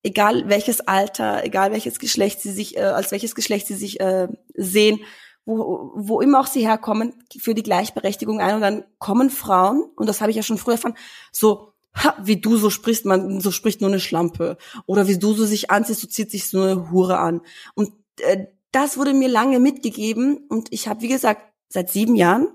egal 0.06 0.48
welches 0.48 0.82
Alter, 0.82 1.44
egal 1.44 1.72
welches 1.72 1.98
Geschlecht 2.00 2.40
sie 2.40 2.52
sich, 2.52 2.78
äh, 2.78 2.82
als 2.82 3.12
welches 3.12 3.34
Geschlecht 3.34 3.66
sie 3.66 3.74
sich 3.74 4.00
äh, 4.00 4.28
sehen, 4.54 5.00
wo, 5.46 5.92
wo 5.96 6.22
immer 6.22 6.40
auch 6.40 6.48
sie 6.48 6.66
herkommen, 6.66 7.14
für 7.38 7.56
die 7.56 7.64
Gleichberechtigung 7.64 8.40
ein. 8.40 8.56
Und 8.56 8.62
dann 8.62 8.84
kommen 9.00 9.30
Frauen, 9.32 9.84
und 9.96 10.08
das 10.08 10.22
habe 10.22 10.30
ich 10.30 10.38
ja 10.38 10.44
schon 10.44 10.60
früher 10.60 10.76
erfahren, 10.76 10.96
so, 11.32 11.74
ha, 11.96 12.16
wie 12.22 12.40
du 12.40 12.56
so 12.58 12.70
sprichst, 12.70 13.06
man, 13.06 13.42
so 13.42 13.52
spricht 13.52 13.82
nur 13.82 13.90
eine 13.90 14.00
Schlampe. 14.00 14.58
Oder 14.86 15.08
wie 15.08 15.18
du 15.18 15.34
so 15.34 15.46
sich 15.46 15.72
anziehst, 15.72 16.02
so 16.02 16.08
zieht 16.08 16.30
sich 16.30 16.48
so 16.48 16.62
eine 16.62 16.92
Hure 16.92 17.18
an. 17.18 17.42
Und 17.74 17.92
äh, 18.22 18.46
das 18.72 18.98
wurde 18.98 19.14
mir 19.14 19.30
lange 19.30 19.60
mitgegeben. 19.60 20.46
Und 20.50 20.68
ich 20.72 20.88
habe, 20.88 21.02
wie 21.02 21.08
gesagt, 21.08 21.42
seit 21.68 21.90
sieben 21.90 22.16
Jahren, 22.16 22.48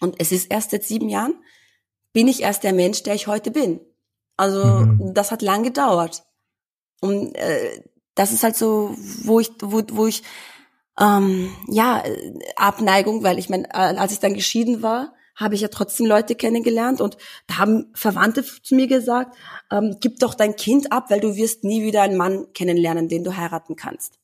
und 0.00 0.16
es 0.18 0.30
ist 0.30 0.50
erst 0.50 0.72
seit 0.72 0.84
sieben 0.84 1.08
Jahren, 1.08 1.34
bin 2.12 2.28
ich 2.28 2.42
erst 2.42 2.64
der 2.64 2.74
Mensch, 2.74 3.02
der 3.02 3.14
ich 3.14 3.28
heute 3.28 3.50
bin. 3.50 3.80
Also 4.36 4.64
mhm. 4.64 5.14
das 5.14 5.30
hat 5.30 5.40
lang 5.40 5.62
gedauert. 5.62 6.24
Und 7.00 7.34
äh, 7.34 7.82
das 8.14 8.32
ist 8.32 8.42
halt 8.42 8.56
so, 8.56 8.94
wo 9.24 9.40
ich, 9.40 9.50
wo, 9.60 9.82
wo 9.92 10.06
ich 10.06 10.22
ähm, 11.00 11.50
ja 11.68 12.02
Abneigung, 12.56 13.22
weil 13.22 13.38
ich 13.38 13.48
meine, 13.48 13.64
äh, 13.70 13.96
als 13.96 14.12
ich 14.12 14.20
dann 14.20 14.34
geschieden 14.34 14.82
war, 14.82 15.14
habe 15.36 15.56
ich 15.56 15.62
ja 15.62 15.68
trotzdem 15.68 16.06
Leute 16.06 16.36
kennengelernt 16.36 17.00
und 17.00 17.16
da 17.48 17.58
haben 17.58 17.90
Verwandte 17.94 18.44
zu 18.44 18.74
mir 18.74 18.86
gesagt, 18.86 19.36
ähm, 19.70 19.96
gib 20.00 20.20
doch 20.20 20.34
dein 20.34 20.54
Kind 20.54 20.92
ab, 20.92 21.10
weil 21.10 21.20
du 21.20 21.34
wirst 21.34 21.64
nie 21.64 21.82
wieder 21.82 22.02
einen 22.02 22.16
Mann 22.16 22.46
kennenlernen, 22.54 23.08
den 23.08 23.24
du 23.24 23.36
heiraten 23.36 23.74
kannst. 23.74 24.20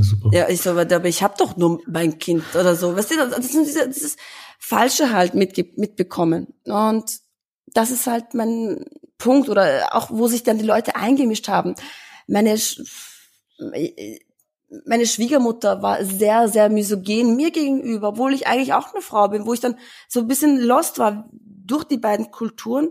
Super. 0.00 0.30
Ja, 0.32 0.48
ich 0.48 0.62
so, 0.62 0.70
aber 0.70 1.04
ich 1.04 1.22
habe 1.22 1.34
doch 1.36 1.56
nur 1.56 1.80
mein 1.86 2.18
Kind 2.18 2.44
oder 2.54 2.74
so. 2.74 2.96
Weißt 2.96 3.10
du, 3.10 3.16
das 3.16 3.38
ist 3.38 3.54
dieses, 3.54 3.88
dieses 3.88 4.16
Falsche 4.58 5.12
halt 5.12 5.34
mitge 5.34 5.66
mitbekommen. 5.76 6.54
Und 6.64 7.18
das 7.74 7.90
ist 7.90 8.06
halt 8.06 8.34
mein 8.34 8.84
Punkt 9.18 9.48
oder 9.48 9.94
auch, 9.94 10.10
wo 10.10 10.28
sich 10.28 10.42
dann 10.42 10.58
die 10.58 10.64
Leute 10.64 10.96
eingemischt 10.96 11.48
haben 11.48 11.74
meine, 12.26 12.56
meine 14.84 15.06
Schwiegermutter 15.06 15.82
war 15.82 16.04
sehr, 16.04 16.48
sehr 16.48 16.68
misogen 16.68 17.36
mir 17.36 17.50
gegenüber, 17.50 18.08
obwohl 18.08 18.34
ich 18.34 18.46
eigentlich 18.46 18.72
auch 18.72 18.92
eine 18.92 19.02
Frau 19.02 19.28
bin, 19.28 19.46
wo 19.46 19.52
ich 19.52 19.60
dann 19.60 19.78
so 20.08 20.20
ein 20.20 20.28
bisschen 20.28 20.58
lost 20.58 20.98
war 20.98 21.28
durch 21.32 21.84
die 21.84 21.98
beiden 21.98 22.30
Kulturen 22.30 22.90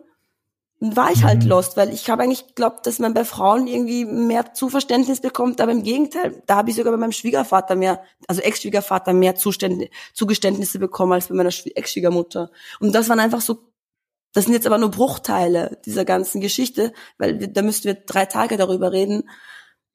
war 0.79 1.11
ich 1.11 1.23
halt 1.23 1.43
mhm. 1.43 1.49
lost, 1.49 1.77
weil 1.77 1.93
ich 1.93 2.09
habe 2.09 2.23
eigentlich 2.23 2.47
geglaubt, 2.47 2.86
dass 2.86 2.99
man 2.99 3.13
bei 3.13 3.23
Frauen 3.23 3.67
irgendwie 3.67 4.05
mehr 4.05 4.53
Zuverständnis 4.53 5.21
bekommt, 5.21 5.61
aber 5.61 5.71
im 5.71 5.83
Gegenteil, 5.83 6.43
da 6.45 6.57
habe 6.57 6.69
ich 6.69 6.75
sogar 6.75 6.91
bei 6.91 6.97
meinem 6.97 7.13
Schwiegervater 7.13 7.75
mehr, 7.75 8.03
also 8.27 8.41
Ex-Schwiegervater 8.41 9.13
mehr 9.13 9.36
Zuständ 9.36 9.89
Zugeständnisse 10.13 10.79
bekommen 10.79 11.13
als 11.13 11.27
bei 11.27 11.36
meiner 11.36 11.49
Ex-Schwiegermutter. 11.49 12.51
Und 12.79 12.93
das 12.93 13.07
waren 13.09 13.19
einfach 13.19 13.41
so 13.41 13.59
das 14.36 14.43
sind 14.43 14.53
jetzt 14.53 14.67
aber 14.67 14.77
nur 14.77 14.91
Bruchteile 14.91 15.79
dieser 15.86 16.03
ganzen 16.03 16.41
Geschichte, 16.41 16.91
weil 17.17 17.39
wir, 17.39 17.47
da 17.47 17.61
müssten 17.61 17.86
wir 17.86 17.93
drei 17.93 18.25
Tage 18.25 18.57
darüber 18.57 18.91
reden. 18.91 19.29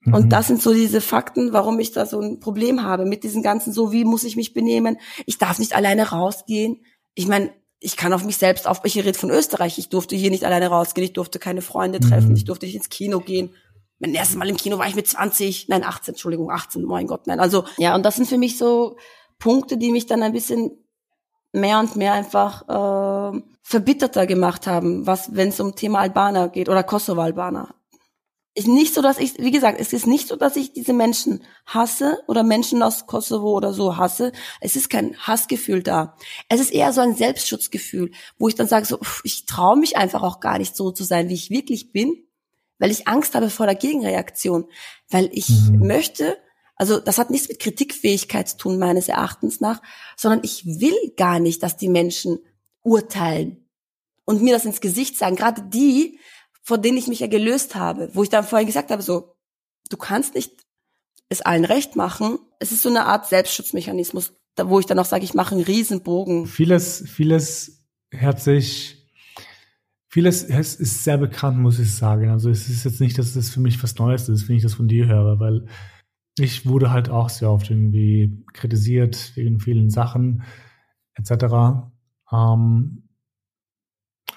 Mhm. 0.01 0.15
Und 0.15 0.33
das 0.33 0.47
sind 0.47 0.63
so 0.63 0.73
diese 0.73 1.03
Fakten, 1.03 1.53
warum 1.53 1.79
ich 1.79 1.93
da 1.93 2.07
so 2.07 2.19
ein 2.21 2.41
Problem 2.41 2.83
habe 2.83 3.05
mit 3.05 3.23
diesen 3.23 3.43
ganzen, 3.43 3.71
so 3.71 3.93
wie 3.93 4.07
muss 4.07 4.25
ich 4.25 4.37
mich 4.37 4.55
benehmen. 4.55 4.97
Ich 5.27 5.37
darf 5.37 5.59
nicht 5.59 5.77
alleine 5.77 6.09
rausgehen. 6.09 6.83
ich 7.15 7.29
meine, 7.29 7.51
ich 7.81 7.99
kann 7.99 8.15
auf 8.15 8.25
mich 8.25 8.39
selbst 8.39 8.67
auf, 8.67 8.81
ich 8.85 8.97
rede 8.97 9.19
von 9.19 9.31
Österreich, 9.31 9.79
ich 9.79 9.91
durfte 9.91 10.17
hier 10.17 10.31
nicht 10.31 10.45
alleine 10.45 10.69
rausgehen, 10.69 11.05
ich 11.05 11.13
durfte 11.13 11.39
keine 11.39 11.61
Freunde 11.61 12.01
treffen, 12.01 12.31
mhm. 12.31 12.37
ich 12.37 12.45
durfte 12.45 12.65
nicht 12.65 12.77
ins 12.77 12.89
Kino 12.89 13.21
gehen. 13.21 13.55
Mein 13.99 14.15
erstes 14.15 14.37
Mal 14.37 14.49
im 14.49 14.57
Kino 14.57 14.79
war 14.79 14.89
ich 14.89 14.95
mit 14.95 15.07
20, 15.07 15.69
nein, 15.69 15.85
18, 15.85 16.15
Entschuldigung, 16.15 16.51
18, 16.51 16.83
mein 16.83 17.07
Gott, 17.07 17.27
nein. 17.27 17.41
Also, 17.41 17.65
ja, 17.77 17.95
und 17.95 18.05
das 18.05 18.17
sind 18.17 18.27
für 18.27 18.39
mich 18.39 18.57
so 18.57 18.97
Punkte, 19.39 19.77
die 19.77 19.93
mich 19.93 20.07
dann 20.07 20.23
ein 20.23 20.33
bisschen 20.33 20.71
mehr 21.53 21.81
und 21.81 21.97
mehr 21.97 22.13
einfach 22.13 22.63
äh, 22.69 23.41
verbitterter 23.63 24.27
gemacht 24.27 24.67
haben, 24.67 25.07
was, 25.07 25.35
wenn 25.35 25.49
es 25.49 25.61
um 25.61 25.75
Thema 25.75 26.01
Albaner 26.01 26.49
geht 26.49 26.69
oder 26.69 26.83
Kosovo-Albaner. 26.83 27.75
Ist 28.55 28.67
nicht 28.67 28.95
so, 28.95 29.01
dass 29.01 29.19
ich, 29.19 29.39
wie 29.39 29.53
gesagt, 29.53 29.81
es 29.81 29.93
ist 29.93 30.09
nicht 30.09 30.27
so, 30.27 30.35
dass 30.35 30.57
ich 30.57 30.73
diese 30.73 30.93
Menschen 30.93 31.45
hasse 31.67 32.19
oder 32.27 32.43
Menschen 32.43 32.83
aus 32.83 33.07
Kosovo 33.07 33.57
oder 33.57 33.73
so 33.73 33.97
hasse. 33.97 34.33
Es 34.61 34.75
ist 34.75 34.91
kein 34.91 35.17
Hassgefühl 35.19 35.85
da. 35.85 36.17
Es 36.49 36.61
ist 36.61 36.73
eher 36.73 36.93
so 36.93 37.01
ein 37.01 37.15
Selbstschutzgefühl, 37.15 38.11
wo 38.39 38.49
ich 38.49 38.57
dann 38.57 38.67
sage, 38.67 38.87
so, 38.87 38.99
ich 39.23 39.47
traue 39.47 39.79
mich 39.79 39.97
einfach 39.97 40.23
auch 40.25 40.41
gar 40.41 40.59
nicht 40.59 40.75
so 40.75 40.91
zu 40.91 41.05
sein, 41.05 41.29
wie 41.29 41.35
ich 41.35 41.51
wirklich 41.51 41.93
bin, 41.93 42.25
weil 42.81 42.91
ich 42.91 43.07
Angst 43.07 43.37
habe 43.37 43.51
vor 43.51 43.67
der 43.67 43.77
Gegenreaktion, 43.77 44.67
weil 45.09 45.31
ich 45.33 45.49
mhm. 45.49 45.87
möchte, 45.87 46.37
also 46.81 46.99
das 46.99 47.19
hat 47.19 47.29
nichts 47.29 47.47
mit 47.47 47.59
Kritikfähigkeit 47.59 48.49
zu 48.49 48.57
tun, 48.57 48.79
meines 48.79 49.09
Erachtens 49.09 49.61
nach, 49.61 49.83
sondern 50.17 50.41
ich 50.43 50.65
will 50.65 51.13
gar 51.15 51.39
nicht, 51.39 51.63
dass 51.63 51.77
die 51.77 51.91
Menschen 51.91 52.39
urteilen 52.81 53.69
und 54.25 54.41
mir 54.41 54.55
das 54.55 54.65
ins 54.65 54.81
Gesicht 54.81 55.19
sagen. 55.19 55.37
Gerade 55.37 55.61
die, 55.61 56.19
von 56.63 56.81
denen 56.81 56.97
ich 56.97 57.07
mich 57.07 57.21
ja 57.21 57.27
gelöst 57.27 57.75
habe, 57.75 58.09
wo 58.15 58.23
ich 58.23 58.31
dann 58.31 58.47
vorhin 58.47 58.67
gesagt 58.67 58.91
habe, 58.91 59.03
so, 59.03 59.35
du 59.91 59.99
kannst 59.99 60.35
nicht 60.35 60.53
es 61.29 61.43
allen 61.43 61.67
recht 61.67 61.97
machen. 61.97 62.39
Es 62.61 62.73
ist 62.73 62.81
so 62.81 62.89
eine 62.89 63.05
Art 63.05 63.29
Selbstschutzmechanismus, 63.29 64.33
wo 64.57 64.81
ich 64.81 64.87
dann 64.87 64.99
auch 64.99 65.05
sage, 65.05 65.25
ich 65.25 65.35
mache 65.35 65.55
einen 65.55 65.65
Riesenbogen. 65.65 66.47
Vieles, 66.47 67.05
vieles 67.07 67.85
hat 68.17 68.41
sich, 68.41 69.07
vieles 70.09 70.45
ist 70.45 71.05
sehr 71.05 71.19
bekannt, 71.19 71.59
muss 71.59 71.79
ich 71.79 71.95
sagen. 71.95 72.31
Also 72.31 72.49
es 72.49 72.71
ist 72.71 72.85
jetzt 72.85 73.03
nicht, 73.03 73.19
dass 73.19 73.35
das 73.35 73.51
für 73.51 73.61
mich 73.61 73.83
was 73.83 73.97
Neues 73.97 74.31
ist, 74.31 74.49
wenn 74.49 74.57
ich 74.57 74.63
das 74.63 74.73
von 74.73 74.89
dir 74.89 75.09
höre, 75.09 75.39
weil 75.39 75.67
ich 76.39 76.67
wurde 76.67 76.91
halt 76.91 77.11
auch 77.11 77.29
sehr 77.29 77.51
oft 77.51 77.71
irgendwie 77.71 78.45
kritisiert 78.53 79.33
wegen 79.35 79.61
vielen 79.61 79.91
Sachen 79.91 80.43
etc. 81.15 81.91
Ähm, 82.33 83.03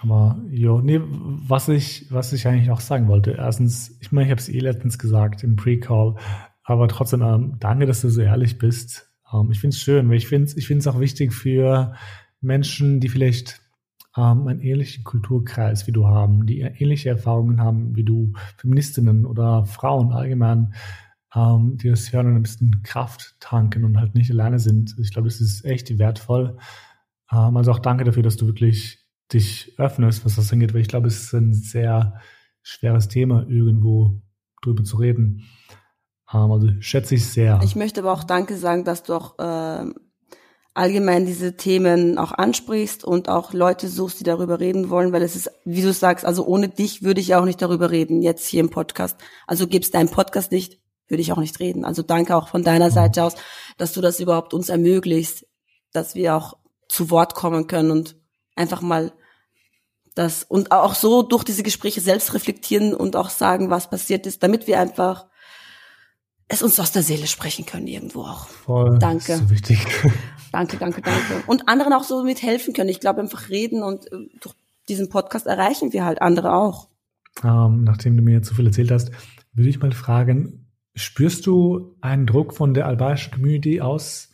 aber 0.01 0.41
jo, 0.49 0.81
nee, 0.81 0.99
was 1.01 1.69
ich, 1.69 2.11
was 2.11 2.33
ich 2.33 2.45
eigentlich 2.47 2.71
auch 2.71 2.81
sagen 2.81 3.07
wollte. 3.07 3.31
Erstens, 3.31 3.97
ich 4.01 4.11
meine, 4.11 4.25
ich 4.25 4.31
habe 4.31 4.41
es 4.41 4.49
eh 4.49 4.59
letztens 4.59 4.99
gesagt 4.99 5.43
im 5.43 5.55
Pre-Call, 5.55 6.15
aber 6.63 6.87
trotzdem, 6.89 7.21
ähm, 7.21 7.55
danke, 7.59 7.85
dass 7.85 8.01
du 8.01 8.09
so 8.09 8.21
ehrlich 8.21 8.57
bist. 8.57 9.09
Ähm, 9.31 9.49
ich 9.51 9.59
finde 9.59 9.75
es 9.75 9.81
schön, 9.81 10.09
weil 10.09 10.17
ich 10.17 10.27
finde 10.27 10.45
es 10.45 10.57
ich 10.57 10.67
find's 10.67 10.87
auch 10.87 10.99
wichtig 10.99 11.33
für 11.33 11.93
Menschen, 12.41 12.99
die 12.99 13.07
vielleicht 13.07 13.61
ähm, 14.17 14.47
einen 14.47 14.59
ähnlichen 14.59 15.03
Kulturkreis 15.03 15.87
wie 15.87 15.91
du 15.91 16.07
haben, 16.07 16.45
die 16.45 16.59
ähnliche 16.59 17.09
Erfahrungen 17.09 17.61
haben 17.61 17.95
wie 17.95 18.03
du, 18.03 18.33
Feministinnen 18.57 19.25
oder 19.25 19.65
Frauen 19.65 20.11
allgemein, 20.11 20.73
ähm, 21.35 21.77
die 21.77 21.89
das 21.89 22.11
hören 22.13 22.27
und 22.27 22.35
ein 22.35 22.43
bisschen 22.43 22.83
Kraft 22.83 23.35
tanken 23.39 23.83
und 23.83 23.99
halt 23.99 24.15
nicht 24.15 24.31
alleine 24.31 24.59
sind. 24.59 24.95
Ich 24.99 25.11
glaube, 25.11 25.27
das 25.27 25.41
ist 25.41 25.65
echt 25.65 25.97
wertvoll. 25.97 26.57
Ähm, 27.31 27.57
also 27.57 27.71
auch 27.71 27.79
danke 27.79 28.03
dafür, 28.03 28.23
dass 28.23 28.37
du 28.37 28.45
wirklich 28.45 29.05
dich 29.31 29.73
öffnest, 29.77 30.25
was 30.25 30.35
das 30.35 30.51
angeht, 30.53 30.73
weil 30.73 30.81
ich 30.81 30.87
glaube, 30.87 31.07
es 31.07 31.23
ist 31.23 31.33
ein 31.33 31.53
sehr 31.53 32.19
schweres 32.61 33.07
Thema, 33.07 33.45
irgendwo 33.47 34.21
drüber 34.61 34.83
zu 34.83 34.97
reden. 34.97 35.45
Ähm, 36.31 36.51
also 36.51 36.69
schätze 36.79 37.15
ich 37.15 37.25
sehr. 37.25 37.59
Ich 37.63 37.75
möchte 37.75 38.01
aber 38.01 38.13
auch 38.13 38.23
Danke 38.23 38.55
sagen, 38.57 38.83
dass 38.83 39.03
du 39.03 39.13
auch 39.13 39.39
äh, 39.39 39.91
allgemein 40.73 41.25
diese 41.25 41.55
Themen 41.55 42.17
auch 42.17 42.31
ansprichst 42.31 43.03
und 43.03 43.29
auch 43.29 43.53
Leute 43.53 43.87
suchst, 43.87 44.19
die 44.19 44.23
darüber 44.23 44.59
reden 44.59 44.89
wollen, 44.89 45.11
weil 45.11 45.21
es 45.21 45.35
ist, 45.35 45.51
wie 45.65 45.81
du 45.81 45.93
sagst, 45.93 46.25
also 46.25 46.45
ohne 46.45 46.69
dich 46.69 47.03
würde 47.03 47.21
ich 47.21 47.35
auch 47.35 47.45
nicht 47.45 47.61
darüber 47.61 47.91
reden, 47.91 48.21
jetzt 48.21 48.47
hier 48.47 48.59
im 48.59 48.69
Podcast. 48.69 49.17
Also 49.47 49.67
gibst 49.67 49.93
deinen 49.93 50.09
Podcast 50.09 50.51
nicht, 50.51 50.82
würde 51.07 51.21
ich 51.21 51.31
auch 51.31 51.37
nicht 51.37 51.59
reden. 51.59 51.85
Also 51.85 52.01
danke 52.01 52.35
auch 52.35 52.47
von 52.47 52.63
deiner 52.63 52.91
Seite 52.91 53.23
aus, 53.23 53.35
dass 53.77 53.93
du 53.93 54.01
das 54.01 54.19
überhaupt 54.19 54.53
uns 54.53 54.69
ermöglicht, 54.69 55.45
dass 55.91 56.15
wir 56.15 56.35
auch 56.35 56.57
zu 56.87 57.09
Wort 57.09 57.35
kommen 57.35 57.67
können 57.67 57.91
und 57.91 58.15
einfach 58.55 58.81
mal 58.81 59.13
das 60.15 60.43
und 60.43 60.71
auch 60.71 60.93
so 60.93 61.23
durch 61.23 61.43
diese 61.43 61.63
Gespräche 61.63 62.01
selbst 62.01 62.33
reflektieren 62.33 62.93
und 62.93 63.15
auch 63.15 63.29
sagen, 63.29 63.69
was 63.69 63.89
passiert 63.89 64.27
ist, 64.27 64.43
damit 64.43 64.67
wir 64.67 64.79
einfach 64.79 65.25
es 66.47 66.61
uns 66.61 66.79
aus 66.79 66.91
der 66.91 67.03
Seele 67.03 67.27
sprechen 67.27 67.65
können 67.65 67.87
irgendwo 67.87 68.23
auch. 68.23 68.47
Voll. 68.47 68.99
Danke. 68.99 69.37
So 69.37 69.49
wichtig. 69.49 69.79
Danke, 70.51 70.77
danke, 70.77 71.01
danke. 71.01 71.43
Und 71.47 71.67
anderen 71.67 71.93
auch 71.93 72.03
so 72.03 72.23
mithelfen 72.23 72.75
können. 72.75 72.89
Ich 72.89 72.99
glaube, 72.99 73.21
einfach 73.21 73.49
reden 73.49 73.81
und 73.81 74.05
äh, 74.11 74.27
durch 74.39 74.53
diesen 74.87 75.09
Podcast 75.09 75.47
erreichen 75.47 75.93
wir 75.93 76.05
halt 76.05 76.21
andere 76.21 76.53
auch. 76.53 76.89
Ähm, 77.43 77.83
nachdem 77.83 78.15
du 78.15 78.21
mir 78.21 78.35
jetzt 78.35 78.49
so 78.49 78.53
viel 78.53 78.67
erzählt 78.67 78.91
hast, 78.91 79.09
würde 79.53 79.71
ich 79.71 79.79
mal 79.79 79.91
fragen, 79.93 80.62
spürst 80.95 81.45
du 81.45 81.95
einen 82.01 82.25
Druck 82.25 82.53
von 82.53 82.73
der 82.73 82.87
albanischen 82.87 83.33
Community 83.33 83.81
aus, 83.81 84.29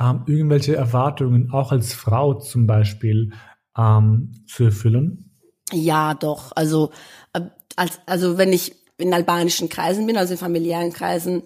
ähm, 0.00 0.22
irgendwelche 0.26 0.76
Erwartungen, 0.76 1.50
auch 1.50 1.72
als 1.72 1.92
Frau 1.92 2.34
zum 2.34 2.66
Beispiel, 2.66 3.32
ähm, 3.76 4.32
zu 4.46 4.64
erfüllen? 4.64 5.36
Ja, 5.72 6.14
doch. 6.14 6.52
Also, 6.54 6.90
äh, 7.32 7.42
als, 7.76 8.00
also 8.06 8.38
wenn 8.38 8.52
ich 8.52 8.74
in 8.96 9.14
albanischen 9.14 9.68
Kreisen 9.68 10.06
bin, 10.06 10.16
also 10.16 10.32
in 10.34 10.38
familiären 10.38 10.92
Kreisen, 10.92 11.42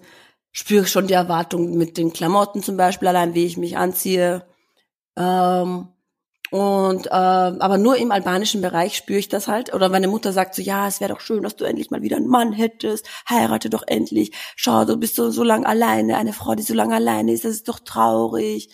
spüre 0.51 0.83
ich 0.83 0.91
schon 0.91 1.07
die 1.07 1.13
Erwartung 1.13 1.77
mit 1.77 1.97
den 1.97 2.13
Klamotten 2.13 2.63
zum 2.63 2.77
Beispiel, 2.77 3.07
allein 3.07 3.33
wie 3.33 3.45
ich 3.45 3.57
mich 3.57 3.77
anziehe. 3.77 4.45
Ähm, 5.17 5.87
und 6.53 7.07
äh, 7.07 7.09
aber 7.09 7.79
nur 7.79 7.97
im 7.97 8.11
albanischen 8.11 8.61
Bereich 8.61 8.95
spüre 8.95 9.17
ich 9.17 9.27
das 9.27 9.47
halt. 9.47 9.73
Oder 9.73 9.89
meine 9.89 10.07
Mutter 10.07 10.31
sagt 10.31 10.53
so, 10.53 10.61
ja, 10.61 10.87
es 10.87 11.01
wäre 11.01 11.11
doch 11.11 11.19
schön, 11.19 11.41
dass 11.41 11.55
du 11.55 11.65
endlich 11.65 11.89
mal 11.89 12.03
wieder 12.03 12.17
einen 12.17 12.27
Mann 12.27 12.53
hättest. 12.53 13.09
Heirate 13.27 13.71
doch 13.71 13.81
endlich. 13.87 14.33
Schau, 14.55 14.85
du 14.85 14.95
bist 14.97 15.15
so, 15.15 15.31
so 15.31 15.41
lange 15.41 15.65
alleine. 15.65 16.15
Eine 16.15 16.31
Frau, 16.31 16.53
die 16.53 16.61
so 16.61 16.75
lange 16.75 16.93
alleine 16.93 17.31
ist, 17.31 17.43
das 17.43 17.53
ist 17.53 17.69
doch 17.69 17.79
traurig. 17.79 18.69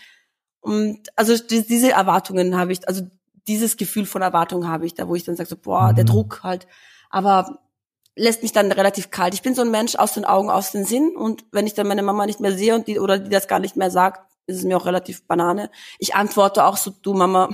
Und 0.59 1.07
also 1.15 1.37
die, 1.37 1.65
diese 1.65 1.91
Erwartungen 1.91 2.57
habe 2.57 2.73
ich, 2.73 2.85
also 2.85 3.03
dieses 3.47 3.77
Gefühl 3.77 4.05
von 4.05 4.21
Erwartung 4.21 4.67
habe 4.67 4.85
ich 4.85 4.93
da, 4.93 5.07
wo 5.07 5.15
ich 5.15 5.23
dann 5.23 5.37
sage 5.37 5.47
so, 5.47 5.55
boah, 5.55 5.91
mhm. 5.91 5.95
der 5.95 6.03
Druck 6.03 6.41
halt. 6.43 6.67
Aber 7.09 7.59
lässt 8.17 8.43
mich 8.43 8.51
dann 8.51 8.73
relativ 8.73 9.09
kalt. 9.09 9.33
Ich 9.33 9.41
bin 9.41 9.55
so 9.55 9.61
ein 9.61 9.71
Mensch 9.71 9.95
aus 9.95 10.15
den 10.15 10.25
Augen, 10.25 10.49
aus 10.49 10.73
den 10.73 10.83
Sinn. 10.83 11.15
Und 11.15 11.45
wenn 11.53 11.65
ich 11.65 11.75
dann 11.75 11.87
meine 11.87 12.03
Mama 12.03 12.25
nicht 12.25 12.41
mehr 12.41 12.51
sehe 12.51 12.75
und 12.75 12.89
die 12.89 12.99
oder 12.99 13.19
die 13.19 13.29
das 13.29 13.47
gar 13.47 13.59
nicht 13.59 13.77
mehr 13.77 13.89
sagt, 13.89 14.28
ist 14.49 14.57
es 14.57 14.63
mir 14.63 14.77
auch 14.77 14.85
relativ 14.85 15.25
banane. 15.25 15.69
Ich 15.99 16.15
antworte 16.15 16.65
auch 16.65 16.77
so, 16.77 16.91
du 17.01 17.13
Mama, 17.13 17.49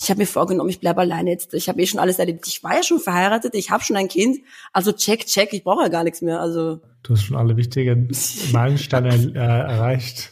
ich 0.00 0.08
habe 0.10 0.18
mir 0.18 0.26
vorgenommen, 0.26 0.70
ich 0.70 0.80
bleibe 0.80 1.00
alleine 1.00 1.30
jetzt. 1.30 1.52
Ich 1.54 1.68
habe 1.68 1.80
eh 1.82 1.86
schon 1.86 2.00
alles 2.00 2.18
erlebt. 2.18 2.46
Ich 2.46 2.62
war 2.62 2.74
ja 2.74 2.82
schon 2.82 3.00
verheiratet, 3.00 3.54
ich 3.54 3.70
habe 3.70 3.84
schon 3.84 3.96
ein 3.96 4.08
Kind. 4.08 4.38
Also 4.72 4.92
check, 4.92 5.26
check, 5.26 5.52
ich 5.52 5.64
brauche 5.64 5.82
ja 5.82 5.88
gar 5.88 6.04
nichts 6.04 6.22
mehr. 6.22 6.40
Also 6.40 6.80
du 7.02 7.12
hast 7.12 7.22
schon 7.22 7.36
alle 7.36 7.56
wichtigen 7.56 8.10
Meilensteine 8.52 9.14
äh, 9.14 9.38
erreicht. 9.38 10.30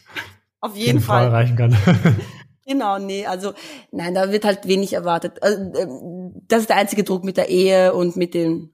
Auf 0.61 0.76
jeden 0.76 1.00
Fall. 1.00 1.26
erreichen 1.26 1.57
kann. 1.57 1.76
Genau, 2.68 2.98
nee, 2.98 3.24
also 3.24 3.52
nein, 3.92 4.14
da 4.14 4.32
wird 4.32 4.44
halt 4.44 4.66
wenig 4.66 4.92
erwartet. 4.92 5.40
Also, 5.40 5.72
ähm, 5.78 6.32
das 6.48 6.62
ist 6.62 6.68
der 6.68 6.76
einzige 6.76 7.04
Druck 7.04 7.22
mit 7.22 7.36
der 7.36 7.48
Ehe 7.48 7.94
und 7.94 8.16
mit 8.16 8.34
den 8.34 8.72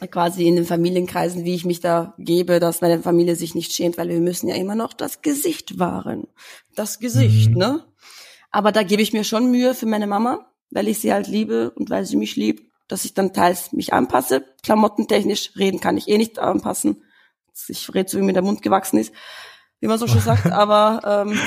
quasi 0.00 0.46
in 0.46 0.56
den 0.56 0.66
Familienkreisen, 0.66 1.44
wie 1.44 1.54
ich 1.54 1.64
mich 1.64 1.80
da 1.80 2.14
gebe, 2.18 2.60
dass 2.60 2.80
meine 2.80 3.00
Familie 3.00 3.36
sich 3.36 3.54
nicht 3.54 3.72
schämt, 3.72 3.98
weil 3.98 4.08
wir 4.08 4.20
müssen 4.20 4.48
ja 4.48 4.54
immer 4.54 4.74
noch 4.74 4.92
das 4.92 5.22
Gesicht 5.22 5.78
wahren. 5.78 6.26
Das 6.74 6.98
Gesicht, 6.98 7.50
mhm. 7.50 7.58
ne? 7.58 7.84
Aber 8.50 8.72
da 8.72 8.82
gebe 8.82 9.02
ich 9.02 9.12
mir 9.12 9.24
schon 9.24 9.50
Mühe 9.50 9.74
für 9.74 9.86
meine 9.86 10.06
Mama, 10.06 10.46
weil 10.70 10.88
ich 10.88 10.98
sie 10.98 11.12
halt 11.12 11.26
liebe 11.26 11.70
und 11.72 11.90
weil 11.90 12.06
sie 12.06 12.16
mich 12.16 12.36
liebt, 12.36 12.70
dass 12.88 13.04
ich 13.04 13.14
dann 13.14 13.32
teils 13.32 13.72
mich 13.72 13.92
anpasse. 13.92 14.44
Klamottentechnisch 14.62 15.52
reden 15.56 15.80
kann 15.80 15.96
ich 15.96 16.08
eh 16.08 16.18
nicht 16.18 16.38
anpassen. 16.38 17.02
Ich 17.68 17.92
rede 17.94 18.08
so, 18.08 18.18
wie 18.18 18.22
mir 18.22 18.32
der 18.32 18.42
Mund 18.42 18.62
gewachsen 18.62 18.98
ist, 18.98 19.12
wie 19.80 19.86
man 19.86 19.98
so 19.98 20.06
schön 20.06 20.20
sagt, 20.20 20.46
aber 20.52 21.26
ähm, 21.26 21.38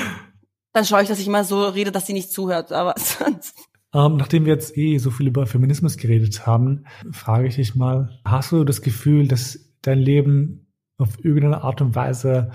dann 0.74 0.86
schaue 0.86 1.02
ich, 1.02 1.08
dass 1.08 1.20
ich 1.20 1.28
immer 1.28 1.44
so 1.44 1.68
rede, 1.68 1.92
dass 1.92 2.06
sie 2.06 2.14
nicht 2.14 2.32
zuhört. 2.32 2.72
Aber 2.72 2.96
sonst. 2.98 3.56
Ähm, 3.94 4.18
nachdem 4.18 4.46
wir 4.46 4.54
jetzt 4.54 4.78
eh 4.78 4.98
so 5.00 5.10
viel 5.10 5.28
über 5.28 5.48
Feminismus 5.48 5.98
geredet 5.98 6.46
haben, 6.46 6.86
frage 7.12 7.48
ich 7.48 7.56
dich 7.56 7.76
mal, 7.76 8.20
hast 8.24 8.52
du 8.52 8.64
das 8.64 8.82
Gefühl, 8.82 9.28
dass 9.28 9.60
dein 9.82 9.98
Leben 9.98 10.68
auf 10.98 11.24
irgendeine 11.24 11.64
Art 11.64 11.82
und 11.82 11.96
Weise 11.96 12.52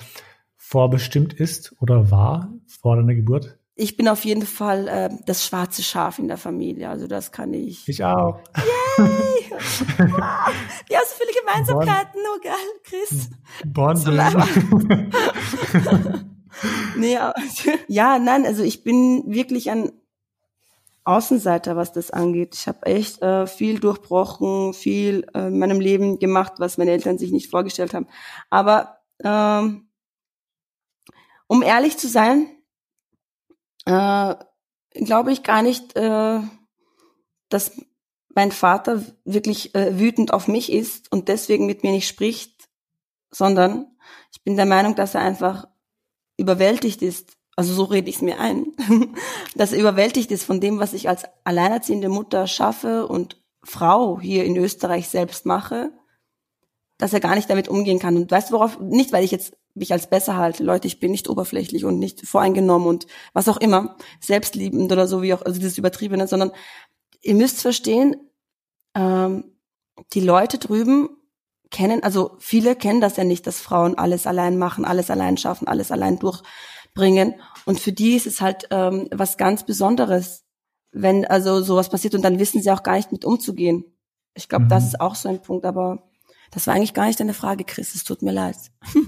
vorbestimmt 0.56 1.34
ist 1.34 1.74
oder 1.80 2.10
war 2.10 2.52
vor 2.66 2.96
deiner 2.96 3.14
Geburt? 3.14 3.58
Ich 3.76 3.96
bin 3.96 4.06
auf 4.06 4.24
jeden 4.24 4.46
Fall 4.46 4.86
äh, 4.86 5.10
das 5.26 5.44
schwarze 5.44 5.82
Schaf 5.82 6.20
in 6.20 6.28
der 6.28 6.36
Familie, 6.36 6.88
also 6.88 7.08
das 7.08 7.32
kann 7.32 7.52
ich. 7.52 7.88
Ich 7.88 8.04
auch. 8.04 8.38
Yay! 8.56 9.50
wow, 9.50 9.58
wir 10.86 10.96
haben 10.96 11.06
so 11.08 11.16
viele 11.18 11.32
Gemeinsamkeiten, 11.40 12.20
oh 12.32 12.38
geil, 12.40 12.54
Chris. 12.84 13.30
Born 13.66 13.96
so 13.96 14.12
nee, 16.96 17.18
ja, 17.88 18.18
nein, 18.20 18.46
also 18.46 18.62
ich 18.62 18.84
bin 18.84 19.24
wirklich 19.26 19.72
ein 19.72 19.90
Außenseiter, 21.04 21.76
was 21.76 21.92
das 21.92 22.10
angeht. 22.10 22.54
Ich 22.54 22.66
habe 22.66 22.86
echt 22.86 23.20
äh, 23.22 23.46
viel 23.46 23.78
durchbrochen, 23.78 24.72
viel 24.72 25.26
äh, 25.34 25.48
in 25.48 25.58
meinem 25.58 25.80
Leben 25.80 26.18
gemacht, 26.18 26.54
was 26.58 26.78
meine 26.78 26.92
Eltern 26.92 27.18
sich 27.18 27.30
nicht 27.30 27.50
vorgestellt 27.50 27.92
haben. 27.92 28.06
Aber 28.50 28.98
ähm, 29.22 29.88
um 31.46 31.62
ehrlich 31.62 31.98
zu 31.98 32.08
sein, 32.08 32.48
äh, 33.84 34.34
glaube 34.94 35.32
ich 35.32 35.42
gar 35.42 35.62
nicht, 35.62 35.94
äh, 35.96 36.40
dass 37.50 37.72
mein 38.34 38.50
Vater 38.50 39.04
wirklich 39.24 39.74
äh, 39.74 39.98
wütend 39.98 40.32
auf 40.32 40.48
mich 40.48 40.72
ist 40.72 41.12
und 41.12 41.28
deswegen 41.28 41.66
mit 41.66 41.82
mir 41.82 41.92
nicht 41.92 42.08
spricht, 42.08 42.68
sondern 43.30 43.86
ich 44.32 44.42
bin 44.42 44.56
der 44.56 44.66
Meinung, 44.66 44.94
dass 44.94 45.14
er 45.14 45.20
einfach 45.20 45.68
überwältigt 46.36 47.02
ist. 47.02 47.33
Also 47.56 47.72
so 47.72 47.84
rede 47.84 48.10
ich 48.10 48.16
es 48.16 48.22
mir 48.22 48.40
ein, 48.40 48.66
dass 49.54 49.72
er 49.72 49.80
überwältigt 49.80 50.30
ist 50.30 50.44
von 50.44 50.60
dem, 50.60 50.78
was 50.78 50.92
ich 50.92 51.08
als 51.08 51.24
alleinerziehende 51.44 52.08
Mutter 52.08 52.46
schaffe 52.46 53.06
und 53.06 53.40
Frau 53.62 54.20
hier 54.20 54.44
in 54.44 54.56
Österreich 54.56 55.08
selbst 55.08 55.46
mache, 55.46 55.92
dass 56.98 57.12
er 57.12 57.20
gar 57.20 57.34
nicht 57.34 57.48
damit 57.50 57.68
umgehen 57.68 57.98
kann. 57.98 58.16
Und 58.16 58.30
weißt 58.30 58.50
du 58.50 58.54
worauf? 58.54 58.78
Nicht, 58.80 59.12
weil 59.12 59.24
ich 59.24 59.30
jetzt 59.30 59.56
mich 59.74 59.92
als 59.92 60.08
besser 60.08 60.36
halte. 60.36 60.62
Leute, 60.62 60.86
ich 60.86 61.00
bin 61.00 61.10
nicht 61.10 61.28
oberflächlich 61.28 61.84
und 61.84 61.98
nicht 61.98 62.26
voreingenommen 62.26 62.86
und 62.88 63.06
was 63.32 63.48
auch 63.48 63.56
immer, 63.56 63.96
selbstliebend 64.20 64.90
oder 64.92 65.06
so 65.06 65.22
wie 65.22 65.34
auch, 65.34 65.42
also 65.42 65.60
das 65.60 65.78
Übertriebene, 65.78 66.28
sondern 66.28 66.52
ihr 67.22 67.34
müsst 67.34 67.60
verstehen, 67.60 68.16
ähm, 68.94 69.44
die 70.12 70.20
Leute 70.20 70.58
drüben 70.58 71.08
kennen, 71.70 72.02
also 72.04 72.36
viele 72.38 72.76
kennen 72.76 73.00
das 73.00 73.16
ja 73.16 73.24
nicht, 73.24 73.46
dass 73.46 73.60
Frauen 73.60 73.96
alles 73.96 74.26
allein 74.26 74.58
machen, 74.58 74.84
alles 74.84 75.10
allein 75.10 75.36
schaffen, 75.36 75.66
alles 75.66 75.90
allein 75.90 76.18
durchbringen. 76.94 77.34
Und 77.64 77.80
für 77.80 77.92
die 77.92 78.14
ist 78.14 78.26
es 78.26 78.40
halt 78.40 78.68
ähm, 78.70 79.08
was 79.12 79.36
ganz 79.36 79.64
Besonderes, 79.64 80.44
wenn 80.92 81.24
also 81.24 81.62
sowas 81.62 81.88
passiert 81.88 82.14
und 82.14 82.22
dann 82.22 82.38
wissen 82.38 82.62
sie 82.62 82.70
auch 82.70 82.82
gar 82.82 82.96
nicht 82.96 83.12
mit 83.12 83.24
umzugehen. 83.24 83.84
Ich 84.34 84.48
glaube, 84.48 84.66
mhm. 84.66 84.68
das 84.68 84.86
ist 84.86 85.00
auch 85.00 85.14
so 85.14 85.28
ein 85.28 85.42
Punkt, 85.42 85.64
aber 85.64 86.02
das 86.50 86.66
war 86.66 86.74
eigentlich 86.74 86.94
gar 86.94 87.06
nicht 87.06 87.20
deine 87.20 87.34
Frage, 87.34 87.64
Chris. 87.64 87.94
Es 87.94 88.04
tut 88.04 88.22
mir 88.22 88.32
leid. 88.32 88.56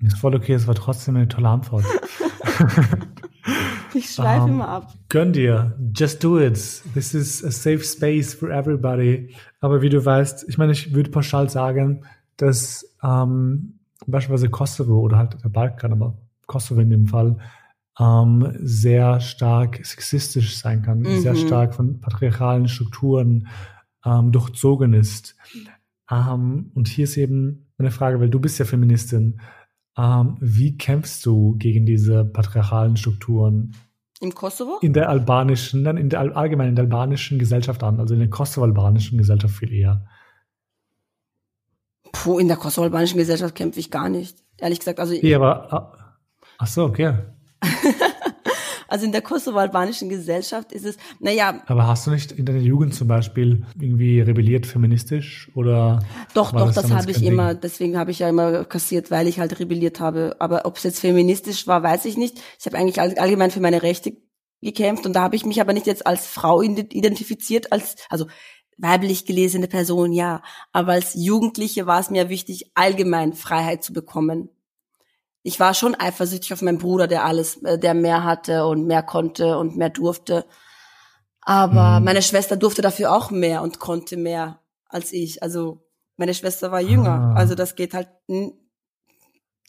Ist 0.00 0.18
voll 0.18 0.36
okay, 0.36 0.52
es 0.52 0.68
war 0.68 0.76
trotzdem 0.76 1.16
eine 1.16 1.26
tolle 1.26 1.48
Antwort. 1.48 1.84
ich 3.94 4.10
schweife 4.10 4.44
um, 4.44 4.50
immer 4.50 4.68
ab. 4.68 4.94
Gönn 5.08 5.32
dir. 5.32 5.76
Just 5.92 6.22
do 6.22 6.38
it. 6.38 6.54
This 6.94 7.14
is 7.14 7.42
a 7.42 7.50
safe 7.50 7.82
space 7.82 8.32
for 8.32 8.48
everybody. 8.48 9.34
Aber 9.58 9.82
wie 9.82 9.88
du 9.88 10.04
weißt, 10.04 10.48
ich 10.48 10.56
meine, 10.56 10.70
ich 10.70 10.94
würde 10.94 11.10
pauschal 11.10 11.50
sagen, 11.50 12.04
dass 12.36 12.94
ähm, 13.02 13.80
beispielsweise 14.06 14.50
Kosovo 14.50 15.00
oder 15.00 15.18
halt 15.18 15.42
der 15.42 15.48
Balkan, 15.48 15.90
aber 15.90 16.16
Kosovo 16.48 16.80
in 16.80 16.90
dem 16.90 17.06
Fall, 17.06 17.36
ähm, 18.00 18.52
sehr 18.60 19.20
stark 19.20 19.84
sexistisch 19.84 20.58
sein 20.58 20.82
kann, 20.82 21.00
mhm. 21.00 21.20
sehr 21.20 21.36
stark 21.36 21.74
von 21.74 22.00
patriarchalen 22.00 22.66
Strukturen 22.68 23.46
ähm, 24.04 24.32
durchzogen 24.32 24.94
ist. 24.94 25.36
Ähm, 26.10 26.70
und 26.74 26.88
hier 26.88 27.04
ist 27.04 27.16
eben 27.16 27.70
eine 27.78 27.90
Frage, 27.90 28.20
weil 28.20 28.30
du 28.30 28.40
bist 28.40 28.58
ja 28.58 28.64
Feministin. 28.64 29.40
Ähm, 29.96 30.36
wie 30.40 30.76
kämpfst 30.76 31.26
du 31.26 31.56
gegen 31.58 31.86
diese 31.86 32.24
patriarchalen 32.24 32.96
Strukturen? 32.96 33.74
Im 34.20 34.34
Kosovo? 34.34 34.78
In 34.80 34.92
der 34.92 35.08
albanischen, 35.08 35.84
dann 35.84 35.96
in 35.96 36.08
der 36.08 36.36
allgemeinen 36.36 36.70
in 36.70 36.76
der 36.76 36.84
albanischen 36.84 37.38
Gesellschaft 37.38 37.82
an, 37.82 38.00
also 38.00 38.14
in 38.14 38.20
der 38.20 38.30
kosovo-albanischen 38.30 39.18
Gesellschaft 39.18 39.54
viel 39.54 39.72
eher. 39.72 40.06
Puh, 42.12 42.38
in 42.38 42.48
der 42.48 42.56
kosovo-albanischen 42.56 43.18
Gesellschaft 43.18 43.54
kämpfe 43.54 43.80
ich 43.80 43.90
gar 43.90 44.08
nicht. 44.08 44.38
Ehrlich 44.56 44.78
gesagt, 44.78 44.98
also. 44.98 45.14
Ja, 45.14 45.36
aber, 45.36 46.07
ach 46.58 46.66
so, 46.66 46.84
okay. 46.84 47.14
Also 48.90 49.04
in 49.04 49.12
der 49.12 49.20
kosovo-albanischen 49.20 50.08
Gesellschaft 50.08 50.72
ist 50.72 50.86
es, 50.86 50.96
naja. 51.20 51.62
Aber 51.66 51.86
hast 51.86 52.06
du 52.06 52.10
nicht 52.10 52.32
in 52.32 52.46
deiner 52.46 52.60
Jugend 52.60 52.94
zum 52.94 53.06
Beispiel 53.06 53.66
irgendwie 53.78 54.22
rebelliert 54.22 54.66
feministisch 54.66 55.50
oder? 55.54 56.00
Doch, 56.32 56.52
doch, 56.52 56.72
das, 56.72 56.86
das 56.86 56.90
habe 56.90 57.10
ich 57.10 57.22
immer, 57.22 57.54
deswegen 57.54 57.98
habe 57.98 58.10
ich 58.10 58.20
ja 58.20 58.30
immer 58.30 58.64
kassiert, 58.64 59.10
weil 59.10 59.28
ich 59.28 59.40
halt 59.40 59.60
rebelliert 59.60 60.00
habe. 60.00 60.36
Aber 60.38 60.64
ob 60.64 60.78
es 60.78 60.84
jetzt 60.84 61.00
feministisch 61.00 61.66
war, 61.66 61.82
weiß 61.82 62.06
ich 62.06 62.16
nicht. 62.16 62.40
Ich 62.58 62.64
habe 62.64 62.78
eigentlich 62.78 62.98
allgemein 62.98 63.50
für 63.50 63.60
meine 63.60 63.82
Rechte 63.82 64.16
gekämpft 64.62 65.04
und 65.04 65.12
da 65.12 65.20
habe 65.20 65.36
ich 65.36 65.44
mich 65.44 65.60
aber 65.60 65.74
nicht 65.74 65.86
jetzt 65.86 66.06
als 66.06 66.26
Frau 66.26 66.62
identifiziert, 66.62 67.70
als, 67.72 67.96
also 68.08 68.26
weiblich 68.78 69.26
gelesene 69.26 69.68
Person, 69.68 70.14
ja. 70.14 70.40
Aber 70.72 70.92
als 70.92 71.12
Jugendliche 71.12 71.86
war 71.86 72.00
es 72.00 72.08
mir 72.08 72.30
wichtig, 72.30 72.70
allgemein 72.74 73.34
Freiheit 73.34 73.84
zu 73.84 73.92
bekommen 73.92 74.48
ich 75.42 75.60
war 75.60 75.74
schon 75.74 75.94
eifersüchtig 75.94 76.52
auf 76.52 76.62
meinen 76.62 76.78
Bruder, 76.78 77.06
der 77.06 77.24
alles, 77.24 77.62
äh, 77.62 77.78
der 77.78 77.94
mehr 77.94 78.24
hatte 78.24 78.66
und 78.66 78.86
mehr 78.86 79.02
konnte 79.02 79.58
und 79.58 79.76
mehr 79.76 79.90
durfte. 79.90 80.44
Aber 81.40 81.98
mhm. 81.98 82.04
meine 82.04 82.22
Schwester 82.22 82.56
durfte 82.56 82.82
dafür 82.82 83.12
auch 83.12 83.30
mehr 83.30 83.62
und 83.62 83.78
konnte 83.78 84.16
mehr 84.16 84.60
als 84.88 85.12
ich. 85.12 85.42
Also 85.42 85.88
meine 86.16 86.34
Schwester 86.34 86.70
war 86.70 86.80
jünger. 86.80 87.32
Ah. 87.34 87.34
Also 87.34 87.54
das 87.54 87.76
geht 87.76 87.94
halt. 87.94 88.08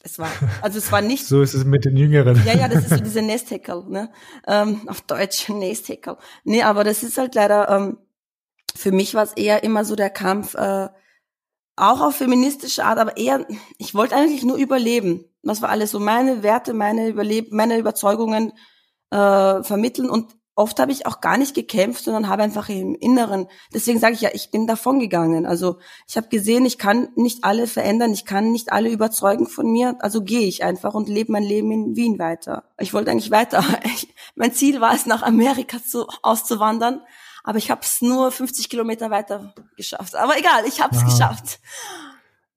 Es 0.02 0.18
war, 0.18 0.28
also 0.62 0.78
es 0.78 0.90
war 0.92 1.00
nicht. 1.02 1.26
so 1.26 1.42
ist 1.42 1.54
es 1.54 1.64
mit 1.64 1.84
den 1.84 1.96
Jüngeren. 1.96 2.42
Ja, 2.44 2.54
ja, 2.54 2.68
das 2.68 2.84
ist 2.84 2.90
so 2.90 3.00
diese 3.02 3.22
Nestheckel, 3.22 3.84
ne? 3.88 4.10
Ähm, 4.46 4.88
auf 4.88 5.00
Deutsch 5.02 5.48
Nestheckel. 5.48 6.16
Nee, 6.44 6.62
aber 6.62 6.84
das 6.84 7.02
ist 7.02 7.18
halt 7.18 7.34
leider, 7.34 7.68
ähm, 7.70 7.98
für 8.74 8.92
mich 8.92 9.14
war 9.14 9.22
es 9.22 9.32
eher 9.34 9.62
immer 9.62 9.84
so 9.84 9.96
der 9.96 10.10
Kampf, 10.10 10.54
äh, 10.54 10.88
auch 11.80 12.00
auf 12.00 12.16
feministische 12.16 12.84
Art, 12.84 12.98
aber 12.98 13.16
eher, 13.16 13.46
ich 13.78 13.94
wollte 13.94 14.16
eigentlich 14.16 14.44
nur 14.44 14.56
überleben. 14.56 15.24
Das 15.42 15.62
war 15.62 15.70
alles 15.70 15.90
so 15.90 16.00
meine 16.00 16.42
Werte, 16.42 16.74
meine 16.74 17.08
Überleb 17.08 17.52
meine 17.52 17.78
Überzeugungen 17.78 18.52
äh, 19.10 19.62
vermitteln 19.62 20.10
und 20.10 20.34
oft 20.60 20.78
habe 20.78 20.92
ich 20.92 21.06
auch 21.06 21.20
gar 21.20 21.38
nicht 21.38 21.54
gekämpft, 21.54 22.04
sondern 22.04 22.28
habe 22.28 22.42
einfach 22.42 22.68
im 22.68 22.94
Inneren. 22.94 23.48
Deswegen 23.72 23.98
sage 23.98 24.14
ich 24.14 24.20
ja, 24.20 24.30
ich 24.34 24.50
bin 24.50 24.66
davon 24.66 25.00
gegangen. 25.00 25.46
Also 25.46 25.78
ich 26.06 26.18
habe 26.18 26.28
gesehen, 26.28 26.66
ich 26.66 26.76
kann 26.76 27.08
nicht 27.16 27.44
alle 27.44 27.66
verändern, 27.66 28.12
ich 28.12 28.26
kann 28.26 28.52
nicht 28.52 28.70
alle 28.70 28.90
überzeugen 28.90 29.46
von 29.46 29.70
mir, 29.70 29.96
also 30.00 30.22
gehe 30.22 30.46
ich 30.46 30.62
einfach 30.62 30.92
und 30.92 31.08
lebe 31.08 31.32
mein 31.32 31.44
Leben 31.44 31.72
in 31.72 31.96
Wien 31.96 32.18
weiter. 32.18 32.64
Ich 32.78 32.92
wollte 32.92 33.10
eigentlich 33.10 33.30
weiter. 33.30 33.64
Ich, 33.84 34.14
mein 34.34 34.52
Ziel 34.52 34.80
war 34.80 34.94
es, 34.94 35.06
nach 35.06 35.22
Amerika 35.22 35.78
zu, 35.82 36.06
auszuwandern, 36.22 37.00
aber 37.44 37.58
ich 37.58 37.70
habe 37.70 37.80
es 37.82 38.02
nur 38.02 38.30
50 38.30 38.68
Kilometer 38.68 39.10
weiter 39.10 39.54
geschafft. 39.76 40.16
Aber 40.16 40.38
egal, 40.38 40.64
ich 40.66 40.80
habe 40.80 40.94
es 40.94 41.04
geschafft. 41.04 41.60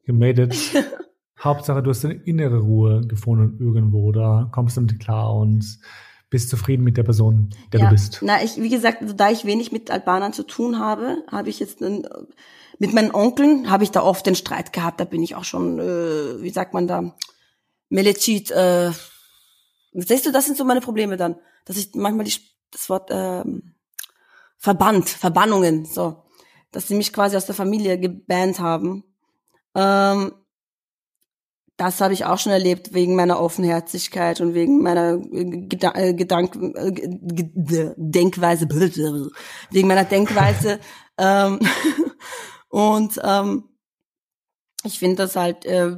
You 0.06 0.14
made 0.14 0.42
it. 0.42 0.56
Hauptsache, 1.44 1.84
du 1.84 1.90
hast 1.90 2.06
eine 2.06 2.14
innere 2.14 2.60
Ruhe 2.60 3.06
gefunden 3.06 3.58
irgendwo. 3.60 4.12
Da 4.12 4.50
kommst 4.52 4.78
du 4.78 4.82
damit 4.82 5.00
klar 5.00 5.34
und 5.36 5.80
bist 6.30 6.50
zufrieden 6.50 6.84
mit 6.84 6.98
der 6.98 7.04
Person, 7.04 7.50
der 7.72 7.82
ja, 7.82 7.86
du 7.86 7.92
bist. 7.92 8.20
Na, 8.22 8.42
ich, 8.42 8.58
wie 8.58 8.70
gesagt, 8.70 9.02
also 9.02 9.14
da 9.14 9.30
ich 9.30 9.46
wenig 9.46 9.72
mit 9.72 9.92
Albanern 9.92 10.34
zu 10.34 10.44
tun 10.44 10.80
habe, 10.80 11.24
habe 11.30 11.50
ich 11.50 11.60
jetzt 11.60 11.84
einen, 11.84 12.08
mit 12.80 12.94
meinen 12.94 13.14
Onkeln 13.14 13.70
habe 13.70 13.84
ich 13.84 13.92
da 13.92 14.02
oft 14.02 14.26
den 14.26 14.36
Streit 14.36 14.74
gehabt. 14.74 15.00
Da 15.00 15.06
bin 15.06 15.22
ich 15.22 15.36
auch 15.36 15.44
schon, 15.44 15.80
äh, 15.80 16.42
wie 16.42 16.50
sagt 16.50 16.74
man 16.74 16.88
da, 16.88 17.16
Melecit. 17.90 18.50
Äh, 18.52 18.92
siehst 19.94 20.26
du, 20.26 20.32
das 20.32 20.46
sind 20.46 20.58
so 20.58 20.66
meine 20.66 20.82
Probleme 20.82 21.18
dann, 21.18 21.36
dass 21.66 21.78
ich 21.78 21.94
manchmal 21.94 22.26
die, 22.26 22.34
das 22.72 22.90
Wort 22.90 23.12
äh, 23.12 23.44
verbannt, 24.64 25.10
Verbannungen, 25.10 25.84
so, 25.84 26.24
dass 26.72 26.88
sie 26.88 26.96
mich 26.96 27.12
quasi 27.12 27.36
aus 27.36 27.46
der 27.46 27.54
Familie 27.54 28.00
gebannt 28.00 28.62
haben. 28.62 29.04
Ähm, 29.76 30.32
das 31.76 32.00
habe 32.00 32.14
ich 32.14 32.24
auch 32.24 32.40
schon 32.40 32.54
erlebt 32.54 32.94
wegen 32.94 33.16
meiner 33.16 33.42
Offenherzigkeit 33.42 34.40
und 34.40 34.54
wegen 34.54 34.82
meiner 34.82 35.18
Geda 35.18 35.94
äh, 35.96 36.14
Gedank 36.14 36.56
äh, 36.56 36.92
Denkweise, 37.98 38.70
wegen 39.70 39.88
meiner 39.90 40.06
Denkweise. 40.06 40.80
ähm, 41.18 41.60
und 42.70 43.20
ähm, 43.22 43.66
ich 44.86 44.98
finde 44.98 45.18
das 45.18 45.36
halt, 45.36 45.66
äh, 45.66 45.98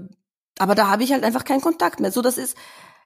aber 0.58 0.74
da 0.74 0.90
habe 0.90 1.04
ich 1.04 1.12
halt 1.12 1.24
einfach 1.24 1.44
keinen 1.44 1.62
Kontakt 1.62 2.00
mehr. 2.00 2.12
So, 2.12 2.24
das 2.24 2.40
ist, 2.40 2.58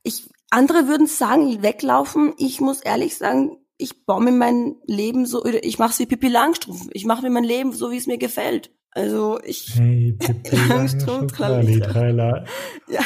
ich, 0.04 0.30
andere 0.52 0.88
würden 0.88 1.08
sagen, 1.08 1.62
weglaufen. 1.62 2.34
Ich 2.38 2.62
muss 2.62 2.80
ehrlich 2.80 3.18
sagen, 3.18 3.58
ich 3.80 4.06
baue 4.06 4.22
mir 4.22 4.34
mein 4.34 4.76
Leben 4.86 5.26
so, 5.26 5.44
ich 5.46 5.80
mache 5.80 5.92
es 5.92 6.00
wie 6.00 6.06
Pippi 6.06 6.28
Langstrumpf. 6.28 6.90
Ich 6.92 7.06
mache 7.06 7.24
mir 7.24 7.30
mein 7.30 7.46
Leben 7.46 7.72
so, 7.72 7.92
wie 7.92 7.98
es 7.98 8.08
mir 8.08 8.18
gefällt. 8.18 8.72
Also 8.92 9.40
ich 9.44 9.74
hey, 9.76 10.18
Pippi 10.20 10.56
Langstrumpf, 10.70 11.32
Trali, 11.32 11.80
Trailer. 11.80 12.46
Ja. 12.90 13.02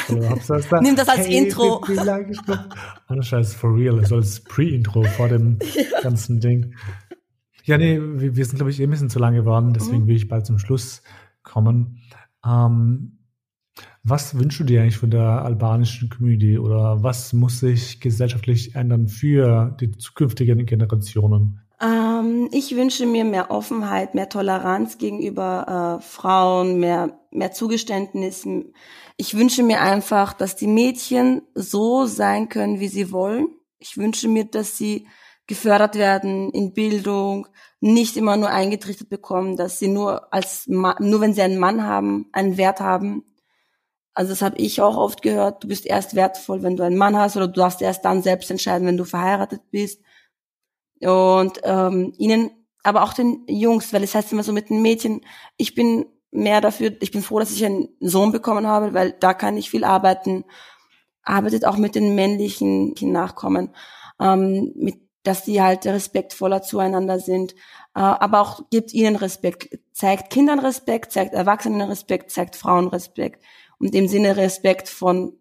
das 0.48 0.68
da? 0.68 0.80
Nimm 0.80 0.96
das 0.96 1.08
als 1.08 1.28
hey, 1.28 1.38
Intro. 1.38 1.80
Pippi 1.80 2.00
Oh, 3.08 3.22
Scheiß, 3.22 3.54
for 3.54 3.74
real, 3.74 4.04
so 4.04 4.16
als 4.16 4.40
Pre-Intro 4.40 5.04
vor 5.04 5.28
dem 5.28 5.58
ja. 5.74 6.00
ganzen 6.00 6.40
Ding. 6.40 6.74
Ja, 7.62 7.78
nee, 7.78 8.00
wir, 8.00 8.34
wir 8.34 8.44
sind, 8.44 8.56
glaube 8.56 8.70
ich, 8.70 8.80
eh 8.80 8.84
ein 8.84 8.90
bisschen 8.90 9.10
zu 9.10 9.20
lange 9.20 9.38
geworden, 9.38 9.74
deswegen 9.74 10.02
mhm. 10.02 10.06
will 10.08 10.16
ich 10.16 10.28
bald 10.28 10.44
zum 10.44 10.58
Schluss 10.58 11.02
kommen. 11.44 12.00
Ähm, 12.44 13.13
was 14.04 14.38
wünschst 14.38 14.60
du 14.60 14.64
dir 14.64 14.82
eigentlich 14.82 14.98
von 14.98 15.10
der 15.10 15.22
albanischen 15.22 16.10
Community 16.10 16.58
oder 16.58 17.02
was 17.02 17.32
muss 17.32 17.60
sich 17.60 18.00
gesellschaftlich 18.00 18.74
ändern 18.74 19.08
für 19.08 19.74
die 19.80 19.92
zukünftigen 19.92 20.66
Generationen? 20.66 21.60
Ähm, 21.80 22.48
ich 22.52 22.76
wünsche 22.76 23.06
mir 23.06 23.24
mehr 23.24 23.50
Offenheit, 23.50 24.14
mehr 24.14 24.28
Toleranz 24.28 24.98
gegenüber 24.98 25.98
äh, 25.98 26.02
Frauen, 26.02 26.78
mehr, 26.78 27.18
mehr 27.30 27.52
Zugeständnis. 27.52 28.46
Ich 29.16 29.36
wünsche 29.36 29.62
mir 29.62 29.80
einfach, 29.80 30.34
dass 30.34 30.54
die 30.54 30.66
Mädchen 30.66 31.40
so 31.54 32.04
sein 32.04 32.50
können, 32.50 32.80
wie 32.80 32.88
sie 32.88 33.10
wollen. 33.10 33.48
Ich 33.78 33.96
wünsche 33.96 34.28
mir, 34.28 34.44
dass 34.44 34.76
sie 34.76 35.08
gefördert 35.46 35.96
werden 35.96 36.50
in 36.50 36.74
Bildung, 36.74 37.46
nicht 37.80 38.16
immer 38.16 38.36
nur 38.36 38.48
eingetrichtert 38.48 39.08
bekommen, 39.08 39.56
dass 39.56 39.78
sie 39.78 39.88
nur 39.88 40.32
als 40.32 40.66
nur 40.66 41.20
wenn 41.20 41.34
sie 41.34 41.42
einen 41.42 41.58
Mann 41.58 41.84
haben, 41.84 42.26
einen 42.32 42.56
Wert 42.56 42.80
haben, 42.80 43.24
also 44.14 44.30
das 44.30 44.42
habe 44.42 44.56
ich 44.58 44.80
auch 44.80 44.96
oft 44.96 45.22
gehört. 45.22 45.64
Du 45.64 45.68
bist 45.68 45.86
erst 45.86 46.14
wertvoll, 46.14 46.62
wenn 46.62 46.76
du 46.76 46.84
einen 46.84 46.96
Mann 46.96 47.16
hast 47.16 47.36
oder 47.36 47.48
du 47.48 47.60
darfst 47.60 47.82
erst 47.82 48.04
dann 48.04 48.22
selbst 48.22 48.50
entscheiden, 48.50 48.86
wenn 48.86 48.96
du 48.96 49.04
verheiratet 49.04 49.62
bist. 49.70 50.00
und 51.00 51.60
ähm, 51.64 52.12
ihnen, 52.18 52.50
aber 52.82 53.02
auch 53.02 53.12
den 53.14 53.44
Jungs, 53.48 53.92
weil 53.92 54.04
es 54.04 54.14
heißt 54.14 54.32
immer 54.32 54.42
so 54.44 54.52
mit 54.52 54.70
den 54.70 54.82
Mädchen, 54.82 55.22
ich 55.56 55.74
bin 55.74 56.06
mehr 56.30 56.60
dafür, 56.60 56.92
ich 57.00 57.10
bin 57.12 57.22
froh, 57.22 57.38
dass 57.40 57.52
ich 57.52 57.64
einen 57.64 57.88
Sohn 58.00 58.32
bekommen 58.32 58.66
habe, 58.66 58.94
weil 58.94 59.12
da 59.12 59.34
kann 59.34 59.56
ich 59.56 59.70
viel 59.70 59.84
arbeiten. 59.84 60.44
Arbeitet 61.22 61.64
auch 61.64 61.76
mit 61.76 61.94
den 61.94 62.14
männlichen 62.14 62.94
Nachkommen, 63.00 63.70
ähm, 64.20 64.72
mit, 64.76 64.96
dass 65.24 65.44
die 65.44 65.62
halt 65.62 65.86
respektvoller 65.86 66.62
zueinander 66.62 67.18
sind, 67.18 67.54
äh, 67.94 68.00
aber 68.00 68.40
auch 68.40 68.62
gibt 68.70 68.92
ihnen 68.92 69.16
Respekt, 69.16 69.78
zeigt 69.92 70.30
Kindern 70.30 70.58
Respekt, 70.58 71.12
zeigt 71.12 71.34
Erwachsenen 71.34 71.88
Respekt, 71.88 72.30
zeigt 72.30 72.56
Frauen 72.56 72.88
Respekt. 72.88 73.42
Und 73.84 73.94
im 73.94 74.08
Sinne 74.08 74.38
Respekt 74.38 74.88
von 74.88 75.34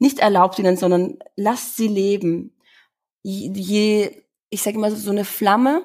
nicht 0.00 0.18
erlaubt 0.18 0.58
ihnen, 0.58 0.76
sondern 0.76 1.18
lasst 1.36 1.76
sie 1.76 1.86
leben. 1.86 2.52
Je, 3.22 4.10
ich 4.50 4.60
sage 4.60 4.76
immer 4.76 4.90
so 4.90 5.10
eine 5.10 5.24
Flamme 5.24 5.84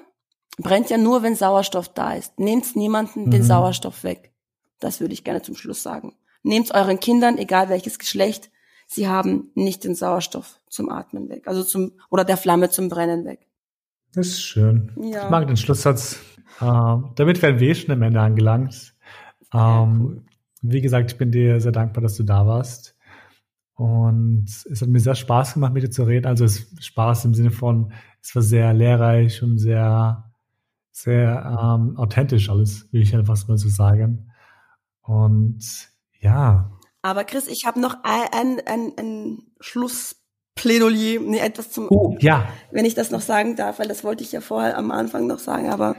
brennt 0.57 0.89
ja 0.89 0.97
nur, 0.97 1.21
wenn 1.21 1.35
Sauerstoff 1.35 1.89
da 1.89 2.13
ist. 2.13 2.39
Nehmt 2.39 2.75
niemanden 2.75 3.25
mhm. 3.25 3.31
den 3.31 3.43
Sauerstoff 3.43 4.03
weg. 4.03 4.33
Das 4.79 4.99
würde 4.99 5.13
ich 5.13 5.23
gerne 5.23 5.43
zum 5.43 5.55
Schluss 5.55 5.83
sagen. 5.83 6.15
Nehmt 6.41 6.73
euren 6.73 6.99
Kindern, 6.99 7.37
egal 7.37 7.69
welches 7.69 7.99
Geschlecht, 7.99 8.49
sie 8.87 9.07
haben 9.07 9.51
nicht 9.53 9.83
den 9.83 9.93
Sauerstoff 9.93 10.59
zum 10.69 10.89
Atmen 10.89 11.29
weg, 11.29 11.47
also 11.47 11.63
zum 11.63 11.91
oder 12.09 12.25
der 12.25 12.37
Flamme 12.37 12.71
zum 12.71 12.89
Brennen 12.89 13.25
weg. 13.25 13.47
Das 14.13 14.27
ist 14.27 14.41
schön. 14.41 14.91
Ja. 14.99 15.25
Ich 15.25 15.29
mag 15.29 15.45
den 15.47 15.57
Schlusssatz. 15.57 16.19
Äh, 16.59 16.65
damit 17.15 17.41
wären 17.43 17.59
wir 17.59 17.75
schon 17.75 17.91
am 17.91 18.01
Ende 18.01 18.21
angelangt. 18.21 18.95
Ähm, 19.53 20.01
cool. 20.01 20.23
Wie 20.61 20.81
gesagt, 20.81 21.11
ich 21.11 21.17
bin 21.17 21.31
dir 21.31 21.61
sehr 21.61 21.71
dankbar, 21.71 22.01
dass 22.01 22.15
du 22.15 22.23
da 22.23 22.45
warst. 22.45 22.95
Und 23.75 24.47
es 24.69 24.81
hat 24.81 24.89
mir 24.89 24.99
sehr 24.99 25.15
Spaß 25.15 25.53
gemacht, 25.53 25.73
mit 25.73 25.83
dir 25.83 25.89
zu 25.89 26.03
reden. 26.03 26.25
Also 26.25 26.43
es 26.43 26.67
Spaß 26.79 27.25
im 27.25 27.33
Sinne 27.33 27.51
von, 27.51 27.93
es 28.21 28.35
war 28.35 28.41
sehr 28.41 28.73
lehrreich 28.73 29.41
und 29.41 29.57
sehr, 29.57 30.31
sehr 30.91 31.57
ähm, 31.61 31.95
authentisch 31.97 32.49
alles, 32.49 32.91
will 32.91 33.01
ich 33.01 33.15
einfach 33.15 33.47
mal 33.47 33.57
so 33.57 33.69
sagen. 33.69 34.31
Und 35.01 35.89
ja. 36.19 36.71
Aber 37.01 37.23
Chris, 37.23 37.47
ich 37.47 37.65
habe 37.65 37.79
noch 37.79 37.95
ein, 38.03 38.27
ein, 38.33 38.61
ein, 38.67 38.91
ein 38.97 39.43
Schlussplädoyer, 39.61 41.21
nee, 41.21 41.39
etwas 41.39 41.71
zum, 41.71 41.87
oh, 41.89 42.17
ja. 42.19 42.49
wenn 42.71 42.83
ich 42.83 42.95
das 42.95 43.11
noch 43.11 43.21
sagen 43.21 43.55
darf, 43.55 43.79
weil 43.79 43.87
das 43.87 44.03
wollte 44.03 44.23
ich 44.23 44.33
ja 44.33 44.41
vorher 44.41 44.77
am 44.77 44.91
Anfang 44.91 45.25
noch 45.25 45.39
sagen, 45.39 45.69
aber 45.69 45.95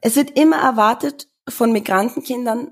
es 0.00 0.14
wird 0.14 0.38
immer 0.38 0.56
erwartet 0.56 1.28
von 1.48 1.72
Migrantenkindern, 1.72 2.70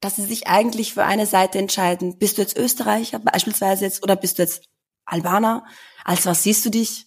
dass 0.00 0.16
sie 0.16 0.24
sich 0.24 0.46
eigentlich 0.46 0.94
für 0.94 1.04
eine 1.04 1.26
Seite 1.26 1.58
entscheiden. 1.58 2.18
Bist 2.18 2.38
du 2.38 2.42
jetzt 2.42 2.56
Österreicher 2.58 3.18
beispielsweise 3.18 3.84
jetzt 3.84 4.02
oder 4.02 4.16
bist 4.16 4.38
du 4.38 4.42
jetzt 4.42 4.64
Albaner? 5.04 5.64
Als 6.04 6.26
was 6.26 6.42
siehst 6.42 6.64
du 6.66 6.70
dich? 6.70 7.06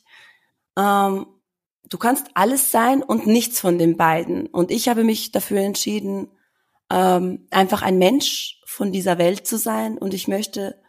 Ähm, 0.77 1.27
du 1.89 1.97
kannst 1.97 2.27
alles 2.33 2.71
sein 2.71 3.03
und 3.03 3.27
nichts 3.27 3.59
von 3.59 3.77
den 3.77 3.97
beiden. 3.97 4.47
Und 4.47 4.71
ich 4.71 4.89
habe 4.89 5.03
mich 5.03 5.31
dafür 5.31 5.61
entschieden, 5.61 6.29
ähm, 6.89 7.47
einfach 7.51 7.81
ein 7.81 7.97
Mensch 7.97 8.61
von 8.65 8.91
dieser 8.91 9.17
Welt 9.17 9.47
zu 9.47 9.57
sein. 9.57 9.97
Und 9.97 10.13
ich 10.13 10.27
möchte 10.27 10.81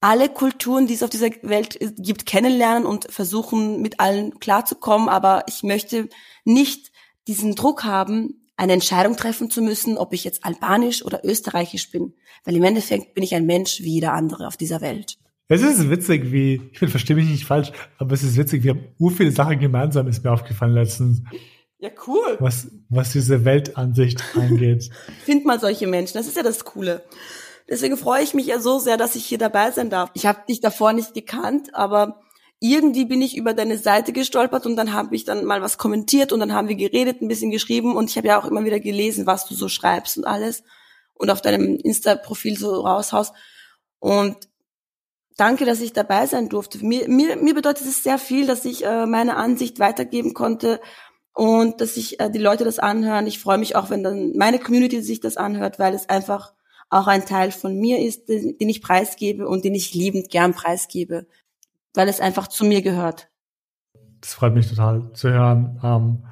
alle 0.00 0.28
Kulturen, 0.28 0.86
die 0.86 0.94
es 0.94 1.02
auf 1.02 1.10
dieser 1.10 1.30
Welt 1.42 1.78
gibt, 1.96 2.26
kennenlernen 2.26 2.86
und 2.86 3.10
versuchen, 3.12 3.80
mit 3.80 4.00
allen 4.00 4.38
klarzukommen. 4.38 5.08
Aber 5.08 5.44
ich 5.48 5.62
möchte 5.62 6.08
nicht 6.44 6.92
diesen 7.26 7.54
Druck 7.54 7.84
haben, 7.84 8.45
eine 8.56 8.72
Entscheidung 8.72 9.16
treffen 9.16 9.50
zu 9.50 9.62
müssen, 9.62 9.98
ob 9.98 10.12
ich 10.12 10.24
jetzt 10.24 10.44
albanisch 10.44 11.04
oder 11.04 11.24
österreichisch 11.24 11.90
bin. 11.90 12.14
Weil 12.44 12.56
im 12.56 12.64
Endeffekt 12.64 13.14
bin 13.14 13.22
ich 13.22 13.34
ein 13.34 13.46
Mensch 13.46 13.80
wie 13.80 13.94
jeder 13.94 14.12
andere 14.12 14.46
auf 14.46 14.56
dieser 14.56 14.80
Welt. 14.80 15.18
Es 15.48 15.62
ist 15.62 15.90
witzig, 15.90 16.32
wie, 16.32 16.70
ich 16.72 16.78
verstehe 16.90 17.14
mich 17.14 17.28
nicht 17.28 17.44
falsch, 17.44 17.70
aber 17.98 18.14
es 18.14 18.24
ist 18.24 18.36
witzig, 18.36 18.64
wir 18.64 18.72
haben 18.72 18.84
ur 18.98 19.12
viele 19.12 19.30
Sachen 19.30 19.60
gemeinsam, 19.60 20.08
ist 20.08 20.24
mir 20.24 20.32
aufgefallen 20.32 20.74
letztens. 20.74 21.22
Ja, 21.78 21.90
cool. 22.06 22.36
Was, 22.40 22.68
was 22.88 23.12
diese 23.12 23.44
Weltansicht 23.44 24.22
angeht. 24.34 24.90
Find 25.24 25.44
mal 25.44 25.60
solche 25.60 25.86
Menschen, 25.86 26.14
das 26.14 26.26
ist 26.26 26.36
ja 26.36 26.42
das 26.42 26.64
Coole. 26.64 27.04
Deswegen 27.68 27.96
freue 27.96 28.22
ich 28.22 28.34
mich 28.34 28.46
ja 28.46 28.60
so 28.60 28.78
sehr, 28.78 28.96
dass 28.96 29.14
ich 29.14 29.26
hier 29.26 29.38
dabei 29.38 29.70
sein 29.70 29.90
darf. 29.90 30.10
Ich 30.14 30.26
habe 30.26 30.40
dich 30.48 30.60
davor 30.60 30.92
nicht 30.92 31.14
gekannt, 31.14 31.74
aber 31.74 32.20
irgendwie 32.60 33.04
bin 33.04 33.20
ich 33.20 33.36
über 33.36 33.52
deine 33.52 33.76
Seite 33.76 34.12
gestolpert 34.12 34.66
und 34.66 34.76
dann 34.76 34.92
habe 34.92 35.14
ich 35.14 35.24
dann 35.24 35.44
mal 35.44 35.60
was 35.60 35.76
kommentiert 35.76 36.32
und 36.32 36.40
dann 36.40 36.54
haben 36.54 36.68
wir 36.68 36.76
geredet, 36.76 37.20
ein 37.20 37.28
bisschen 37.28 37.50
geschrieben 37.50 37.96
und 37.96 38.10
ich 38.10 38.16
habe 38.16 38.28
ja 38.28 38.40
auch 38.40 38.46
immer 38.46 38.64
wieder 38.64 38.80
gelesen, 38.80 39.26
was 39.26 39.46
du 39.46 39.54
so 39.54 39.68
schreibst 39.68 40.16
und 40.16 40.24
alles 40.24 40.62
und 41.14 41.30
auf 41.30 41.42
deinem 41.42 41.76
Insta-Profil 41.76 42.58
so 42.58 42.74
raushaust. 42.80 43.34
Und 43.98 44.36
danke, 45.36 45.64
dass 45.66 45.80
ich 45.80 45.92
dabei 45.92 46.26
sein 46.26 46.48
durfte. 46.48 46.84
Mir, 46.84 47.08
mir, 47.08 47.36
mir 47.36 47.54
bedeutet 47.54 47.86
es 47.86 48.02
sehr 48.02 48.18
viel, 48.18 48.46
dass 48.46 48.64
ich 48.64 48.84
äh, 48.84 49.06
meine 49.06 49.36
Ansicht 49.36 49.78
weitergeben 49.78 50.32
konnte 50.32 50.80
und 51.34 51.80
dass 51.82 51.94
sich 51.94 52.20
äh, 52.20 52.30
die 52.30 52.38
Leute 52.38 52.64
das 52.64 52.78
anhören. 52.78 53.26
Ich 53.26 53.38
freue 53.38 53.58
mich 53.58 53.76
auch, 53.76 53.90
wenn 53.90 54.02
dann 54.02 54.32
meine 54.36 54.58
Community 54.58 55.02
sich 55.02 55.20
das 55.20 55.36
anhört, 55.36 55.78
weil 55.78 55.94
es 55.94 56.08
einfach 56.08 56.54
auch 56.88 57.06
ein 57.06 57.26
Teil 57.26 57.50
von 57.50 57.76
mir 57.76 57.98
ist, 57.98 58.28
den, 58.28 58.56
den 58.56 58.68
ich 58.68 58.80
preisgebe 58.80 59.46
und 59.46 59.64
den 59.64 59.74
ich 59.74 59.92
liebend 59.92 60.30
gern 60.30 60.54
preisgebe 60.54 61.26
weil 61.96 62.08
es 62.08 62.20
einfach 62.20 62.48
zu 62.48 62.64
mir 62.64 62.82
gehört. 62.82 63.28
Das 64.20 64.34
freut 64.34 64.54
mich 64.54 64.68
total 64.68 65.12
zu 65.12 65.30
hören. 65.30 65.80
Ähm, 65.82 66.26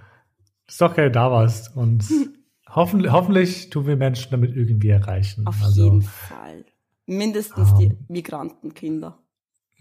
ist 0.67 0.81
doch 0.81 0.95
geil, 0.95 1.11
da 1.11 1.31
warst. 1.31 1.77
Und 1.77 2.05
hoffentlich, 2.69 3.13
hoffentlich 3.13 3.71
tun 3.71 3.87
wir 3.87 3.97
Menschen 3.97 4.31
damit 4.31 4.57
irgendwie 4.57 4.89
erreichen. 4.89 5.47
Auf 5.47 5.63
also, 5.63 5.85
jeden 5.85 6.03
Fall. 6.03 6.65
Mindestens 7.07 7.73
um, 7.73 7.79
die 7.79 7.87
ähm, 7.87 7.99
Migrantenkinder. 8.09 9.19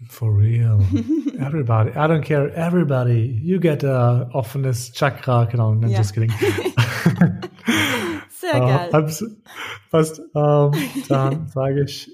For 0.08 0.36
real. 0.36 0.80
Everybody. 1.38 1.90
I 1.90 2.06
don't 2.06 2.22
care. 2.22 2.52
Everybody. 2.54 3.40
You 3.42 3.58
get 3.58 3.84
a 3.84 4.28
offenes 4.32 4.92
Chakra. 4.92 5.46
Genau, 5.46 5.72
I'm 5.72 5.88
ja. 5.88 5.98
just 5.98 6.12
kidding. 6.12 6.30
Sehr 8.28 8.62
uh, 8.62 8.90
geil. 8.90 8.90
Passt. 9.90 10.20
Um, 10.34 10.72
dann 11.08 11.48
sage 11.48 11.84
ich 11.84 12.10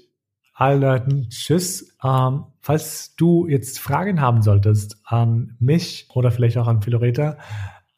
allen 0.61 0.81
Leuten 0.81 1.29
Tschüss. 1.29 1.97
Ähm, 2.03 2.45
falls 2.61 3.15
du 3.15 3.47
jetzt 3.47 3.79
Fragen 3.79 4.19
haben 4.21 4.43
solltest 4.43 5.01
an 5.03 5.55
mich 5.59 6.07
oder 6.13 6.29
vielleicht 6.31 6.59
auch 6.59 6.67
an 6.67 6.83
Philoreta, 6.83 7.39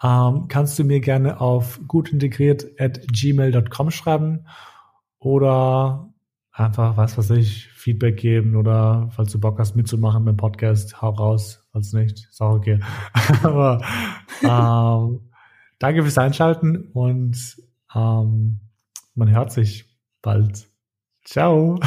ähm, 0.02 0.46
kannst 0.48 0.80
du 0.80 0.86
mir 0.86 1.02
gerne 1.02 1.42
auf 1.42 1.82
gutintegriert.gmail.com 1.88 3.92
schreiben 3.92 4.46
oder 5.20 6.14
einfach, 6.54 6.96
was 6.96 7.18
weiß 7.18 7.32
ich, 7.32 7.68
Feedback 7.70 8.16
geben 8.18 8.56
oder 8.56 9.10
falls 9.14 9.34
du 9.34 9.42
Bock 9.42 9.60
hast 9.60 9.76
mitzumachen 9.76 10.24
beim 10.24 10.38
Podcast, 10.38 11.02
hau 11.02 11.10
raus, 11.10 11.68
falls 11.74 11.92
nicht, 11.92 12.30
ist 12.30 12.42
auch 12.42 12.56
okay. 12.56 12.80
Aber 13.44 13.82
ähm, 14.42 15.20
danke 15.80 16.04
fürs 16.04 16.18
Einschalten 16.18 16.92
und 16.94 17.58
ähm, 17.94 18.62
man 19.16 19.32
hört 19.32 19.52
sich 19.52 20.00
bald. 20.22 20.70
Ciao. 21.26 21.78